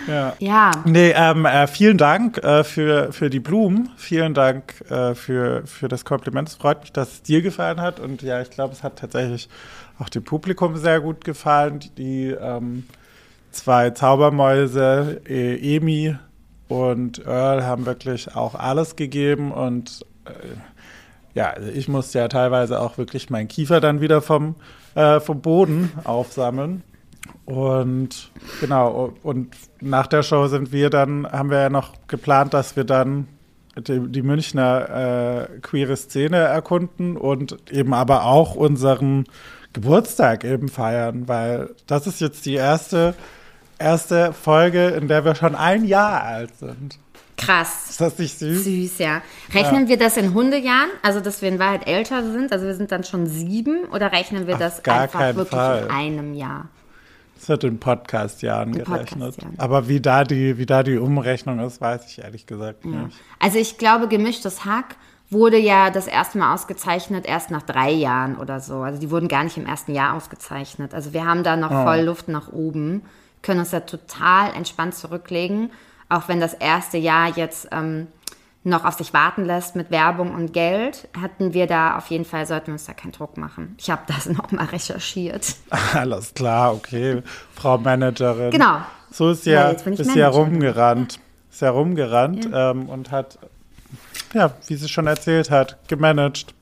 ja. 0.08 0.34
Ja, 0.40 0.72
Nee, 0.86 1.14
ähm, 1.16 1.46
äh, 1.46 1.68
vielen 1.68 2.00
Dank 2.00 2.40
äh, 2.40 2.64
für, 2.64 3.14
für 3.14 3.30
die 3.30 3.40
Blumen. 3.40 3.90
Vielen 3.96 4.34
Dank 4.34 4.82
äh, 4.90 5.14
für, 5.14 5.68
für 5.68 5.88
das 5.88 6.04
Kompliment. 6.04 6.50
Es 6.50 6.56
freut 6.56 6.82
mich, 6.82 6.94
dass 6.94 7.14
es 7.14 7.22
dir 7.22 7.44
gefallen 7.44 7.80
hat. 7.80 8.00
Und 8.00 8.24
ja, 8.24 8.42
ich 8.42 8.50
glaube, 8.50 8.74
es 8.74 8.82
hat 8.82 8.98
tatsächlich 8.98 9.50
auch 10.00 10.10
dem 10.10 10.24
Publikum 10.24 10.78
sehr 10.78 11.00
gut 11.00 11.24
gefallen. 11.24 11.80
Die 12.00 12.30
ähm, 12.30 12.88
zwei 13.52 13.92
Zaubermäuse, 13.92 15.22
äh, 15.28 15.76
Emi 15.76 16.16
und 16.70 17.24
Earl, 17.24 17.64
haben 17.64 17.86
wirklich 17.86 18.36
auch 18.36 18.56
alles 18.56 18.96
gegeben. 18.96 19.52
Und 19.52 20.04
äh, 20.26 20.32
ja, 21.40 21.52
also 21.52 21.70
ich 21.70 21.88
musste 21.88 22.20
ja 22.20 22.28
teilweise 22.28 22.82
auch 22.82 22.98
wirklich 22.98 23.30
meinen 23.30 23.48
Kiefer 23.48 23.80
dann 23.80 24.02
wieder 24.02 24.22
vom, 24.22 24.56
äh, 24.96 25.22
vom 25.22 25.40
Boden 25.40 25.90
aufsammeln. 26.04 26.84
Und 27.46 28.30
genau, 28.60 29.14
und 29.24 29.56
nach 29.80 30.08
der 30.08 30.22
Show 30.22 30.48
sind 30.48 30.74
wir 30.74 30.90
dann, 30.90 31.26
haben 31.32 31.50
wir 31.50 31.62
ja 31.62 31.70
noch 31.70 31.94
geplant, 32.08 32.54
dass 32.54 32.76
wir 32.76 32.84
dann 32.84 33.30
die, 33.78 34.02
die 34.12 34.22
Münchner 34.22 35.48
äh, 35.54 35.60
queere 35.62 35.96
Szene 35.96 36.40
erkunden 36.40 37.16
und 37.16 37.72
eben 37.72 37.94
aber 37.94 38.26
auch 38.26 38.56
unseren 38.56 39.24
Geburtstag 39.72 40.44
eben 40.44 40.68
feiern, 40.68 41.30
weil 41.30 41.70
das 41.88 42.06
ist 42.06 42.20
jetzt 42.20 42.46
die 42.46 42.56
erste, 42.56 43.16
erste 43.78 44.34
Folge, 44.34 44.88
in 44.88 45.08
der 45.08 45.24
wir 45.24 45.36
schon 45.36 45.56
ein 45.56 45.86
Jahr 45.86 46.22
alt 46.22 46.54
sind. 46.58 47.00
Krass. 47.40 47.90
Ist 47.90 48.02
das 48.02 48.18
nicht 48.18 48.38
süß? 48.38 48.64
Süß, 48.64 48.98
ja. 49.00 49.22
Rechnen 49.54 49.88
wir 49.88 49.98
das 49.98 50.18
in 50.18 50.34
Hundejahren, 50.34 50.90
also 51.02 51.20
dass 51.20 51.42
wir 51.42 51.50
in 51.50 51.60
Wahrheit 51.60 51.88
älter 51.88 52.24
sind, 52.24 52.52
also 52.52 52.66
wir 52.66 52.76
sind 52.76 52.92
dann 52.92 53.04
schon 53.04 53.28
sieben, 53.28 53.86
oder 53.86 54.12
rechnen 54.12 54.48
wir 54.48 54.56
Auf 54.56 54.60
das 54.60 54.84
gar 54.84 55.02
einfach 55.02 55.36
wirklich 55.36 55.50
Fall. 55.50 55.84
in 55.84 55.90
einem 55.92 56.34
Jahr? 56.34 56.70
Das 57.36 57.48
wird 57.48 57.64
in 57.64 57.80
Podcast-Jahren 57.80 58.74
gerechnet. 58.74 59.10
Podcast-Jahren. 59.10 59.54
Aber 59.58 59.88
wie 59.88 60.02
da, 60.02 60.26
die, 60.26 60.58
wie 60.58 60.66
da 60.66 60.84
die 60.84 60.98
Umrechnung 60.98 61.60
ist, 61.60 61.80
weiß 61.80 62.06
ich 62.08 62.20
ehrlich 62.20 62.46
gesagt 62.46 62.84
nicht. 62.84 63.18
Also 63.40 63.58
ich 63.58 63.78
glaube, 63.78 64.10
gemischtes 64.10 64.66
Hack 64.66 64.98
wurde 65.30 65.58
ja 65.58 65.90
das 65.90 66.08
erste 66.08 66.38
Mal 66.38 66.54
ausgezeichnet 66.54 67.26
erst 67.26 67.52
nach 67.52 67.62
drei 67.62 67.92
Jahren 67.92 68.36
oder 68.36 68.60
so. 68.60 68.78
Also 68.82 69.00
die 69.00 69.12
wurden 69.12 69.28
gar 69.28 69.44
nicht 69.44 69.58
im 69.58 69.66
ersten 69.66 69.94
Jahr 69.94 70.16
ausgezeichnet. 70.16 70.94
Also 70.94 71.14
wir 71.14 71.26
haben 71.26 71.44
da 71.44 71.56
noch 71.56 71.72
voll 71.72 72.02
Luft 72.02 72.28
nach 72.28 72.52
oben, 72.52 73.04
können 73.42 73.60
uns 73.60 73.70
da 73.70 73.82
total 73.82 74.54
entspannt 74.54 74.96
zurücklegen, 74.96 75.72
auch 76.10 76.28
wenn 76.28 76.40
das 76.40 76.54
erste 76.54 76.98
Jahr 76.98 77.30
jetzt 77.38 77.68
ähm, 77.72 78.08
noch 78.64 78.84
auf 78.86 78.96
sich 78.96 79.14
warten 79.14 79.46
lässt 79.46 79.76
mit 79.76 79.90
Werbung 79.92 80.34
und 80.34 80.52
Geld, 80.54 81.08
hatten 81.20 81.54
wir 81.54 81.66
da 81.68 81.98
auf 81.98 82.08
jeden 82.08 82.26
Fall, 82.26 82.46
sollten 82.46 82.68
wir 82.68 82.74
uns 82.74 82.86
da 82.86 82.94
keinen 82.94 83.12
Druck 83.14 83.38
machen. 83.38 83.76
Ich 83.80 83.90
habe 83.90 84.02
das 84.08 84.26
nochmal 84.30 84.66
recherchiert. 84.66 85.56
Alles 85.94 86.34
klar, 86.34 86.74
okay. 86.74 87.22
Frau 87.56 87.78
Managerin. 87.78 88.52
Genau. 88.52 88.82
So 89.12 89.32
ist 89.32 89.46
Ja, 89.46 89.54
ja, 89.54 89.70
ist 89.72 89.86
ja 89.86 89.92
Managerin. 90.06 90.34
rumgerannt. 90.34 91.20
Ist 91.52 91.62
ja 91.62 91.72
rumgerannt 91.72 92.50
ähm, 92.54 92.90
und 92.90 93.12
hat, 93.12 93.40
ja, 94.34 94.52
wie 94.68 94.76
sie 94.76 94.88
schon 94.88 95.08
erzählt 95.08 95.50
hat, 95.50 95.78
gemanagt. 95.88 96.54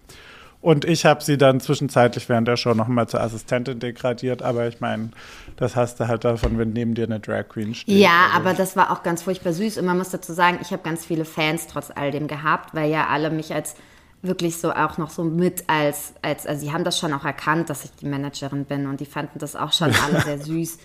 Und 0.67 0.83
ich 0.83 1.05
habe 1.05 1.23
sie 1.23 1.37
dann 1.37 1.61
zwischenzeitlich 1.61 2.27
während 2.27 2.45
der 2.45 2.57
Show 2.57 2.73
nochmal 2.73 3.07
zur 3.07 3.21
Assistentin 3.21 3.79
degradiert. 3.79 4.41
Aber 4.41 4.67
ich 4.67 4.81
meine, 4.81 5.11
das 5.55 5.77
hast 5.77 6.01
du 6.01 6.09
halt 6.09 6.25
davon, 6.25 6.57
wenn 6.57 6.73
neben 6.73 6.93
dir 6.93 7.05
eine 7.05 7.21
Drag 7.21 7.47
Queen 7.47 7.73
steht. 7.73 7.95
Ja, 7.95 8.25
Also, 8.25 8.35
aber 8.35 8.53
das 8.53 8.75
war 8.75 8.91
auch 8.91 9.01
ganz 9.01 9.21
furchtbar 9.21 9.53
süß. 9.53 9.77
Und 9.77 9.85
man 9.85 9.97
muss 9.97 10.09
dazu 10.09 10.33
sagen, 10.33 10.59
ich 10.61 10.73
habe 10.73 10.83
ganz 10.83 11.05
viele 11.05 11.23
Fans 11.23 11.67
trotz 11.67 11.89
all 11.95 12.11
dem 12.11 12.27
gehabt, 12.27 12.75
weil 12.75 12.91
ja 12.91 13.07
alle 13.07 13.29
mich 13.29 13.53
als 13.53 13.75
wirklich 14.21 14.57
so 14.57 14.73
auch 14.73 14.97
noch 14.97 15.09
so 15.09 15.23
mit 15.23 15.63
als, 15.67 16.15
als 16.21 16.45
also 16.45 16.65
sie 16.65 16.73
haben 16.73 16.83
das 16.83 16.99
schon 16.99 17.13
auch 17.13 17.23
erkannt, 17.23 17.69
dass 17.69 17.85
ich 17.85 17.91
die 17.93 18.05
Managerin 18.05 18.65
bin 18.65 18.87
und 18.87 18.99
die 18.99 19.05
fanden 19.05 19.39
das 19.39 19.55
auch 19.55 19.71
schon 19.71 19.93
alle 19.95 20.19
sehr 20.19 20.39
süß. 20.43 20.79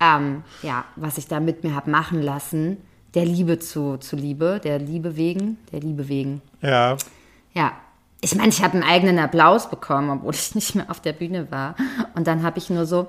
Ähm, 0.00 0.44
ja, 0.62 0.84
was 0.96 1.16
ich 1.16 1.28
da 1.28 1.40
mit 1.40 1.64
mir 1.64 1.74
habe 1.74 1.90
machen 1.90 2.20
lassen, 2.20 2.76
der 3.14 3.24
Liebe 3.24 3.58
zu, 3.58 3.96
zu 3.96 4.16
Liebe, 4.16 4.60
der 4.62 4.78
Liebe 4.78 5.16
wegen, 5.16 5.56
der 5.72 5.80
Liebe 5.80 6.08
wegen. 6.10 6.42
Ja, 6.60 6.98
Ja. 7.54 7.72
Ich 8.24 8.34
meine, 8.34 8.48
ich 8.48 8.62
habe 8.62 8.72
einen 8.74 8.82
eigenen 8.84 9.18
Applaus 9.18 9.68
bekommen, 9.68 10.08
obwohl 10.10 10.32
ich 10.34 10.54
nicht 10.54 10.74
mehr 10.74 10.90
auf 10.90 11.00
der 11.00 11.12
Bühne 11.12 11.50
war. 11.50 11.76
Und 12.14 12.26
dann 12.26 12.42
habe 12.42 12.56
ich 12.58 12.70
nur 12.70 12.86
so, 12.86 13.08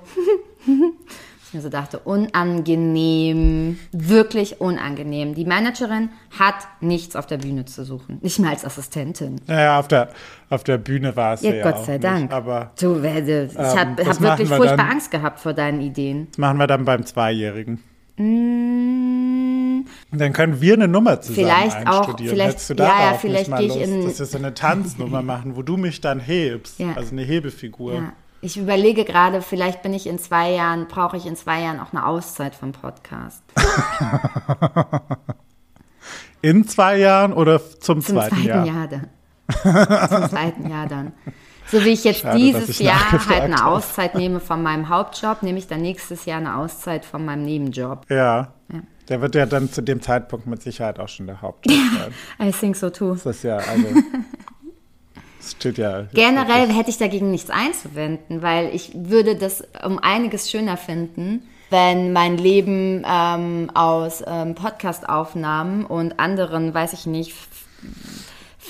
ich 0.66 1.54
mir 1.54 1.60
so 1.62 1.70
dachte, 1.70 1.98
unangenehm, 2.00 3.78
wirklich 3.92 4.60
unangenehm. 4.60 5.34
Die 5.34 5.46
Managerin 5.46 6.10
hat 6.38 6.56
nichts 6.80 7.16
auf 7.16 7.26
der 7.26 7.38
Bühne 7.38 7.64
zu 7.64 7.84
suchen, 7.84 8.18
nicht 8.20 8.38
mal 8.40 8.50
als 8.50 8.64
Assistentin. 8.64 9.40
naja, 9.46 9.78
auf 9.78 9.88
der, 9.88 10.10
auf 10.50 10.64
der 10.64 10.76
Bühne 10.78 11.16
war 11.16 11.32
es 11.34 11.42
ja, 11.42 11.54
Ja, 11.54 11.62
Gott 11.70 11.84
sei 11.86 11.92
nicht, 11.92 12.04
Dank. 12.04 12.32
Aber 12.32 12.72
du, 12.78 13.00
werde, 13.02 13.48
ich 13.50 13.58
Ähm, 13.58 13.64
habe 13.78 13.90
das 13.96 14.08
hab 14.08 14.20
wirklich 14.20 14.50
wir 14.50 14.56
furchtbar 14.56 14.76
dann. 14.76 14.90
Angst 14.90 15.10
gehabt 15.10 15.40
vor 15.40 15.54
deinen 15.54 15.80
Ideen. 15.80 16.26
das 16.30 16.38
machen 16.38 16.58
wir 16.58 16.66
dann 16.66 16.84
beim 16.84 17.06
Zweijährigen. 17.06 17.82
Mm, 18.18 18.75
Dann 20.12 20.32
können 20.32 20.60
wir 20.60 20.74
eine 20.74 20.88
Nummer 20.88 21.20
zusammen 21.20 21.46
Vielleicht 21.48 21.86
auch- 21.88 22.16
vielleicht- 22.16 22.52
Hättest 22.52 22.70
du 22.70 22.74
ja, 22.74 22.84
ja, 23.10 23.14
vielleicht 23.18 23.54
gehe 23.56 23.66
ich 23.66 23.76
in- 23.80 24.04
dass 24.06 24.18
wir 24.20 24.26
so 24.26 24.38
eine 24.38 24.54
Tanznummer 24.54 25.20
machen, 25.32 25.56
wo 25.56 25.62
du 25.62 25.76
mich 25.76 26.00
dann 26.00 26.20
hebst. 26.20 26.78
Ja. 26.78 26.92
Also 26.94 27.12
eine 27.12 27.22
Hebefigur. 27.22 27.94
ja. 27.94 28.12
Ich 28.42 28.56
überlege 28.58 29.04
gerade, 29.04 29.42
vielleicht 29.42 29.82
bin 29.82 29.92
ich 29.94 30.06
in 30.06 30.18
zwei 30.18 30.52
Jahren, 30.52 30.86
brauche 30.88 31.16
ich 31.16 31.26
in 31.26 31.34
zwei 31.36 31.62
Jahren 31.62 31.80
auch 31.80 31.92
eine 31.92 32.06
Auszeit 32.06 32.54
vom 32.54 32.70
Podcast. 32.72 33.42
In 36.42 36.66
zwei 36.68 36.98
Jahren 36.98 37.32
oder 37.32 37.58
zum, 37.80 38.00
Zum 38.02 38.16
zweiten, 38.16 38.36
zweiten 38.36 38.46
Jahr? 38.46 38.66
Jahr, 38.66 38.86
dann. 38.88 39.08
Zum 40.08 40.28
zweiten 40.30 40.70
Jahr 40.70 40.86
dann. 40.86 41.12
So 41.68 41.82
wie 41.84 41.88
ich 41.88 42.04
jetzt 42.04 42.20
Schade, 42.20 42.38
dieses 42.38 42.68
ich 42.68 42.78
Jahr 42.80 43.10
halt 43.10 43.40
eine 43.42 43.56
habe. 43.56 43.66
Auszeit 43.72 44.14
nehme 44.14 44.38
von 44.38 44.62
meinem 44.62 44.88
Hauptjob, 44.88 45.42
nehme 45.42 45.58
ich 45.58 45.66
dann 45.66 45.80
nächstes 45.82 46.24
Jahr 46.26 46.38
eine 46.38 46.56
Auszeit 46.56 47.04
von 47.04 47.24
meinem 47.24 47.42
Nebenjob. 47.44 48.06
Ja. 48.08 48.52
Ja. 48.72 48.80
Der 49.08 49.20
wird 49.20 49.34
ja 49.34 49.46
dann 49.46 49.70
zu 49.70 49.82
dem 49.82 50.02
Zeitpunkt 50.02 50.46
mit 50.46 50.62
Sicherheit 50.62 50.98
auch 50.98 51.08
schon 51.08 51.26
der 51.26 51.40
Hauptjob 51.40 51.76
sein. 51.76 52.14
I 52.48 52.52
think 52.52 52.76
so 52.76 52.90
too. 52.90 53.14
Das 53.14 53.26
ist 53.26 53.44
ja, 53.44 53.58
also. 53.58 53.86
Das 55.38 55.52
steht 55.52 55.78
ja. 55.78 56.06
Generell 56.12 56.72
hätte 56.72 56.90
ich 56.90 56.98
dagegen 56.98 57.30
nichts 57.30 57.50
einzuwenden, 57.50 58.42
weil 58.42 58.74
ich 58.74 58.90
würde 58.94 59.36
das 59.36 59.62
um 59.84 60.00
einiges 60.00 60.50
schöner 60.50 60.76
finden, 60.76 61.42
wenn 61.70 62.12
mein 62.12 62.36
Leben 62.36 63.04
ähm, 63.08 63.70
aus 63.74 64.24
ähm, 64.26 64.54
Podcast-Aufnahmen 64.54 65.84
und 65.84 66.18
anderen, 66.18 66.74
weiß 66.74 66.92
ich 66.94 67.06
nicht, 67.06 67.32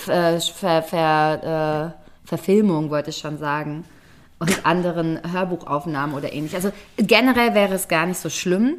äh, 0.07 0.39
ver, 0.39 0.83
ver, 0.83 1.95
äh, 1.95 2.27
Verfilmungen, 2.27 2.91
wollte 2.91 3.11
ich 3.11 3.19
schon 3.19 3.39
sagen, 3.39 3.85
und 4.39 4.67
anderen 4.67 5.21
Hörbuchaufnahmen 5.33 6.15
oder 6.15 6.33
ähnlich. 6.33 6.55
Also 6.55 6.73
generell 6.97 7.55
wäre 7.55 7.75
es 7.75 7.89
gar 7.89 8.05
nicht 8.07 8.19
so 8.19 8.29
schlimm, 8.29 8.77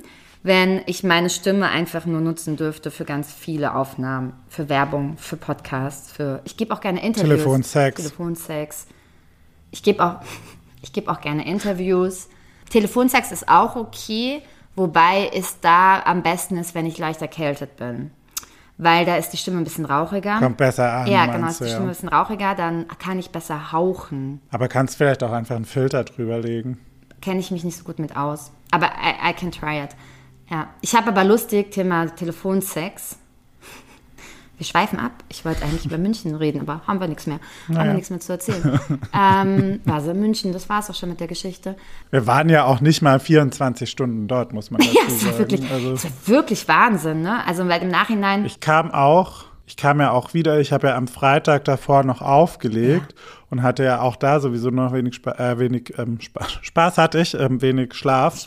wenn 0.48 0.82
ich 0.86 1.04
meine 1.04 1.30
Stimme 1.30 1.70
einfach 1.70 2.06
nur 2.06 2.22
nutzen 2.22 2.56
dürfte 2.56 2.90
für 2.90 3.06
ganz 3.06 3.32
viele 3.32 3.76
Aufnahmen, 3.76 4.34
für 4.48 4.70
Werbung, 4.70 5.18
für 5.18 5.38
Podcasts, 5.38 6.12
für 6.12 6.42
ich 6.46 6.58
gebe 6.58 6.74
auch 6.74 6.82
gerne 6.82 7.04
Interviews. 7.04 7.30
Telefonsex. 7.30 8.02
Telefonsex. 8.02 8.88
Ich 9.71 9.84
gebe 9.84 10.04
auch, 10.04 10.15
ich 10.82 10.94
gebe 10.94 11.12
auch 11.12 11.21
gerne 11.21 11.46
Interviews. 11.46 12.30
Telefonsex 12.69 13.32
ist 13.32 13.48
auch 13.48 13.76
okay, 13.76 14.42
wobei 14.76 15.30
es 15.34 15.60
da 15.60 16.02
am 16.04 16.24
besten 16.24 16.58
ist, 16.58 16.74
wenn 16.74 16.86
ich 16.86 16.98
leicht 16.98 17.21
erkältet 17.21 17.76
bin. 17.76 18.12
Weil 18.80 19.06
da 19.06 19.17
ist 19.17 19.32
die 19.32 19.38
Stimme 19.38 19.58
ein 19.58 19.63
bisschen 19.63 19.86
rauchiger. 19.86 20.40
Kommt 20.40 20.58
besser 20.58 20.94
an. 20.94 21.08
ja, 21.08 21.26
genau, 21.26 21.48
ist 21.48 21.60
die 21.60 21.65
ja. 21.65 21.71
Stimme 21.71 21.88
ein 21.88 21.90
bisschen 21.90 22.10
rauchiger, 22.10 22.56
dann 22.56 22.86
kann 23.00 23.17
ich 23.19 23.32
besser 23.32 23.71
hauchen. 23.71 24.40
Aber 24.52 24.67
kannst 24.67 24.98
vielleicht 24.98 25.24
auch 25.24 25.32
einfach 25.32 25.56
einen 25.56 25.65
Filter 25.65 26.04
drüber 26.04 26.40
legen. 26.40 26.80
Kenne 27.21 27.40
ich 27.40 27.52
mich 27.52 27.63
nicht 27.63 27.78
so 27.78 27.84
gut 27.84 28.00
mit 28.00 28.15
aus. 28.15 28.52
Aber 28.71 28.88
I, 28.88 29.32
I 29.32 29.34
can 29.34 29.52
try 29.52 29.84
it. 29.84 29.90
Ja. 30.50 30.67
Ich 30.81 30.95
habe 30.95 31.08
aber 31.10 31.23
lustig, 31.23 31.71
Thema 31.71 32.08
Telefonsex. 32.08 33.17
Wir 34.58 34.65
schweifen 34.65 34.98
ab. 34.98 35.12
Ich 35.29 35.45
wollte 35.45 35.63
eigentlich 35.63 35.85
über 35.85 36.00
München 36.00 36.33
reden, 36.33 36.62
aber 36.62 36.81
haben 36.87 37.00
wir 37.00 37.08
nichts 37.08 37.27
mehr. 37.27 37.39
Haben 37.67 37.89
wir 37.89 37.93
nichts 37.93 38.10
mehr 38.10 38.19
zu 38.19 38.31
erzählen. 38.33 38.79
ähm, 39.13 39.81
also 39.87 40.15
München, 40.15 40.52
das 40.52 40.67
war 40.67 40.79
es 40.79 40.89
auch 40.89 40.95
schon 40.95 41.10
mit 41.10 41.19
der 41.19 41.27
Geschichte. 41.27 41.75
Wir 42.10 42.25
waren 42.25 42.50
ja 42.50 42.65
auch 42.65 42.81
nicht 42.81 43.04
mal 43.04 43.19
24 43.19 43.87
Stunden 43.87 44.27
dort, 44.27 44.54
muss 44.54 44.71
man 44.71 44.81
dazu 44.81 44.95
Ja, 44.98 45.10
sagen. 45.10 45.31
war 45.31 45.39
wirklich, 45.39 45.71
also, 45.71 45.91
es 45.91 46.04
war 46.06 46.12
wirklich 46.25 46.67
Wahnsinn, 46.67 47.21
ne? 47.21 47.45
Also 47.45 47.67
weil 47.67 47.83
im 47.83 47.89
Nachhinein. 47.89 48.45
ich 48.45 48.60
kam 48.60 48.89
auch, 48.89 49.45
ich 49.67 49.77
kam 49.77 50.00
ja 50.00 50.10
auch 50.10 50.33
wieder, 50.33 50.60
ich 50.60 50.71
habe 50.73 50.87
ja 50.87 50.95
am 50.95 51.08
Freitag 51.08 51.65
davor 51.65 52.04
noch 52.04 52.23
aufgelegt 52.23 53.13
und 53.52 53.62
hatte 53.62 53.83
ja 53.83 54.02
auch 54.02 54.15
da 54.15 54.39
sowieso 54.39 54.71
noch 54.71 54.91
wenig, 54.91 55.13
Spa 55.15 55.33
äh, 55.33 55.60
wenig 55.60 55.93
ähm, 56.00 56.19
Spaß, 56.19 56.60
Spaß 56.63 56.98
hatte 56.98 57.19
ich, 57.19 57.35
ähm, 57.35 57.62
wenig 57.62 57.93
Schlaf. 57.93 58.45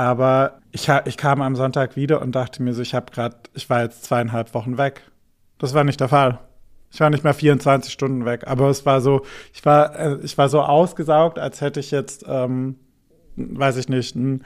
Aber 0.00 0.62
ich, 0.72 0.88
ich 1.04 1.18
kam 1.18 1.42
am 1.42 1.56
Sonntag 1.56 1.94
wieder 1.94 2.22
und 2.22 2.34
dachte 2.34 2.62
mir 2.62 2.72
so, 2.72 2.80
ich 2.80 2.94
habe 2.94 3.12
gerade, 3.12 3.36
ich 3.52 3.68
war 3.68 3.82
jetzt 3.82 4.02
zweieinhalb 4.04 4.54
Wochen 4.54 4.78
weg. 4.78 5.02
Das 5.58 5.74
war 5.74 5.84
nicht 5.84 6.00
der 6.00 6.08
Fall. 6.08 6.38
Ich 6.90 7.00
war 7.00 7.10
nicht 7.10 7.22
mehr 7.22 7.34
24 7.34 7.92
Stunden 7.92 8.24
weg, 8.24 8.44
aber 8.46 8.70
es 8.70 8.86
war 8.86 9.02
so, 9.02 9.26
ich 9.52 9.62
war, 9.66 9.94
äh, 9.98 10.16
ich 10.22 10.38
war 10.38 10.48
so 10.48 10.62
ausgesaugt, 10.62 11.38
als 11.38 11.60
hätte 11.60 11.80
ich 11.80 11.90
jetzt, 11.90 12.24
ähm, 12.26 12.76
weiß 13.36 13.76
ich 13.76 13.90
nicht, 13.90 14.16
ein 14.16 14.42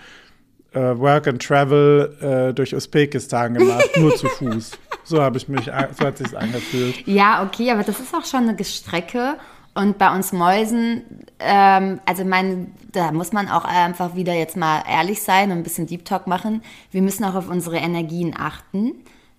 äh, 0.73 0.99
Work 0.99 1.29
and 1.29 1.41
Travel 1.41 2.17
äh, 2.21 2.53
durch 2.53 2.75
Usbekistan 2.75 3.55
gemacht, 3.55 3.91
nur 3.97 4.17
zu 4.17 4.27
Fuß. 4.29 4.73
So 5.07 5.21
habe 5.21 5.37
ich 5.37 5.49
mich, 5.49 5.67
so 5.67 6.07
hat 6.07 6.17
sich's 6.17 6.35
angefühlt. 6.35 7.07
Ja, 7.07 7.45
okay, 7.45 7.71
aber 7.71 7.83
das 7.83 8.01
ist 8.01 8.15
auch 8.15 8.25
schon 8.25 8.49
eine 8.49 8.65
Strecke. 8.65 9.35
Und 9.75 9.99
bei 9.99 10.15
uns 10.15 10.33
Mäusen, 10.33 11.03
ähm, 11.41 12.01
also 12.07 12.25
mein, 12.25 12.73
da 12.93 13.11
muss 13.11 13.33
man 13.33 13.49
auch 13.49 13.65
einfach 13.65 14.15
wieder 14.15 14.33
jetzt 14.33 14.57
mal 14.57 14.85
ehrlich 14.89 15.23
sein 15.23 15.51
und 15.51 15.59
ein 15.59 15.63
bisschen 15.65 15.87
Deep 15.87 16.05
Talk 16.05 16.29
machen. 16.29 16.63
Wir 16.93 17.03
müssen 17.03 17.25
auch 17.25 17.35
auf 17.35 17.49
unsere 17.49 17.79
Energien 17.79 18.35
achten. 18.39 18.93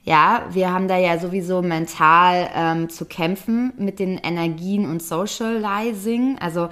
Ja, 0.03 0.43
wir 0.51 0.71
haben 0.71 0.87
da 0.87 0.97
ja 0.97 1.17
sowieso 1.17 1.61
mental 1.61 2.49
ähm, 2.53 2.89
zu 2.89 3.05
kämpfen 3.05 3.73
mit 3.77 3.97
den 3.99 4.17
Energien 4.17 4.89
und 4.89 5.01
Socializing. 5.01 6.37
Also 6.39 6.69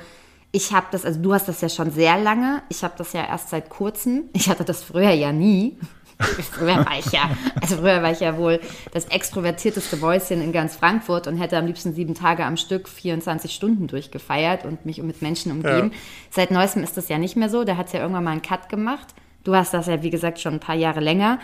ich 0.51 0.71
habe 0.71 0.87
das, 0.91 1.03
also 1.03 1.19
du 1.19 1.33
hast 1.33 1.47
das 1.47 1.61
ja 1.61 1.69
schon 1.69 1.89
sehr 1.89 2.19
lange. 2.19 2.61
Ich 2.69 2.83
habe 2.83 2.93
das 2.97 3.13
ja 3.13 3.25
erst 3.25 3.49
seit 3.49 3.69
kurzem. 3.69 4.25
Ich 4.33 4.49
hatte 4.49 4.63
das 4.63 4.83
früher 4.83 5.11
ja 5.11 5.31
nie. 5.31 5.77
Früher 6.19 6.85
war 6.85 6.99
ich 6.99 7.11
ja, 7.11 7.29
also 7.61 7.77
früher 7.77 8.01
war 8.01 8.11
ich 8.11 8.19
ja 8.19 8.37
wohl 8.37 8.59
das 8.91 9.05
extrovertierteste 9.05 9.97
Mäuschen 9.97 10.41
in 10.41 10.51
ganz 10.51 10.75
Frankfurt 10.75 11.27
und 11.27 11.37
hätte 11.37 11.57
am 11.57 11.65
liebsten 11.65 11.93
sieben 11.93 12.15
Tage 12.15 12.45
am 12.45 12.57
Stück 12.57 12.87
24 12.87 13.53
Stunden 13.53 13.87
durchgefeiert 13.87 14.65
und 14.65 14.85
mich 14.85 15.01
mit 15.01 15.21
Menschen 15.21 15.51
umgeben. 15.51 15.91
Ja. 15.91 15.97
Seit 16.29 16.51
neuestem 16.51 16.83
ist 16.83 16.97
das 16.97 17.09
ja 17.09 17.17
nicht 17.17 17.35
mehr 17.35 17.49
so. 17.49 17.63
Da 17.63 17.77
hat 17.77 17.87
es 17.87 17.93
ja 17.93 18.01
irgendwann 18.01 18.23
mal 18.23 18.31
einen 18.31 18.41
Cut 18.41 18.69
gemacht. 18.69 19.07
Du 19.43 19.55
hast 19.55 19.73
das 19.73 19.87
ja, 19.87 20.01
wie 20.03 20.09
gesagt, 20.09 20.39
schon 20.39 20.53
ein 20.53 20.59
paar 20.59 20.75
Jahre 20.75 21.01
länger, 21.01 21.39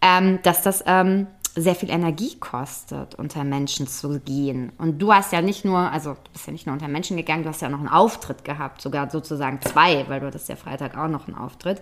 ähm, 0.00 0.40
dass 0.42 0.62
das 0.62 0.82
ähm, 0.86 1.28
sehr 1.56 1.76
viel 1.76 1.90
Energie 1.90 2.36
kostet, 2.40 3.14
unter 3.14 3.44
Menschen 3.44 3.86
zu 3.86 4.18
gehen. 4.20 4.72
Und 4.78 5.00
du 5.00 5.12
hast 5.12 5.32
ja 5.32 5.40
nicht 5.40 5.64
nur, 5.64 5.78
also 5.78 6.14
du 6.14 6.32
bist 6.32 6.46
ja 6.46 6.52
nicht 6.52 6.66
nur 6.66 6.72
unter 6.72 6.88
Menschen 6.88 7.16
gegangen, 7.16 7.44
du 7.44 7.48
hast 7.48 7.62
ja 7.62 7.68
auch 7.68 7.72
noch 7.72 7.78
einen 7.78 7.88
Auftritt 7.88 8.44
gehabt, 8.44 8.80
sogar 8.80 9.08
sozusagen 9.08 9.60
zwei, 9.62 10.04
weil 10.08 10.20
du 10.20 10.26
hattest 10.26 10.48
ja 10.48 10.56
Freitag 10.56 10.96
auch 10.96 11.08
noch 11.08 11.28
einen 11.28 11.36
Auftritt. 11.36 11.80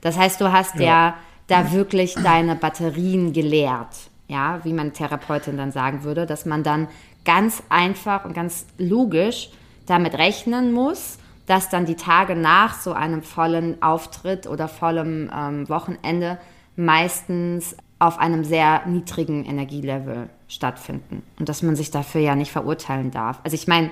Das 0.00 0.16
heißt, 0.16 0.40
du 0.40 0.50
hast 0.50 0.76
ja, 0.76 1.14
da 1.50 1.72
wirklich 1.72 2.14
deine 2.14 2.54
Batterien 2.56 3.32
geleert, 3.32 3.96
ja, 4.28 4.60
wie 4.64 4.72
meine 4.72 4.92
Therapeutin 4.92 5.56
dann 5.56 5.72
sagen 5.72 6.04
würde, 6.04 6.26
dass 6.26 6.46
man 6.46 6.62
dann 6.62 6.88
ganz 7.24 7.62
einfach 7.68 8.24
und 8.24 8.34
ganz 8.34 8.66
logisch 8.78 9.50
damit 9.86 10.14
rechnen 10.14 10.72
muss, 10.72 11.18
dass 11.46 11.68
dann 11.68 11.84
die 11.84 11.96
Tage 11.96 12.36
nach 12.36 12.80
so 12.80 12.92
einem 12.92 13.22
vollen 13.22 13.82
Auftritt 13.82 14.46
oder 14.46 14.68
vollem 14.68 15.30
ähm, 15.36 15.68
Wochenende 15.68 16.38
meistens 16.76 17.76
auf 17.98 18.18
einem 18.18 18.44
sehr 18.44 18.86
niedrigen 18.86 19.44
Energielevel 19.44 20.30
stattfinden 20.48 21.22
und 21.38 21.48
dass 21.48 21.62
man 21.62 21.76
sich 21.76 21.90
dafür 21.90 22.20
ja 22.22 22.34
nicht 22.34 22.50
verurteilen 22.50 23.10
darf. 23.10 23.38
Also 23.44 23.54
ich 23.54 23.68
meine, 23.68 23.90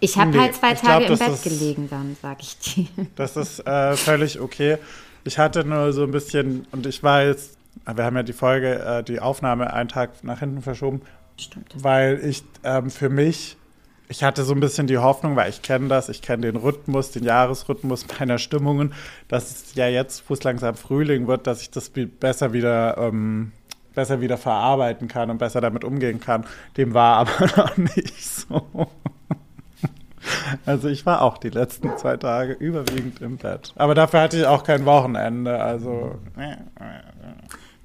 ich 0.00 0.16
habe 0.18 0.30
Nee, 0.30 0.38
halt 0.38 0.54
zwei 0.54 0.72
ich 0.72 0.80
glaub, 0.82 0.92
Tage 1.00 1.04
im 1.06 1.18
Bett 1.18 1.28
ist- 1.28 1.42
gelegen 1.44 1.88
dann, 1.90 2.16
sag 2.22 2.40
ich 2.42 2.58
dir. 2.58 2.86
Das 3.16 3.36
ist 3.36 3.66
äh, 3.66 3.96
völlig 3.96 4.40
okay. 4.40 4.78
Ich 5.24 5.38
hatte 5.38 5.64
nur 5.64 5.92
so 5.92 6.04
ein 6.04 6.10
bisschen, 6.10 6.66
und 6.70 6.86
ich 6.86 7.02
war 7.02 7.24
jetzt, 7.24 7.56
wir 7.92 8.04
haben 8.04 8.16
ja 8.16 8.22
die 8.22 8.34
Folge, 8.34 8.78
äh, 8.78 9.02
die 9.02 9.20
Aufnahme 9.20 9.72
einen 9.72 9.88
Tag 9.88 10.22
nach 10.22 10.40
hinten 10.40 10.60
verschoben, 10.60 11.00
Stimmt. 11.38 11.74
weil 11.82 12.20
ich 12.24 12.44
ähm, 12.62 12.90
für 12.90 13.08
mich, 13.08 13.56
ich 14.08 14.22
hatte 14.22 14.44
so 14.44 14.52
ein 14.52 14.60
bisschen 14.60 14.86
die 14.86 14.98
Hoffnung, 14.98 15.34
weil 15.34 15.48
ich 15.48 15.62
kenne 15.62 15.88
das, 15.88 16.10
ich 16.10 16.20
kenne 16.20 16.42
den 16.42 16.56
Rhythmus, 16.56 17.10
den 17.10 17.24
Jahresrhythmus 17.24 18.06
meiner 18.18 18.38
Stimmungen, 18.38 18.92
dass 19.28 19.50
es 19.50 19.74
ja 19.74 19.88
jetzt, 19.88 20.28
wo 20.28 20.34
es 20.34 20.42
langsam 20.44 20.74
Frühling 20.74 21.26
wird, 21.26 21.46
dass 21.46 21.62
ich 21.62 21.70
das 21.70 21.90
besser 21.90 22.52
wieder, 22.52 22.98
ähm, 22.98 23.52
besser 23.94 24.20
wieder 24.20 24.36
verarbeiten 24.36 25.08
kann 25.08 25.30
und 25.30 25.38
besser 25.38 25.62
damit 25.62 25.84
umgehen 25.84 26.20
kann. 26.20 26.44
Dem 26.76 26.92
war 26.92 27.16
aber 27.40 27.46
noch 27.56 27.76
nicht 27.78 28.24
so. 28.26 28.88
Also 30.66 30.88
ich 30.88 31.04
war 31.06 31.22
auch 31.22 31.38
die 31.38 31.50
letzten 31.50 31.96
zwei 31.98 32.16
Tage 32.16 32.52
überwiegend 32.54 33.20
im 33.20 33.36
Bett. 33.36 33.72
Aber 33.76 33.94
dafür 33.94 34.20
hatte 34.22 34.38
ich 34.38 34.46
auch 34.46 34.64
kein 34.64 34.84
Wochenende. 34.86 35.60
Also 35.62 36.16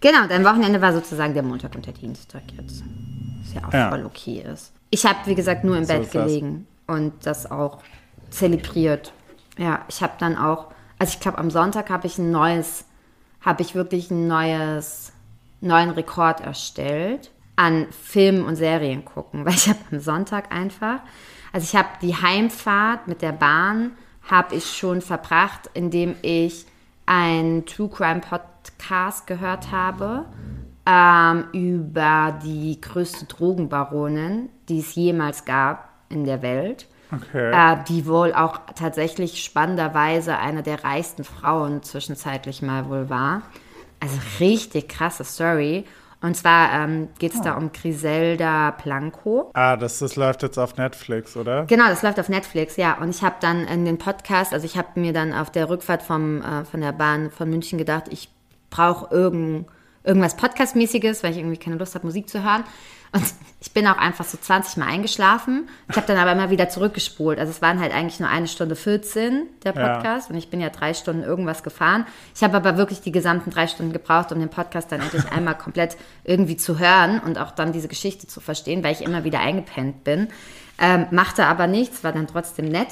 Genau, 0.02 0.28
dein 0.28 0.46
Wochenende 0.46 0.82
war 0.82 0.94
sozusagen 0.94 1.34
der 1.34 1.44
Montag 1.44 1.76
und 1.76 1.86
der 1.86 1.94
Dienstag 1.94 2.44
jetzt. 2.58 2.84
Was 3.44 3.54
ja 3.54 3.68
auch 3.68 3.74
Ja. 3.74 3.90
voll 3.90 4.06
okay 4.06 4.44
ist. 4.54 4.72
Ich 4.90 5.06
habe, 5.06 5.18
wie 5.26 5.36
gesagt, 5.36 5.64
nur 5.64 5.78
im 5.78 5.84
So 5.86 5.94
Bett 5.94 6.04
das. 6.06 6.12
gelegen 6.12 6.68
und 6.88 7.14
das 7.26 7.50
auch 7.52 7.80
zelebriert. 8.30 9.12
Ja, 9.58 9.82
ich 9.90 10.02
habe 10.02 10.14
dann 10.20 10.38
auch, 10.38 10.68
also 10.98 11.14
ich 11.14 11.20
glaube, 11.20 11.38
am 11.38 11.52
Sonntag 11.52 11.90
habe 11.90 12.08
ich 12.08 12.18
ein 12.18 12.32
neues, 12.32 12.86
habe 13.42 13.62
ich 13.62 13.76
wirklich 13.76 14.10
ein 14.12 14.28
neues, 14.28 15.12
neuen 15.62 15.90
Rekord 15.90 16.40
erstellt 16.42 17.32
an 17.58 17.88
Filmen 17.92 18.46
und 18.46 18.56
Serien 18.56 19.04
gucken, 19.04 19.44
weil 19.46 19.54
ich 19.54 19.68
habe 19.68 19.80
am 19.92 20.00
Sonntag 20.00 20.54
einfach, 20.56 21.00
also 21.52 21.64
ich 21.64 21.76
habe 21.76 21.90
die 22.02 22.16
Heimfahrt 22.16 23.08
mit 23.08 23.22
der 23.22 23.32
Bahn, 23.32 23.92
habe 24.30 24.56
ich 24.56 24.78
schon 24.78 25.02
verbracht, 25.02 25.70
indem 25.74 26.16
ich 26.22 26.66
einen 27.06 27.66
True 27.66 27.90
Crime 27.90 28.22
Podcast 28.22 29.26
gehört 29.26 29.72
habe 29.72 30.26
ähm, 30.86 31.46
über 31.54 32.40
die 32.44 32.80
größte 32.80 33.26
Drogenbaronin, 33.26 34.50
die 34.68 34.80
es 34.80 34.96
jemals 34.96 35.46
gab 35.46 35.90
in 36.10 36.26
der 36.26 36.42
Welt. 36.42 36.88
Okay. 37.12 37.52
Äh, 37.52 37.84
die 37.88 38.06
wohl 38.06 38.34
auch 38.34 38.60
tatsächlich 38.76 39.44
spannenderweise 39.44 40.38
eine 40.38 40.62
der 40.62 40.84
reichsten 40.84 41.24
Frauen 41.24 41.82
zwischenzeitlich 41.82 42.62
mal 42.62 42.88
wohl 42.88 43.10
war. 43.10 43.42
Also 44.00 44.18
richtig 44.40 44.90
krasse 44.90 45.24
Story. 45.24 45.86
Und 46.22 46.36
zwar 46.36 46.74
ähm, 46.74 47.08
geht 47.18 47.34
es 47.34 47.42
da 47.42 47.54
um 47.56 47.72
Griselda 47.72 48.72
Blanco. 48.72 49.52
ah, 49.54 49.78
das, 49.78 50.00
das 50.00 50.18
läuft 50.18 50.44
jetzt 50.44 50.58
auf 50.58 50.76
Netflix, 50.76 51.38
oder? 51.38 51.66
Genau, 51.66 51.88
das 51.88 52.02
läuft 52.04 52.20
auf 52.20 52.28
Netflix, 52.28 52.76
ja. 52.76 52.98
Und 52.98 53.12
ich 53.12 53.24
habe 53.24 53.36
dann 53.40 53.66
in 53.66 53.86
den 53.86 53.98
Podcast, 53.98 54.54
also 54.54 54.66
ich 54.66 54.78
habe 54.78 55.00
mir 55.00 55.14
dann 55.14 55.34
auf 55.34 55.50
der 55.50 55.70
Rückfahrt 55.70 56.04
vom, 56.04 56.42
äh, 56.42 56.66
von 56.66 56.82
der 56.82 56.92
Bahn 56.92 57.32
von 57.32 57.50
München 57.50 57.78
gedacht, 57.78 58.06
ich 58.10 58.30
brauche 58.70 59.14
irgend, 59.16 59.68
irgendwas 60.04 60.38
Podcastmäßiges, 60.38 61.24
weil 61.24 61.32
ich 61.32 61.38
irgendwie 61.38 61.58
keine 61.58 61.78
Lust 61.78 61.96
habe, 61.96 62.06
Musik 62.06 62.30
zu 62.30 62.44
hören. 62.44 62.64
Und 63.12 63.24
ich 63.62 63.72
bin 63.72 63.88
auch 63.88 63.98
einfach 63.98 64.26
so 64.26 64.38
20 64.38 64.78
Mal 64.78 64.88
eingeschlafen. 64.88 65.68
Ich 65.90 65.98
habe 65.98 66.08
dann 66.08 66.18
aber 66.18 66.32
immer 66.32 66.50
wieder 66.50 66.70
zurückgespult. 66.70 67.40
Also 67.40 67.52
es 67.52 67.62
waren 67.62 67.80
halt 67.80 67.94
eigentlich 67.94 68.20
nur 68.20 68.30
eine 68.30 68.48
Stunde 68.48 68.76
14 68.76 69.48
der 69.64 69.74
Ja. 69.76 69.96
Podcast 69.96 70.30
und 70.30 70.38
ich 70.38 70.50
bin 70.50 70.62
ja 70.62 70.70
drei 70.70 70.94
Stunden 70.94 71.24
irgendwas 71.24 71.64
gefahren. 71.64 72.06
Ich 72.36 72.44
habe 72.44 72.56
aber 72.56 72.78
wirklich 72.78 73.02
die 73.02 73.12
gesamten 73.12 73.50
drei 73.50 73.68
Stunden 73.68 73.94
gebraucht, 73.94 74.32
um 74.32 74.40
den 74.40 74.50
Podcast 74.50 74.92
dann 74.92 75.02
endlich 75.02 75.32
einmal 75.32 75.58
komplett 75.58 75.98
irgendwie 76.24 76.58
zu 76.58 76.80
hören 76.80 77.20
und 77.20 77.38
auch 77.38 77.52
dann 77.52 77.74
diese 77.74 77.88
Geschichte 77.88 78.28
zu 78.28 78.40
verstehen, 78.40 78.84
weil 78.84 78.94
ich 78.94 79.02
immer 79.02 79.24
wieder 79.24 79.40
eingepennt 79.40 80.04
bin. 80.04 80.28
Ähm, 80.82 81.08
machte 81.12 81.46
aber 81.46 81.68
nichts, 81.68 82.04
war 82.04 82.14
dann 82.14 82.28
trotzdem 82.28 82.66
nett. 82.70 82.88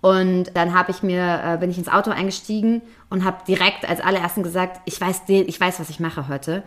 Und 0.00 0.50
dann 0.54 0.74
habe 0.74 0.90
ich 0.90 1.02
mir, 1.02 1.42
äh, 1.44 1.56
bin 1.58 1.70
ich 1.70 1.78
ins 1.78 1.88
Auto 1.88 2.10
eingestiegen 2.10 2.80
und 3.10 3.24
habe 3.24 3.44
direkt 3.46 3.86
als 3.88 4.00
allerersten 4.00 4.42
gesagt, 4.42 4.80
ich 4.86 4.98
weiß, 5.00 5.22
ich 5.28 5.60
weiß, 5.60 5.78
was 5.78 5.90
ich 5.90 6.00
mache 6.00 6.28
heute. 6.28 6.62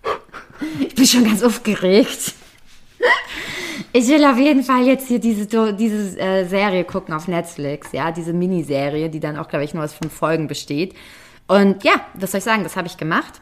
ich 0.80 0.94
bin 0.94 1.06
schon 1.06 1.24
ganz 1.24 1.42
aufgeregt. 1.42 2.34
Ich 3.92 4.08
will 4.08 4.24
auf 4.24 4.38
jeden 4.38 4.62
Fall 4.62 4.86
jetzt 4.86 5.08
hier 5.08 5.18
diese, 5.18 5.46
diese 5.74 6.18
äh, 6.18 6.44
Serie 6.46 6.84
gucken 6.84 7.14
auf 7.14 7.28
Netflix, 7.28 7.92
ja, 7.92 8.12
diese 8.12 8.32
Miniserie, 8.32 9.08
die 9.08 9.20
dann 9.20 9.36
auch, 9.36 9.48
glaube 9.48 9.64
ich, 9.64 9.74
nur 9.74 9.84
aus 9.84 9.94
fünf 9.94 10.12
Folgen 10.12 10.46
besteht. 10.46 10.94
Und 11.46 11.84
ja, 11.84 11.92
was 12.14 12.32
soll 12.32 12.38
ich 12.38 12.44
sagen, 12.44 12.64
das 12.64 12.76
habe 12.76 12.86
ich 12.86 12.96
gemacht. 12.96 13.40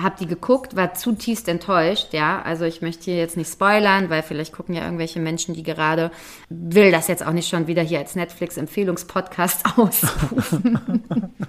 Hab 0.00 0.18
die 0.18 0.26
geguckt, 0.26 0.76
war 0.76 0.92
zutiefst 0.92 1.48
enttäuscht, 1.48 2.12
ja. 2.12 2.42
Also 2.42 2.64
ich 2.66 2.82
möchte 2.82 3.04
hier 3.04 3.16
jetzt 3.16 3.36
nicht 3.38 3.50
spoilern, 3.50 4.10
weil 4.10 4.22
vielleicht 4.22 4.52
gucken 4.52 4.74
ja 4.74 4.84
irgendwelche 4.84 5.20
Menschen, 5.20 5.54
die 5.54 5.62
gerade, 5.62 6.10
will 6.50 6.92
das 6.92 7.08
jetzt 7.08 7.26
auch 7.26 7.32
nicht 7.32 7.48
schon 7.48 7.66
wieder 7.66 7.82
hier 7.82 7.98
als 8.00 8.14
Netflix-Empfehlungspodcast 8.14 9.64
ausrufen. 9.78 11.02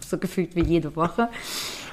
so 0.07 0.17
gefühlt 0.17 0.55
wie 0.55 0.63
jede 0.63 0.95
Woche. 0.95 1.27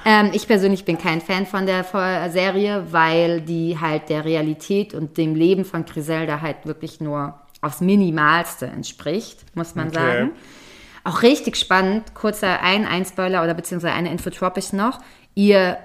Ähm, 0.05 0.29
ich 0.33 0.47
persönlich 0.47 0.85
bin 0.85 0.97
kein 0.97 1.19
Fan 1.19 1.45
von 1.45 1.65
der 1.65 1.83
Serie, 2.31 2.85
weil 2.91 3.41
die 3.41 3.77
halt 3.79 4.07
der 4.09 4.23
Realität 4.23 4.93
und 4.93 5.17
dem 5.17 5.35
Leben 5.35 5.65
von 5.65 5.83
Griselda 5.85 6.39
halt 6.41 6.65
wirklich 6.65 7.01
nur 7.01 7.33
aufs 7.61 7.81
Minimalste 7.81 8.67
entspricht, 8.67 9.43
muss 9.55 9.75
man 9.75 9.87
Okay. 9.87 9.95
sagen. 9.97 10.31
Auch 11.03 11.21
richtig 11.21 11.57
spannend, 11.57 12.15
kurzer 12.15 12.61
ein, 12.61 12.85
ein 12.85 13.05
Spoiler 13.05 13.43
oder 13.43 13.53
beziehungsweise 13.53 13.93
eine 13.93 14.09
Infotropics 14.11 14.73
noch. 14.73 14.99
Ihr 15.35 15.77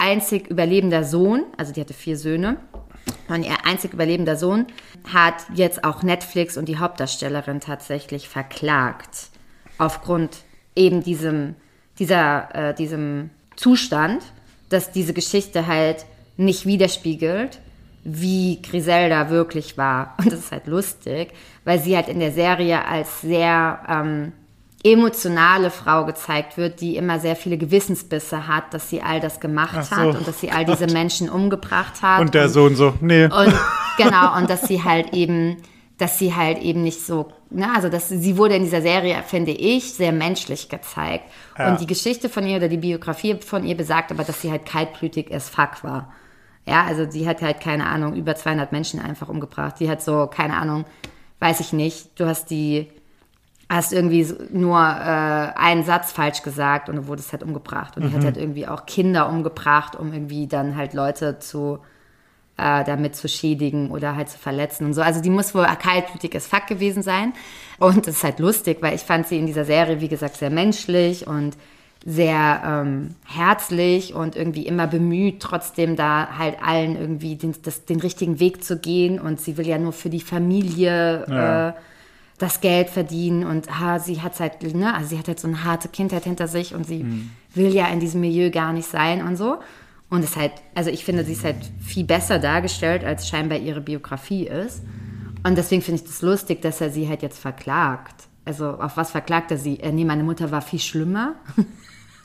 einzig 0.00 0.48
überlebender 0.48 1.04
Sohn, 1.04 1.44
also 1.56 1.72
die 1.72 1.80
hatte 1.80 1.94
vier 1.94 2.16
Söhne, 2.16 2.56
Und 3.28 3.44
ihr 3.44 3.64
einzig 3.64 3.92
überlebender 3.92 4.36
Sohn 4.36 4.66
hat 5.12 5.34
jetzt 5.54 5.84
auch 5.84 6.02
Netflix 6.02 6.56
und 6.56 6.66
die 6.66 6.78
Hauptdarstellerin 6.78 7.60
tatsächlich 7.60 8.28
verklagt. 8.28 9.28
Aufgrund 9.78 10.38
eben 10.74 11.02
diesem, 11.02 11.54
dieser, 11.98 12.54
äh, 12.54 12.74
diesem 12.74 13.30
Zustand, 13.56 14.22
dass 14.68 14.90
diese 14.90 15.12
Geschichte 15.12 15.66
halt 15.66 16.06
nicht 16.36 16.66
widerspiegelt, 16.66 17.60
wie 18.02 18.62
Griselda 18.62 19.30
wirklich 19.30 19.76
war. 19.76 20.16
Und 20.18 20.32
das 20.32 20.40
ist 20.40 20.52
halt 20.52 20.66
lustig, 20.66 21.32
weil 21.64 21.78
sie 21.78 21.96
halt 21.96 22.08
in 22.08 22.18
der 22.18 22.32
Serie 22.32 22.84
als 22.84 23.20
sehr 23.20 23.80
ähm, 23.88 24.32
emotionale 24.82 25.70
Frau 25.70 26.06
gezeigt 26.06 26.56
wird, 26.56 26.80
die 26.80 26.96
immer 26.96 27.18
sehr 27.18 27.36
viele 27.36 27.58
Gewissensbisse 27.58 28.46
hat, 28.46 28.72
dass 28.72 28.88
sie 28.88 29.02
all 29.02 29.20
das 29.20 29.40
gemacht 29.40 29.76
Ach 29.76 29.84
so. 29.84 29.96
hat 29.96 30.16
und 30.16 30.26
dass 30.26 30.40
sie 30.40 30.50
all 30.50 30.64
diese 30.66 30.86
Menschen 30.86 31.28
umgebracht 31.28 32.02
hat. 32.02 32.20
Und 32.20 32.34
der 32.34 32.48
Sohn 32.48 32.76
so, 32.76 32.94
nee. 33.00 33.24
Und 33.24 33.54
genau, 33.98 34.36
und 34.38 34.48
dass 34.48 34.62
sie 34.62 34.82
halt 34.82 35.12
eben, 35.12 35.58
dass 35.98 36.18
sie 36.18 36.34
halt 36.34 36.58
eben 36.62 36.82
nicht 36.82 37.04
so, 37.04 37.30
ne, 37.50 37.68
also 37.74 37.90
dass 37.90 38.08
sie 38.08 38.36
wurde 38.38 38.54
in 38.54 38.62
dieser 38.62 38.80
Serie, 38.80 39.22
finde 39.26 39.50
ich, 39.50 39.92
sehr 39.92 40.12
menschlich 40.12 40.70
gezeigt. 40.70 41.24
Ja. 41.58 41.70
Und 41.70 41.80
die 41.80 41.86
Geschichte 41.86 42.30
von 42.30 42.46
ihr 42.46 42.56
oder 42.56 42.68
die 42.68 42.78
Biografie 42.78 43.34
von 43.34 43.64
ihr 43.64 43.76
besagt 43.76 44.10
aber, 44.10 44.24
dass 44.24 44.40
sie 44.40 44.50
halt 44.50 44.64
kaltblütig 44.64 45.34
as 45.34 45.50
fuck 45.50 45.84
war. 45.84 46.10
Ja, 46.66 46.84
also 46.84 47.04
die 47.04 47.26
hat 47.26 47.42
halt, 47.42 47.60
keine 47.60 47.86
Ahnung, 47.86 48.14
über 48.14 48.34
200 48.34 48.72
Menschen 48.72 49.00
einfach 49.00 49.28
umgebracht. 49.28 49.76
Die 49.80 49.90
hat 49.90 50.02
so, 50.02 50.26
keine 50.26 50.56
Ahnung, 50.56 50.84
weiß 51.38 51.60
ich 51.60 51.72
nicht, 51.72 52.18
du 52.18 52.26
hast 52.26 52.50
die, 52.50 52.88
hast 53.70 53.92
irgendwie 53.92 54.26
nur 54.52 54.78
äh, 54.78 55.56
einen 55.56 55.84
Satz 55.84 56.10
falsch 56.10 56.42
gesagt 56.42 56.88
und 56.88 56.96
du 56.96 57.06
wurdest 57.06 57.30
halt 57.30 57.44
umgebracht. 57.44 57.96
Und 57.96 58.02
die 58.02 58.12
hat 58.12 58.24
halt 58.24 58.36
irgendwie 58.36 58.66
auch 58.66 58.84
Kinder 58.84 59.28
umgebracht, 59.28 59.94
um 59.94 60.12
irgendwie 60.12 60.48
dann 60.48 60.74
halt 60.74 60.92
Leute 60.92 61.38
zu, 61.38 61.78
äh, 62.56 62.82
damit 62.82 63.14
zu 63.14 63.28
schädigen 63.28 63.92
oder 63.92 64.16
halt 64.16 64.28
zu 64.28 64.38
verletzen 64.38 64.86
und 64.86 64.94
so. 64.94 65.02
Also 65.02 65.22
die 65.22 65.30
muss 65.30 65.54
wohl 65.54 65.66
kaltblütig 65.66 66.34
as 66.34 66.48
fuck 66.48 66.66
gewesen 66.66 67.04
sein. 67.04 67.32
Und 67.78 68.08
das 68.08 68.16
ist 68.16 68.24
halt 68.24 68.40
lustig, 68.40 68.78
weil 68.80 68.96
ich 68.96 69.02
fand 69.02 69.28
sie 69.28 69.38
in 69.38 69.46
dieser 69.46 69.64
Serie, 69.64 70.00
wie 70.00 70.08
gesagt, 70.08 70.36
sehr 70.36 70.50
menschlich 70.50 71.28
und 71.28 71.56
sehr 72.04 72.62
ähm, 72.66 73.14
herzlich 73.24 74.14
und 74.14 74.34
irgendwie 74.34 74.66
immer 74.66 74.88
bemüht, 74.88 75.40
trotzdem 75.40 75.94
da 75.94 76.38
halt 76.38 76.56
allen 76.60 76.96
irgendwie 76.96 77.36
den, 77.36 77.54
das, 77.62 77.84
den 77.84 78.00
richtigen 78.00 78.40
Weg 78.40 78.64
zu 78.64 78.78
gehen. 78.78 79.20
Und 79.20 79.40
sie 79.40 79.56
will 79.56 79.66
ja 79.68 79.78
nur 79.78 79.92
für 79.92 80.10
die 80.10 80.20
Familie 80.20 81.24
Ja. 81.28 81.68
äh, 81.68 81.72
das 82.40 82.62
Geld 82.62 82.88
verdienen 82.88 83.44
und 83.44 83.78
ha, 83.78 83.98
sie 83.98 84.22
hat 84.22 84.40
halt, 84.40 84.62
ne, 84.74 84.94
also 84.94 85.10
sie 85.10 85.18
hat 85.18 85.28
halt 85.28 85.38
so 85.38 85.46
eine 85.46 85.62
harte 85.62 85.88
Kindheit 85.88 86.24
hinter 86.24 86.48
sich 86.48 86.74
und 86.74 86.86
sie 86.86 87.04
will 87.54 87.72
ja 87.72 87.86
in 87.88 88.00
diesem 88.00 88.22
Milieu 88.22 88.50
gar 88.50 88.72
nicht 88.72 88.88
sein 88.88 89.22
und 89.22 89.36
so. 89.36 89.58
Und 90.08 90.24
es 90.24 90.36
halt, 90.36 90.52
also 90.74 90.90
ich 90.90 91.04
finde, 91.04 91.24
sie 91.24 91.34
ist 91.34 91.44
halt 91.44 91.58
viel 91.80 92.04
besser 92.04 92.38
dargestellt, 92.38 93.04
als 93.04 93.28
scheinbar 93.28 93.58
ihre 93.58 93.82
Biografie 93.82 94.46
ist. 94.46 94.82
Und 95.44 95.56
deswegen 95.58 95.82
finde 95.82 96.00
ich 96.00 96.08
das 96.08 96.22
lustig, 96.22 96.62
dass 96.62 96.80
er 96.80 96.90
sie 96.90 97.08
halt 97.08 97.22
jetzt 97.22 97.38
verklagt. 97.38 98.24
Also 98.46 98.70
auf 98.70 98.96
was 98.96 99.10
verklagt 99.10 99.50
er 99.50 99.58
sie? 99.58 99.78
Äh, 99.78 99.92
nee, 99.92 100.06
meine 100.06 100.24
Mutter 100.24 100.50
war 100.50 100.62
viel 100.62 100.80
schlimmer. 100.80 101.36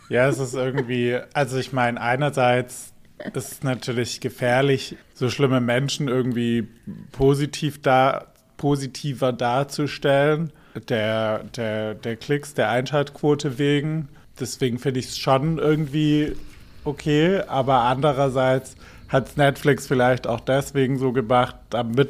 Ja, 0.08 0.28
es 0.30 0.38
ist 0.38 0.54
irgendwie, 0.54 1.18
also 1.34 1.58
ich 1.58 1.74
meine, 1.74 2.00
einerseits 2.00 2.94
ist 3.34 3.54
es 3.54 3.64
natürlich 3.64 4.22
gefährlich, 4.22 4.98
so 5.16 5.32
schlimme 5.32 5.62
Menschen 5.62 6.08
irgendwie 6.08 6.68
positiv 7.12 7.82
da, 7.82 8.28
positiver 8.58 9.34
darzustellen, 9.34 10.52
der, 10.90 11.44
der, 11.56 11.96
der 11.96 12.16
Klicks, 12.16 12.54
der 12.54 12.70
Einschaltquote 12.70 13.58
wegen. 13.58 14.10
Deswegen 14.40 14.80
finde 14.80 15.00
ich 15.00 15.08
es 15.08 15.18
schon 15.18 15.58
irgendwie 15.58 16.36
okay, 16.84 17.42
aber 17.48 17.82
andererseits 17.82 18.76
hat 19.08 19.30
es 19.30 19.38
Netflix 19.38 19.88
vielleicht 19.88 20.28
auch 20.28 20.40
deswegen 20.40 20.98
so 20.98 21.12
gemacht, 21.12 21.56
damit 21.70 22.10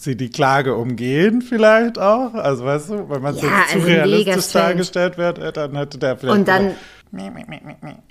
sie 0.00 0.16
die 0.16 0.28
Klage 0.28 0.74
umgehen 0.74 1.42
vielleicht 1.42 1.98
auch. 1.98 2.34
Also 2.34 2.64
weißt 2.64 2.90
du, 2.90 3.08
wenn 3.08 3.22
man 3.22 3.34
es 3.34 3.42
Ja, 3.42 3.48
jetzt 3.48 3.70
zu 3.70 3.74
also 3.76 3.88
mega 3.88 4.02
realistisch 4.04 4.52
dargestellt 4.52 5.18
wird, 5.18 5.38
äh, 5.38 5.52
dann 5.52 5.76
hätte 5.76 5.98
der 5.98 6.16
vielleicht 6.16 6.38
Und 6.38 6.48
dann, 6.48 6.72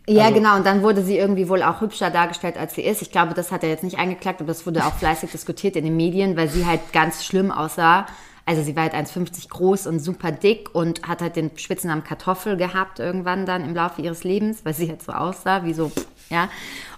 ja 0.08 0.24
Also- 0.24 0.36
genau, 0.36 0.56
und 0.56 0.66
dann 0.66 0.82
wurde 0.84 1.04
sie 1.04 1.18
irgendwie 1.18 1.50
wohl 1.50 1.62
auch 1.64 1.82
hübscher 1.82 2.10
dargestellt, 2.10 2.58
als 2.58 2.76
sie 2.76 2.82
ist. 2.84 3.02
Ich 3.02 3.12
glaube, 3.12 3.34
das 3.34 3.52
hat 3.52 3.64
er 3.64 3.70
jetzt 3.70 3.84
nicht 3.84 3.98
eingeklagt, 4.00 4.40
aber 4.42 4.48
das 4.48 4.66
wurde 4.66 4.86
auch 4.86 4.94
fleißig 4.96 5.32
diskutiert 5.32 5.76
in 5.76 5.84
den 5.86 5.96
Medien, 5.98 6.36
weil 6.38 6.50
sie 6.50 6.66
halt 6.66 6.94
ganz 6.94 7.26
schlimm 7.26 7.52
aussah. 7.52 8.06
Also 8.46 8.62
sie 8.62 8.76
war 8.76 8.84
halt 8.84 8.94
1,50 8.94 9.48
groß 9.50 9.88
und 9.88 10.00
super 10.00 10.32
dick 10.34 10.70
und 10.74 11.08
hat 11.08 11.22
halt 11.22 11.38
den 11.38 11.52
Spitznamen 11.58 12.04
Kartoffel 12.04 12.58
gehabt 12.58 13.00
irgendwann 13.00 13.46
dann 13.46 13.64
im 13.64 13.74
Laufe 13.74 14.02
ihres 14.02 14.26
Lebens, 14.26 14.66
weil 14.66 14.74
sie 14.74 14.90
halt 14.90 15.02
so 15.02 15.14
aussah, 15.14 15.64
wie 15.64 15.74
so, 15.74 15.94
ja. 16.30 16.50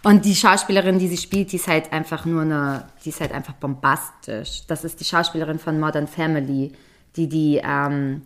Und 0.04 0.26
die 0.26 0.34
Schauspielerin, 0.36 0.98
die 0.98 1.08
sie 1.08 1.18
spielt, 1.18 1.52
die 1.52 1.58
ist 1.58 1.68
halt 1.68 1.94
einfach 1.94 2.26
nur 2.26 2.42
eine, 2.42 2.88
die 3.04 3.10
ist 3.10 3.22
halt 3.22 3.32
einfach 3.32 3.54
bombastisch. 3.54 4.64
Das 4.68 4.84
ist 4.84 5.00
die 5.00 5.06
Schauspielerin 5.06 5.60
von 5.60 5.80
Modern 5.80 6.08
Family, 6.08 6.72
die 7.16 7.30
die, 7.30 7.62
ähm, 7.64 8.22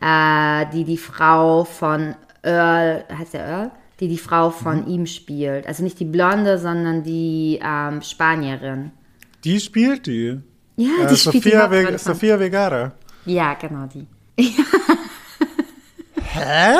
äh, 0.00 0.66
die 0.72 0.82
die 0.84 0.98
Frau 0.98 1.62
von 1.62 2.16
Earl, 2.42 3.04
heißt 3.16 3.34
der 3.34 3.44
Earl? 3.46 3.70
Die 4.00 4.08
die 4.08 4.18
Frau 4.18 4.50
von 4.50 4.86
ihm 4.88 5.06
spielt. 5.06 5.66
Also 5.66 5.82
nicht 5.82 6.00
die 6.00 6.04
Blonde, 6.04 6.58
sondern 6.58 7.02
die 7.04 7.60
ähm, 7.62 8.02
Spanierin. 8.02 8.90
Die 9.44 9.60
spielt 9.60 10.06
die. 10.06 10.40
Ja, 10.76 10.88
Äh, 11.04 11.06
die 11.08 11.16
spielt 11.16 11.44
die 11.44 11.50
Ve 11.52 11.98
Sofia 11.98 12.38
Vergara. 12.38 12.92
Ja, 13.26 13.54
genau 13.54 13.86
die. 13.86 14.06
Hä? 16.34 16.74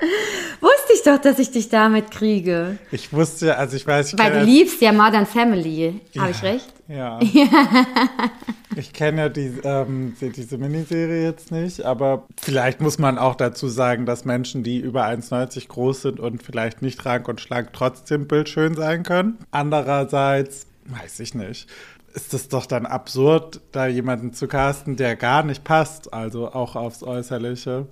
Wusste 0.60 0.92
ich 0.94 1.02
doch, 1.02 1.18
dass 1.18 1.38
ich 1.38 1.50
dich 1.50 1.68
damit 1.68 2.10
kriege. 2.10 2.78
Ich 2.90 3.12
wusste, 3.12 3.56
also 3.56 3.76
ich 3.76 3.86
weiß, 3.86 4.12
ich 4.12 4.18
Weil 4.18 4.32
du 4.32 4.44
liebst 4.44 4.80
ja 4.80 4.92
Modern 4.92 5.26
Family. 5.26 6.00
Habe 6.16 6.30
ich 6.30 6.42
recht? 6.42 6.66
Ja. 6.88 7.20
ich 8.76 8.94
kenne 8.94 9.20
ja 9.20 9.28
die, 9.28 9.52
ähm, 9.62 10.16
die, 10.22 10.30
diese 10.30 10.56
Miniserie 10.56 11.22
jetzt 11.22 11.52
nicht, 11.52 11.82
aber 11.82 12.26
vielleicht 12.40 12.80
muss 12.80 12.98
man 12.98 13.18
auch 13.18 13.34
dazu 13.34 13.68
sagen, 13.68 14.06
dass 14.06 14.24
Menschen, 14.24 14.62
die 14.62 14.78
über 14.78 15.04
1,90 15.04 15.68
groß 15.68 16.00
sind 16.00 16.18
und 16.18 16.42
vielleicht 16.42 16.80
nicht 16.80 17.04
rank 17.04 17.28
und 17.28 17.42
schlank, 17.42 17.74
trotzdem 17.74 18.26
bildschön 18.26 18.74
sein 18.74 19.02
können. 19.02 19.36
Andererseits, 19.50 20.66
weiß 20.86 21.20
ich 21.20 21.34
nicht, 21.34 21.68
ist 22.14 22.32
es 22.32 22.48
doch 22.48 22.64
dann 22.64 22.86
absurd, 22.86 23.60
da 23.72 23.86
jemanden 23.86 24.32
zu 24.32 24.48
casten, 24.48 24.96
der 24.96 25.14
gar 25.14 25.42
nicht 25.42 25.64
passt, 25.64 26.14
also 26.14 26.52
auch 26.52 26.74
aufs 26.74 27.02
Äußerliche. 27.02 27.86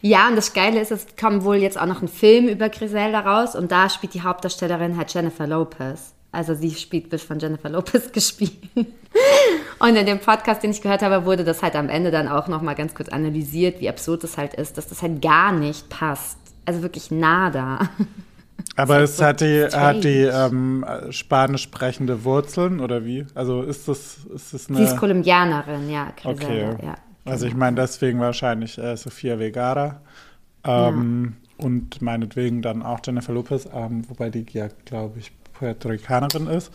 Ja, 0.00 0.28
und 0.28 0.36
das 0.36 0.52
Geile 0.52 0.80
ist, 0.80 0.90
es 0.90 1.06
kommt 1.18 1.44
wohl 1.44 1.56
jetzt 1.56 1.80
auch 1.80 1.86
noch 1.86 2.02
ein 2.02 2.08
Film 2.08 2.48
über 2.48 2.68
Griselda 2.68 3.20
raus 3.20 3.54
und 3.54 3.70
da 3.70 3.88
spielt 3.88 4.14
die 4.14 4.22
Hauptdarstellerin 4.22 4.96
halt 4.96 5.14
Jennifer 5.14 5.46
Lopez. 5.46 6.12
Also 6.32 6.54
sie 6.54 6.72
spielt, 6.72 7.12
wird 7.12 7.20
von 7.20 7.38
Jennifer 7.38 7.68
Lopez 7.68 8.10
gespielt. 8.12 8.56
Und 9.78 9.96
in 9.96 10.06
dem 10.06 10.18
Podcast, 10.18 10.62
den 10.62 10.70
ich 10.70 10.80
gehört 10.80 11.02
habe, 11.02 11.24
wurde 11.24 11.44
das 11.44 11.62
halt 11.62 11.76
am 11.76 11.88
Ende 11.88 12.10
dann 12.10 12.26
auch 12.26 12.48
noch 12.48 12.62
mal 12.62 12.74
ganz 12.74 12.94
kurz 12.94 13.10
analysiert, 13.10 13.80
wie 13.80 13.88
absurd 13.88 14.24
das 14.24 14.38
halt 14.38 14.54
ist, 14.54 14.78
dass 14.78 14.88
das 14.88 15.02
halt 15.02 15.20
gar 15.20 15.52
nicht 15.52 15.88
passt. 15.88 16.38
Also 16.64 16.82
wirklich 16.82 17.10
nada. 17.10 17.90
Aber 18.76 19.00
es 19.00 19.16
so 19.18 19.24
hat 19.24 19.40
die, 19.40 19.64
hat 19.64 20.04
die 20.04 20.22
ähm, 20.22 20.84
spanisch 21.10 21.62
sprechende 21.62 22.24
Wurzeln 22.24 22.80
oder 22.80 23.04
wie? 23.04 23.26
Also 23.34 23.62
ist 23.62 23.88
das, 23.88 24.18
ist 24.34 24.54
das 24.54 24.68
eine. 24.68 24.78
Sie 24.78 24.84
ist 24.84 24.96
Kolumbianerin, 24.96 25.90
ja, 25.90 26.12
Okay. 26.24 26.36
Griselda, 26.36 26.82
ja. 26.82 26.94
Also 27.24 27.46
ich 27.46 27.54
meine 27.54 27.76
deswegen 27.76 28.20
wahrscheinlich 28.20 28.78
äh, 28.78 28.96
Sofia 28.96 29.36
Vergara 29.36 30.00
ähm, 30.64 31.36
und 31.56 32.02
meinetwegen 32.02 32.62
dann 32.62 32.82
auch 32.82 33.00
Jennifer 33.04 33.32
Lopez, 33.32 33.68
ähm, 33.72 34.08
wobei 34.08 34.30
die 34.30 34.44
ja, 34.52 34.68
glaube 34.84 35.18
ich, 35.18 35.32
Puerto 35.52 35.88
Ricanerin 35.88 36.46
ist. 36.48 36.72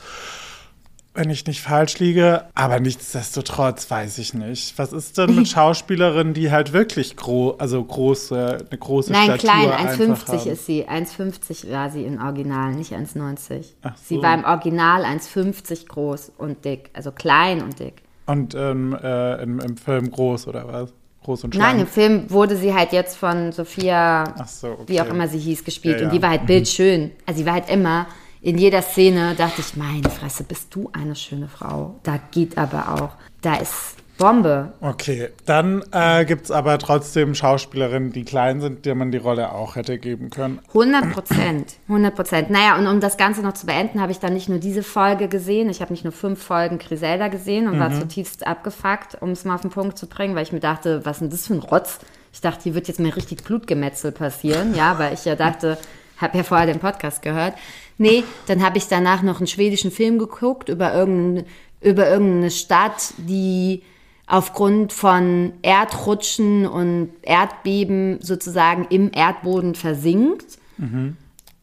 Wenn 1.14 1.32
ich 1.32 1.48
nicht 1.48 1.62
falsch 1.62 1.98
liege, 1.98 2.46
aber 2.54 2.80
nichtsdestotrotz 2.80 3.90
weiß 3.90 4.20
ich 4.20 4.36
nicht. 4.36 4.78
Was 4.78 4.94
ist 4.94 5.18
denn 5.18 5.34
mit 5.34 5.48
Schauspielerinnen, 5.48 6.36
die 6.36 6.52
halt 6.52 6.74
wirklich 6.74 7.18
groß, 7.18 7.60
also 7.60 7.84
große, 7.84 8.68
eine 8.70 8.78
große 8.78 9.12
Nein, 9.12 9.24
Statur 9.24 9.50
klein, 9.50 9.72
einfach 9.72 10.28
1,50 10.28 10.28
haben? 10.28 10.52
ist 10.52 10.66
sie. 10.68 10.88
1,50 10.88 11.72
war 11.72 11.90
sie 11.90 12.04
im 12.04 12.22
Original, 12.22 12.76
nicht 12.76 12.94
1,90. 12.94 13.66
Ach 13.82 13.98
Sie 13.98 14.16
so. 14.18 14.22
war 14.22 14.36
im 14.36 14.44
Original 14.44 15.06
1,50 15.06 15.88
groß 15.88 16.34
und 16.38 16.64
dick, 16.64 16.92
also 16.94 17.12
klein 17.12 17.64
und 17.64 17.80
dick. 17.80 18.04
Und 18.28 18.56
ähm, 18.56 18.98
äh, 19.02 19.42
im, 19.42 19.60
im 19.60 19.78
Film 19.78 20.12
groß 20.12 20.48
oder 20.48 20.68
was? 20.68 20.94
Groß 21.24 21.46
und 21.46 21.56
Nein, 21.56 21.62
schlank? 21.62 21.80
im 21.82 21.88
Film 21.88 22.30
wurde 22.30 22.56
sie 22.56 22.74
halt 22.74 22.94
jetzt 22.94 23.18
von 23.18 23.52
Sophia, 23.52 24.46
so, 24.46 24.72
okay. 24.72 24.84
wie 24.88 25.02
auch 25.02 25.08
immer 25.08 25.28
sie 25.28 25.40
hieß, 25.40 25.64
gespielt. 25.64 26.00
Ja, 26.00 26.06
Und 26.06 26.12
die 26.12 26.18
ja. 26.18 26.22
war 26.22 26.30
halt 26.30 26.46
bildschön. 26.46 27.12
Also 27.26 27.40
sie 27.40 27.46
war 27.46 27.54
halt 27.54 27.70
immer, 27.70 28.08
in 28.42 28.58
jeder 28.58 28.82
Szene 28.82 29.34
dachte 29.36 29.62
ich, 29.62 29.76
meine 29.76 30.10
Fresse, 30.10 30.44
bist 30.44 30.74
du 30.76 30.90
eine 30.94 31.16
schöne 31.16 31.48
Frau. 31.48 31.96
Da 32.04 32.20
geht 32.32 32.58
aber 32.58 32.94
auch, 32.94 33.10
da 33.42 33.56
ist 33.56 33.97
Bombe. 34.18 34.74
Okay, 34.82 35.30
dann 35.46 35.84
äh, 35.92 36.26
gibt 36.26 36.46
es 36.46 36.52
aber 36.52 36.80
trotzdem 36.80 37.36
Schauspielerinnen, 37.36 38.12
die 38.12 38.24
klein 38.24 38.62
sind, 38.62 38.86
der 38.86 38.96
man 38.96 39.12
die 39.12 39.18
Rolle 39.18 39.52
auch 39.52 39.76
hätte 39.76 40.00
geben 40.00 40.30
können. 40.30 40.60
100 40.70 41.12
Prozent, 41.12 41.76
100 41.88 42.16
Prozent. 42.16 42.50
Naja, 42.50 42.78
und 42.78 42.88
um 42.88 43.00
das 43.00 43.18
Ganze 43.18 43.42
noch 43.42 43.54
zu 43.54 43.68
beenden, 43.68 44.02
habe 44.02 44.12
ich 44.12 44.20
dann 44.20 44.34
nicht 44.34 44.50
nur 44.50 44.60
diese 44.60 44.84
Folge 44.84 45.28
gesehen, 45.28 45.70
ich 45.70 45.82
habe 45.82 45.94
nicht 45.94 46.04
nur 46.04 46.14
fünf 46.14 46.42
Folgen 46.44 46.80
Griselda 46.80 47.28
gesehen 47.28 47.68
und 47.68 47.80
war 47.80 47.92
zutiefst 47.92 48.46
abgefuckt, 48.48 49.22
um 49.22 49.32
es 49.32 49.46
mal 49.46 49.56
auf 49.56 49.62
den 49.62 49.72
Punkt 49.72 49.98
zu 49.98 50.08
bringen, 50.08 50.36
weil 50.36 50.44
ich 50.44 50.52
mir 50.52 50.60
dachte, 50.60 51.06
was 51.06 51.18
ist 51.18 51.22
denn 51.22 51.30
das 51.30 51.48
für 51.48 51.54
ein 51.54 51.60
Rotz? 51.60 52.00
Ich 52.34 52.42
dachte, 52.42 52.64
hier 52.64 52.76
wird 52.76 52.88
jetzt 52.88 53.00
mir 53.00 53.16
richtig 53.16 53.44
Blutgemetzel 53.44 54.12
passieren, 54.12 54.76
ja, 54.76 55.00
weil 55.00 55.14
ich 55.14 55.26
ja 55.26 55.36
dachte, 55.36 55.78
habe 56.18 56.38
ja 56.38 56.44
vorher 56.44 56.68
den 56.68 56.80
Podcast 56.80 57.22
gehört. 57.22 57.54
Nee, 57.98 58.24
dann 58.48 58.64
habe 58.64 58.78
ich 58.78 58.88
danach 58.88 59.22
noch 59.22 59.38
einen 59.38 59.48
schwedischen 59.48 59.92
Film 59.92 60.20
geguckt 60.20 60.70
über 60.70 60.94
irgendeine, 60.94 61.46
über 61.82 62.10
irgendeine 62.10 62.52
Stadt, 62.52 63.14
die 63.18 63.84
aufgrund 64.28 64.92
von 64.94 65.54
Erdrutschen 65.62 66.68
und 66.68 67.12
Erdbeben 67.22 68.20
sozusagen 68.22 68.86
im 68.90 69.10
Erdboden 69.14 69.74
versinkt. 69.74 70.58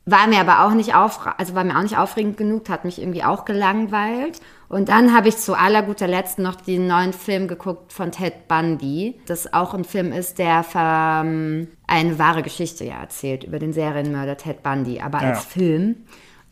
War 0.07 0.27
mir 0.27 0.41
aber 0.41 0.65
auch 0.67 0.75
nicht 0.75 0.95
auf, 0.95 1.21
also 1.39 1.55
war 1.55 1.65
mir 1.65 1.79
auch 1.79 1.83
nicht 1.83 1.97
aufregend 1.97 2.37
genug, 2.37 2.69
hat 2.69 2.85
mich 2.85 3.01
irgendwie 3.01 3.23
auch 3.25 3.45
gelangweilt. 3.45 4.41
Und 4.69 4.89
dann 4.89 5.15
habe 5.15 5.29
ich 5.29 5.37
zu 5.37 5.55
aller 5.55 5.83
guter 5.83 6.09
Letzt 6.09 6.39
noch 6.39 6.57
den 6.57 6.87
neuen 6.87 7.13
Film 7.13 7.49
geguckt 7.49 7.93
von 7.93 8.11
Ted 8.11 8.49
Bundy, 8.49 9.21
das 9.27 9.53
auch 9.53 9.73
ein 9.73 9.85
Film 9.85 10.11
ist, 10.13 10.39
der 10.39 10.65
ähm, 10.75 11.69
eine 11.87 12.19
wahre 12.19 12.43
Geschichte 12.43 12.85
ja 12.85 13.01
erzählt 13.01 13.45
über 13.45 13.59
den 13.59 13.73
Serienmörder 13.73 14.37
Ted 14.37 14.63
Bundy, 14.63 15.01
aber 15.01 15.23
Ja. 15.23 15.31
als 15.31 15.45
Film, 15.45 15.97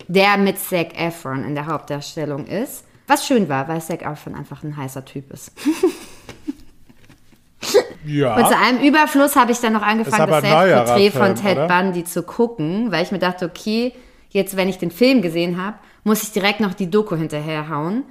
der 0.08 0.36
mit 0.36 0.58
Zac 0.58 0.98
Efron 0.98 1.44
in 1.44 1.54
der 1.54 1.66
Hauptdarstellung 1.66 2.46
ist. 2.46 2.84
Was 3.06 3.26
schön 3.26 3.48
war, 3.48 3.68
weil 3.68 3.80
Zac 3.80 4.02
Efron 4.02 4.34
einfach 4.34 4.62
ein 4.62 4.76
heißer 4.76 5.04
Typ 5.04 5.32
ist. 5.32 5.52
Ja. 8.04 8.34
Und 8.36 8.48
zu 8.48 8.58
einem 8.58 8.80
Überfluss 8.80 9.36
habe 9.36 9.52
ich 9.52 9.60
dann 9.60 9.74
noch 9.74 9.82
angefangen, 9.82 10.28
das 10.28 10.42
Selbstporträt 10.42 11.10
von 11.12 11.34
Ted 11.36 11.56
oder? 11.56 11.68
Bundy 11.68 12.02
zu 12.04 12.24
gucken, 12.24 12.90
weil 12.90 13.04
ich 13.04 13.12
mir 13.12 13.20
dachte, 13.20 13.44
okay, 13.46 13.92
jetzt, 14.30 14.56
wenn 14.56 14.68
ich 14.68 14.78
den 14.78 14.90
Film 14.90 15.22
gesehen 15.22 15.62
habe, 15.62 15.76
muss 16.02 16.22
ich 16.24 16.32
direkt 16.32 16.58
noch 16.58 16.74
die 16.74 16.90
Doku 16.90 17.14
hinterherhauen. 17.14 18.02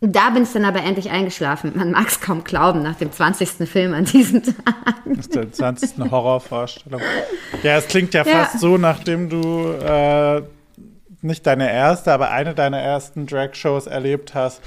Und 0.00 0.14
Da 0.14 0.28
bin 0.30 0.42
ich 0.42 0.52
dann 0.52 0.66
aber 0.66 0.80
endlich 0.82 1.10
eingeschlafen. 1.10 1.72
Man 1.74 1.92
mag 1.92 2.08
es 2.08 2.20
kaum 2.20 2.44
glauben, 2.44 2.82
nach 2.82 2.96
dem 2.96 3.10
20. 3.10 3.66
Film 3.66 3.94
an 3.94 4.04
diesem 4.04 4.42
Tag. 4.42 4.54
Das 5.06 5.18
ist 5.20 5.34
der 5.34 5.50
20. 5.50 6.10
Horrorvorstellung. 6.10 7.00
Ja, 7.62 7.78
es 7.78 7.88
klingt 7.88 8.12
ja 8.12 8.24
Ja. 8.26 8.44
fast 8.44 8.60
so, 8.60 8.76
nachdem 8.76 9.30
du 9.30 9.70
äh, 9.72 10.42
nicht 11.20 11.46
deine 11.46 11.72
erste, 11.72 12.12
aber 12.12 12.30
eine 12.30 12.54
deiner 12.54 12.78
ersten 12.80 13.26
Drag-Shows 13.26 13.86
erlebt 13.86 14.34
hast, 14.34 14.60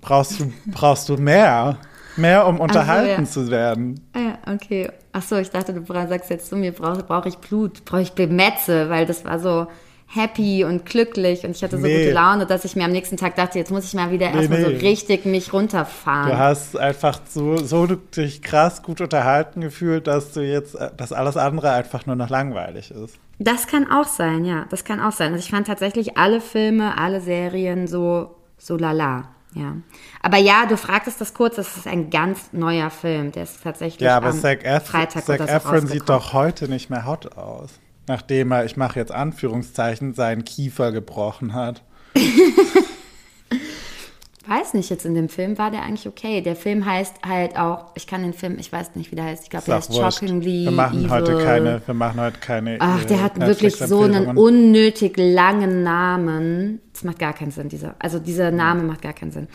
brauchst 0.00 0.40
du, 0.40 0.52
brauchst 0.66 1.08
du 1.08 1.16
mehr. 1.16 1.78
Mehr, 2.16 2.46
um 2.48 2.58
unterhalten 2.58 3.24
ja. 3.24 3.30
zu 3.30 3.48
werden. 3.48 4.00
Ja, 4.16 4.52
okay. 4.52 4.90
Ach 5.12 5.22
so, 5.22 5.36
ich 5.36 5.50
dachte, 5.50 5.72
du 5.72 5.84
sagst 5.86 6.30
jetzt 6.30 6.48
zu 6.48 6.56
mir, 6.56 6.72
brauche 6.72 7.04
brauch 7.04 7.26
ich 7.26 7.38
Blut, 7.38 7.84
brauche 7.84 8.02
ich 8.02 8.12
Bemetze, 8.12 8.90
weil 8.90 9.06
das 9.06 9.24
war 9.24 9.38
so 9.38 9.68
happy 10.08 10.64
und 10.64 10.86
glücklich 10.86 11.44
und 11.44 11.50
ich 11.50 11.62
hatte 11.62 11.76
so 11.76 11.86
Nee. 11.86 11.98
gute 11.98 12.12
Laune, 12.12 12.46
dass 12.46 12.64
ich 12.64 12.74
mir 12.74 12.84
am 12.84 12.92
nächsten 12.92 13.16
Tag 13.16 13.36
dachte, 13.36 13.58
jetzt 13.58 13.70
muss 13.70 13.84
ich 13.84 13.94
mal 13.94 14.10
wieder 14.10 14.30
Nee, 14.30 14.38
erstmal 14.38 14.62
so 14.62 14.68
nee. 14.70 14.76
richtig 14.76 15.26
mich 15.26 15.52
runterfahren. 15.52 16.30
Du 16.30 16.38
hast 16.38 16.76
einfach 16.78 17.20
so, 17.28 17.58
so 17.58 17.86
dich 17.86 18.42
krass 18.42 18.82
gut 18.82 19.00
unterhalten 19.00 19.60
gefühlt, 19.60 20.06
dass 20.06 20.32
du 20.32 20.40
jetzt, 20.40 20.74
äh, 20.74 20.90
dass 20.96 21.12
alles 21.12 21.36
andere 21.36 21.72
einfach 21.72 22.06
nur 22.06 22.16
noch 22.16 22.30
langweilig 22.30 22.90
ist. 22.90 23.18
Das 23.38 23.66
kann 23.66 23.90
auch 23.90 24.06
sein, 24.06 24.44
ja. 24.44 24.66
Das 24.70 24.84
kann 24.84 25.00
auch 25.00 25.12
sein. 25.12 25.32
Also 25.32 25.44
ich 25.44 25.50
fand 25.50 25.66
tatsächlich 25.66 26.16
alle 26.16 26.40
Filme, 26.40 26.98
alle 26.98 27.20
Serien 27.20 27.86
so, 27.86 28.34
so 28.56 28.76
lala. 28.76 29.28
Ja. 29.54 29.76
Aber 30.22 30.36
ja, 30.36 30.66
du 30.66 30.76
fragtest 30.76 31.20
das 31.20 31.34
kurz, 31.34 31.56
das 31.56 31.76
ist 31.76 31.86
ein 31.86 32.10
ganz 32.10 32.52
neuer 32.52 32.90
Film. 32.90 33.32
Der 33.32 33.44
ist 33.44 33.62
tatsächlich 33.62 34.00
Ja, 34.00 34.16
aber 34.16 34.28
am 34.28 34.38
Zac, 34.38 34.64
Ef 34.64 34.86
Freitag 34.86 35.24
Zac 35.24 35.40
oder 35.40 35.48
so 35.48 35.54
Efron 35.54 35.86
sieht 35.86 36.08
doch 36.08 36.32
heute 36.32 36.68
nicht 36.68 36.90
mehr 36.90 37.06
hot 37.06 37.36
aus. 37.36 37.70
Nachdem 38.06 38.52
er, 38.52 38.64
ich 38.64 38.76
mache 38.76 38.98
jetzt 38.98 39.12
Anführungszeichen, 39.12 40.14
seinen 40.14 40.44
Kiefer 40.44 40.92
gebrochen 40.92 41.54
hat. 41.54 41.82
Weiß 44.48 44.72
nicht, 44.72 44.88
jetzt 44.88 45.04
in 45.04 45.14
dem 45.14 45.28
Film 45.28 45.58
war 45.58 45.70
der 45.70 45.82
eigentlich 45.82 46.08
okay. 46.08 46.40
Der 46.40 46.56
Film 46.56 46.86
heißt 46.86 47.16
halt 47.26 47.58
auch, 47.58 47.90
ich 47.94 48.06
kann 48.06 48.22
den 48.22 48.32
Film, 48.32 48.56
ich 48.58 48.72
weiß 48.72 48.94
nicht, 48.94 49.10
wie 49.10 49.16
der 49.16 49.26
heißt. 49.26 49.44
Ich 49.44 49.50
glaube, 49.50 49.60
Ist 49.60 49.68
der 49.68 49.76
heißt 49.76 49.92
wurscht. 49.92 50.20
Shockingly 50.20 50.64
Wir 50.64 50.70
machen 50.70 51.00
Evil. 51.00 51.10
heute 51.10 51.36
keine, 51.36 51.82
wir 51.84 51.94
machen 51.94 52.18
heute 52.18 52.38
keine. 52.38 52.76
Ach, 52.80 53.04
der 53.04 53.18
äh, 53.18 53.20
hat 53.20 53.38
wirklich 53.38 53.76
so 53.76 54.00
einen 54.00 54.38
unnötig 54.38 55.18
langen 55.18 55.82
Namen. 55.82 56.80
Das 56.94 57.04
macht 57.04 57.18
gar 57.18 57.34
keinen 57.34 57.50
Sinn, 57.50 57.68
dieser. 57.68 57.94
Also 57.98 58.18
dieser 58.18 58.50
Name 58.50 58.84
macht 58.84 59.02
gar 59.02 59.12
keinen 59.12 59.32
Sinn. 59.32 59.48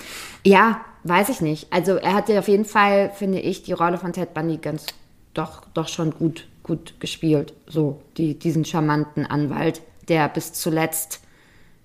Ja, 0.45 0.81
weiß 1.05 1.29
ich 1.29 1.41
nicht. 1.41 1.73
Also 1.73 1.95
er 1.95 2.13
hatte 2.13 2.37
auf 2.37 2.47
jeden 2.47 2.65
Fall, 2.65 3.09
finde 3.15 3.39
ich, 3.39 3.63
die 3.63 3.73
Rolle 3.73 3.97
von 3.97 4.13
Ted 4.13 4.35
Bundy 4.35 4.57
ganz 4.57 4.85
doch, 5.33 5.63
doch 5.73 5.87
schon 5.87 6.11
gut, 6.11 6.45
gut 6.61 6.99
gespielt. 6.99 7.53
So, 7.65 7.99
die, 8.17 8.37
diesen 8.37 8.63
charmanten 8.63 9.25
Anwalt, 9.25 9.81
der 10.07 10.29
bis 10.29 10.53
zuletzt 10.53 11.23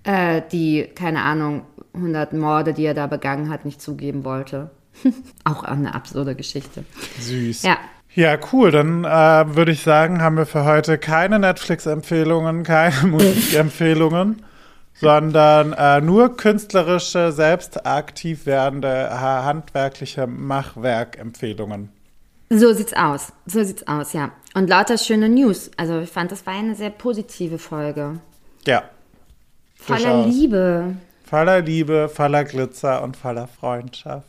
äh, 0.03 0.41
die, 0.51 0.83
keine 0.95 1.23
Ahnung, 1.23 1.63
100 1.93 2.33
Morde, 2.33 2.73
die 2.73 2.85
er 2.85 2.93
da 2.93 3.07
begangen 3.07 3.49
hat, 3.49 3.65
nicht 3.65 3.81
zugeben 3.81 4.23
wollte. 4.23 4.69
Auch 5.43 5.63
eine 5.63 5.93
absurde 5.95 6.35
Geschichte. 6.35 6.83
Süß. 7.19 7.63
Ja. 7.63 7.77
Ja, 8.15 8.37
cool. 8.51 8.71
Dann 8.71 9.03
äh, 9.05 9.55
würde 9.55 9.71
ich 9.71 9.83
sagen, 9.83 10.21
haben 10.21 10.35
wir 10.35 10.47
für 10.47 10.65
heute 10.65 10.97
keine 10.97 11.37
Netflix-Empfehlungen, 11.39 12.63
keine 12.63 12.95
Musikempfehlungen, 13.07 14.41
sondern 14.95 15.73
äh, 15.73 16.01
nur 16.01 16.35
künstlerische, 16.35 17.31
selbst 17.31 17.85
aktiv 17.85 18.45
werdende, 18.47 19.09
ha- 19.11 19.43
handwerkliche 19.45 20.25
Machwerkempfehlungen. 20.27 21.89
So 22.49 22.73
sieht's 22.73 22.93
aus. 22.93 23.31
So 23.45 23.63
sieht's 23.63 23.87
aus, 23.87 24.13
ja. 24.13 24.31
Und 24.55 24.67
lauter 24.69 24.97
schöne 24.97 25.29
News. 25.29 25.69
Also 25.77 25.99
ich 25.99 26.09
fand, 26.09 26.31
das 26.31 26.45
war 26.47 26.53
eine 26.53 26.73
sehr 26.73 26.89
positive 26.89 27.59
Folge. 27.59 28.19
Ja. 28.65 28.83
Voller. 29.75 30.25
Liebe. 30.25 30.95
Voller 31.29 31.61
Liebe, 31.61 32.09
voller 32.09 32.43
Glitzer 32.43 33.03
und 33.03 33.15
voller 33.15 33.47
Freundschaft. 33.47 34.25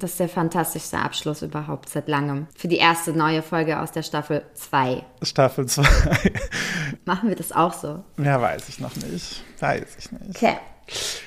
Das 0.00 0.10
ist 0.10 0.20
der 0.20 0.28
fantastischste 0.28 0.98
Abschluss 0.98 1.40
überhaupt 1.42 1.88
seit 1.88 2.08
langem. 2.08 2.48
Für 2.56 2.66
die 2.66 2.76
erste 2.76 3.12
neue 3.12 3.40
Folge 3.40 3.78
aus 3.80 3.92
der 3.92 4.02
Staffel 4.02 4.42
2. 4.54 5.02
Staffel 5.22 5.66
2. 5.68 5.84
Machen 7.04 7.28
wir 7.28 7.36
das 7.36 7.52
auch 7.52 7.72
so. 7.72 8.02
ja, 8.18 8.40
weiß 8.40 8.68
ich 8.68 8.80
noch 8.80 8.94
nicht. 8.96 9.44
Weiß 9.60 9.96
ich 9.98 10.10
nicht. 10.12 10.36
Okay. 10.36 10.56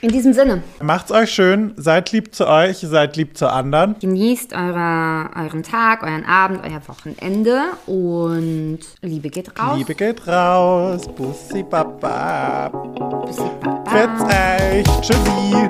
In 0.02 0.10
diesem 0.10 0.34
Sinne, 0.34 0.62
Macht's 0.82 1.12
euch 1.12 1.32
schön, 1.32 1.74
seid 1.78 2.12
lieb 2.12 2.36
zu 2.36 2.48
euch, 2.48 2.78
seid 2.80 3.18
lieb 3.18 3.38
zu 3.38 3.52
anderen. 3.52 3.96
genießt 4.00 4.54
eure, 4.54 5.30
euren 5.36 5.64
Tag, 5.64 6.04
euren 6.04 6.26
Abend, 6.26 6.62
euer 6.64 6.82
Wochenende 6.88 7.62
und 7.88 8.80
Liebe 9.02 9.30
geht 9.30 9.60
raus. 9.60 9.78
Liebe 9.78 9.96
geht 9.96 10.28
raus. 10.28 11.08
Bussi 11.16 11.64
Baba. 11.64 12.70
Bussi, 12.70 13.42
Baba. 13.64 13.84
Fetz 13.90 14.22
euch. 14.24 15.02
Tschüssi. 15.02 15.70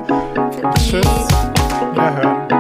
Tschüss. 0.76 1.28
Wiederhören. 1.94 2.57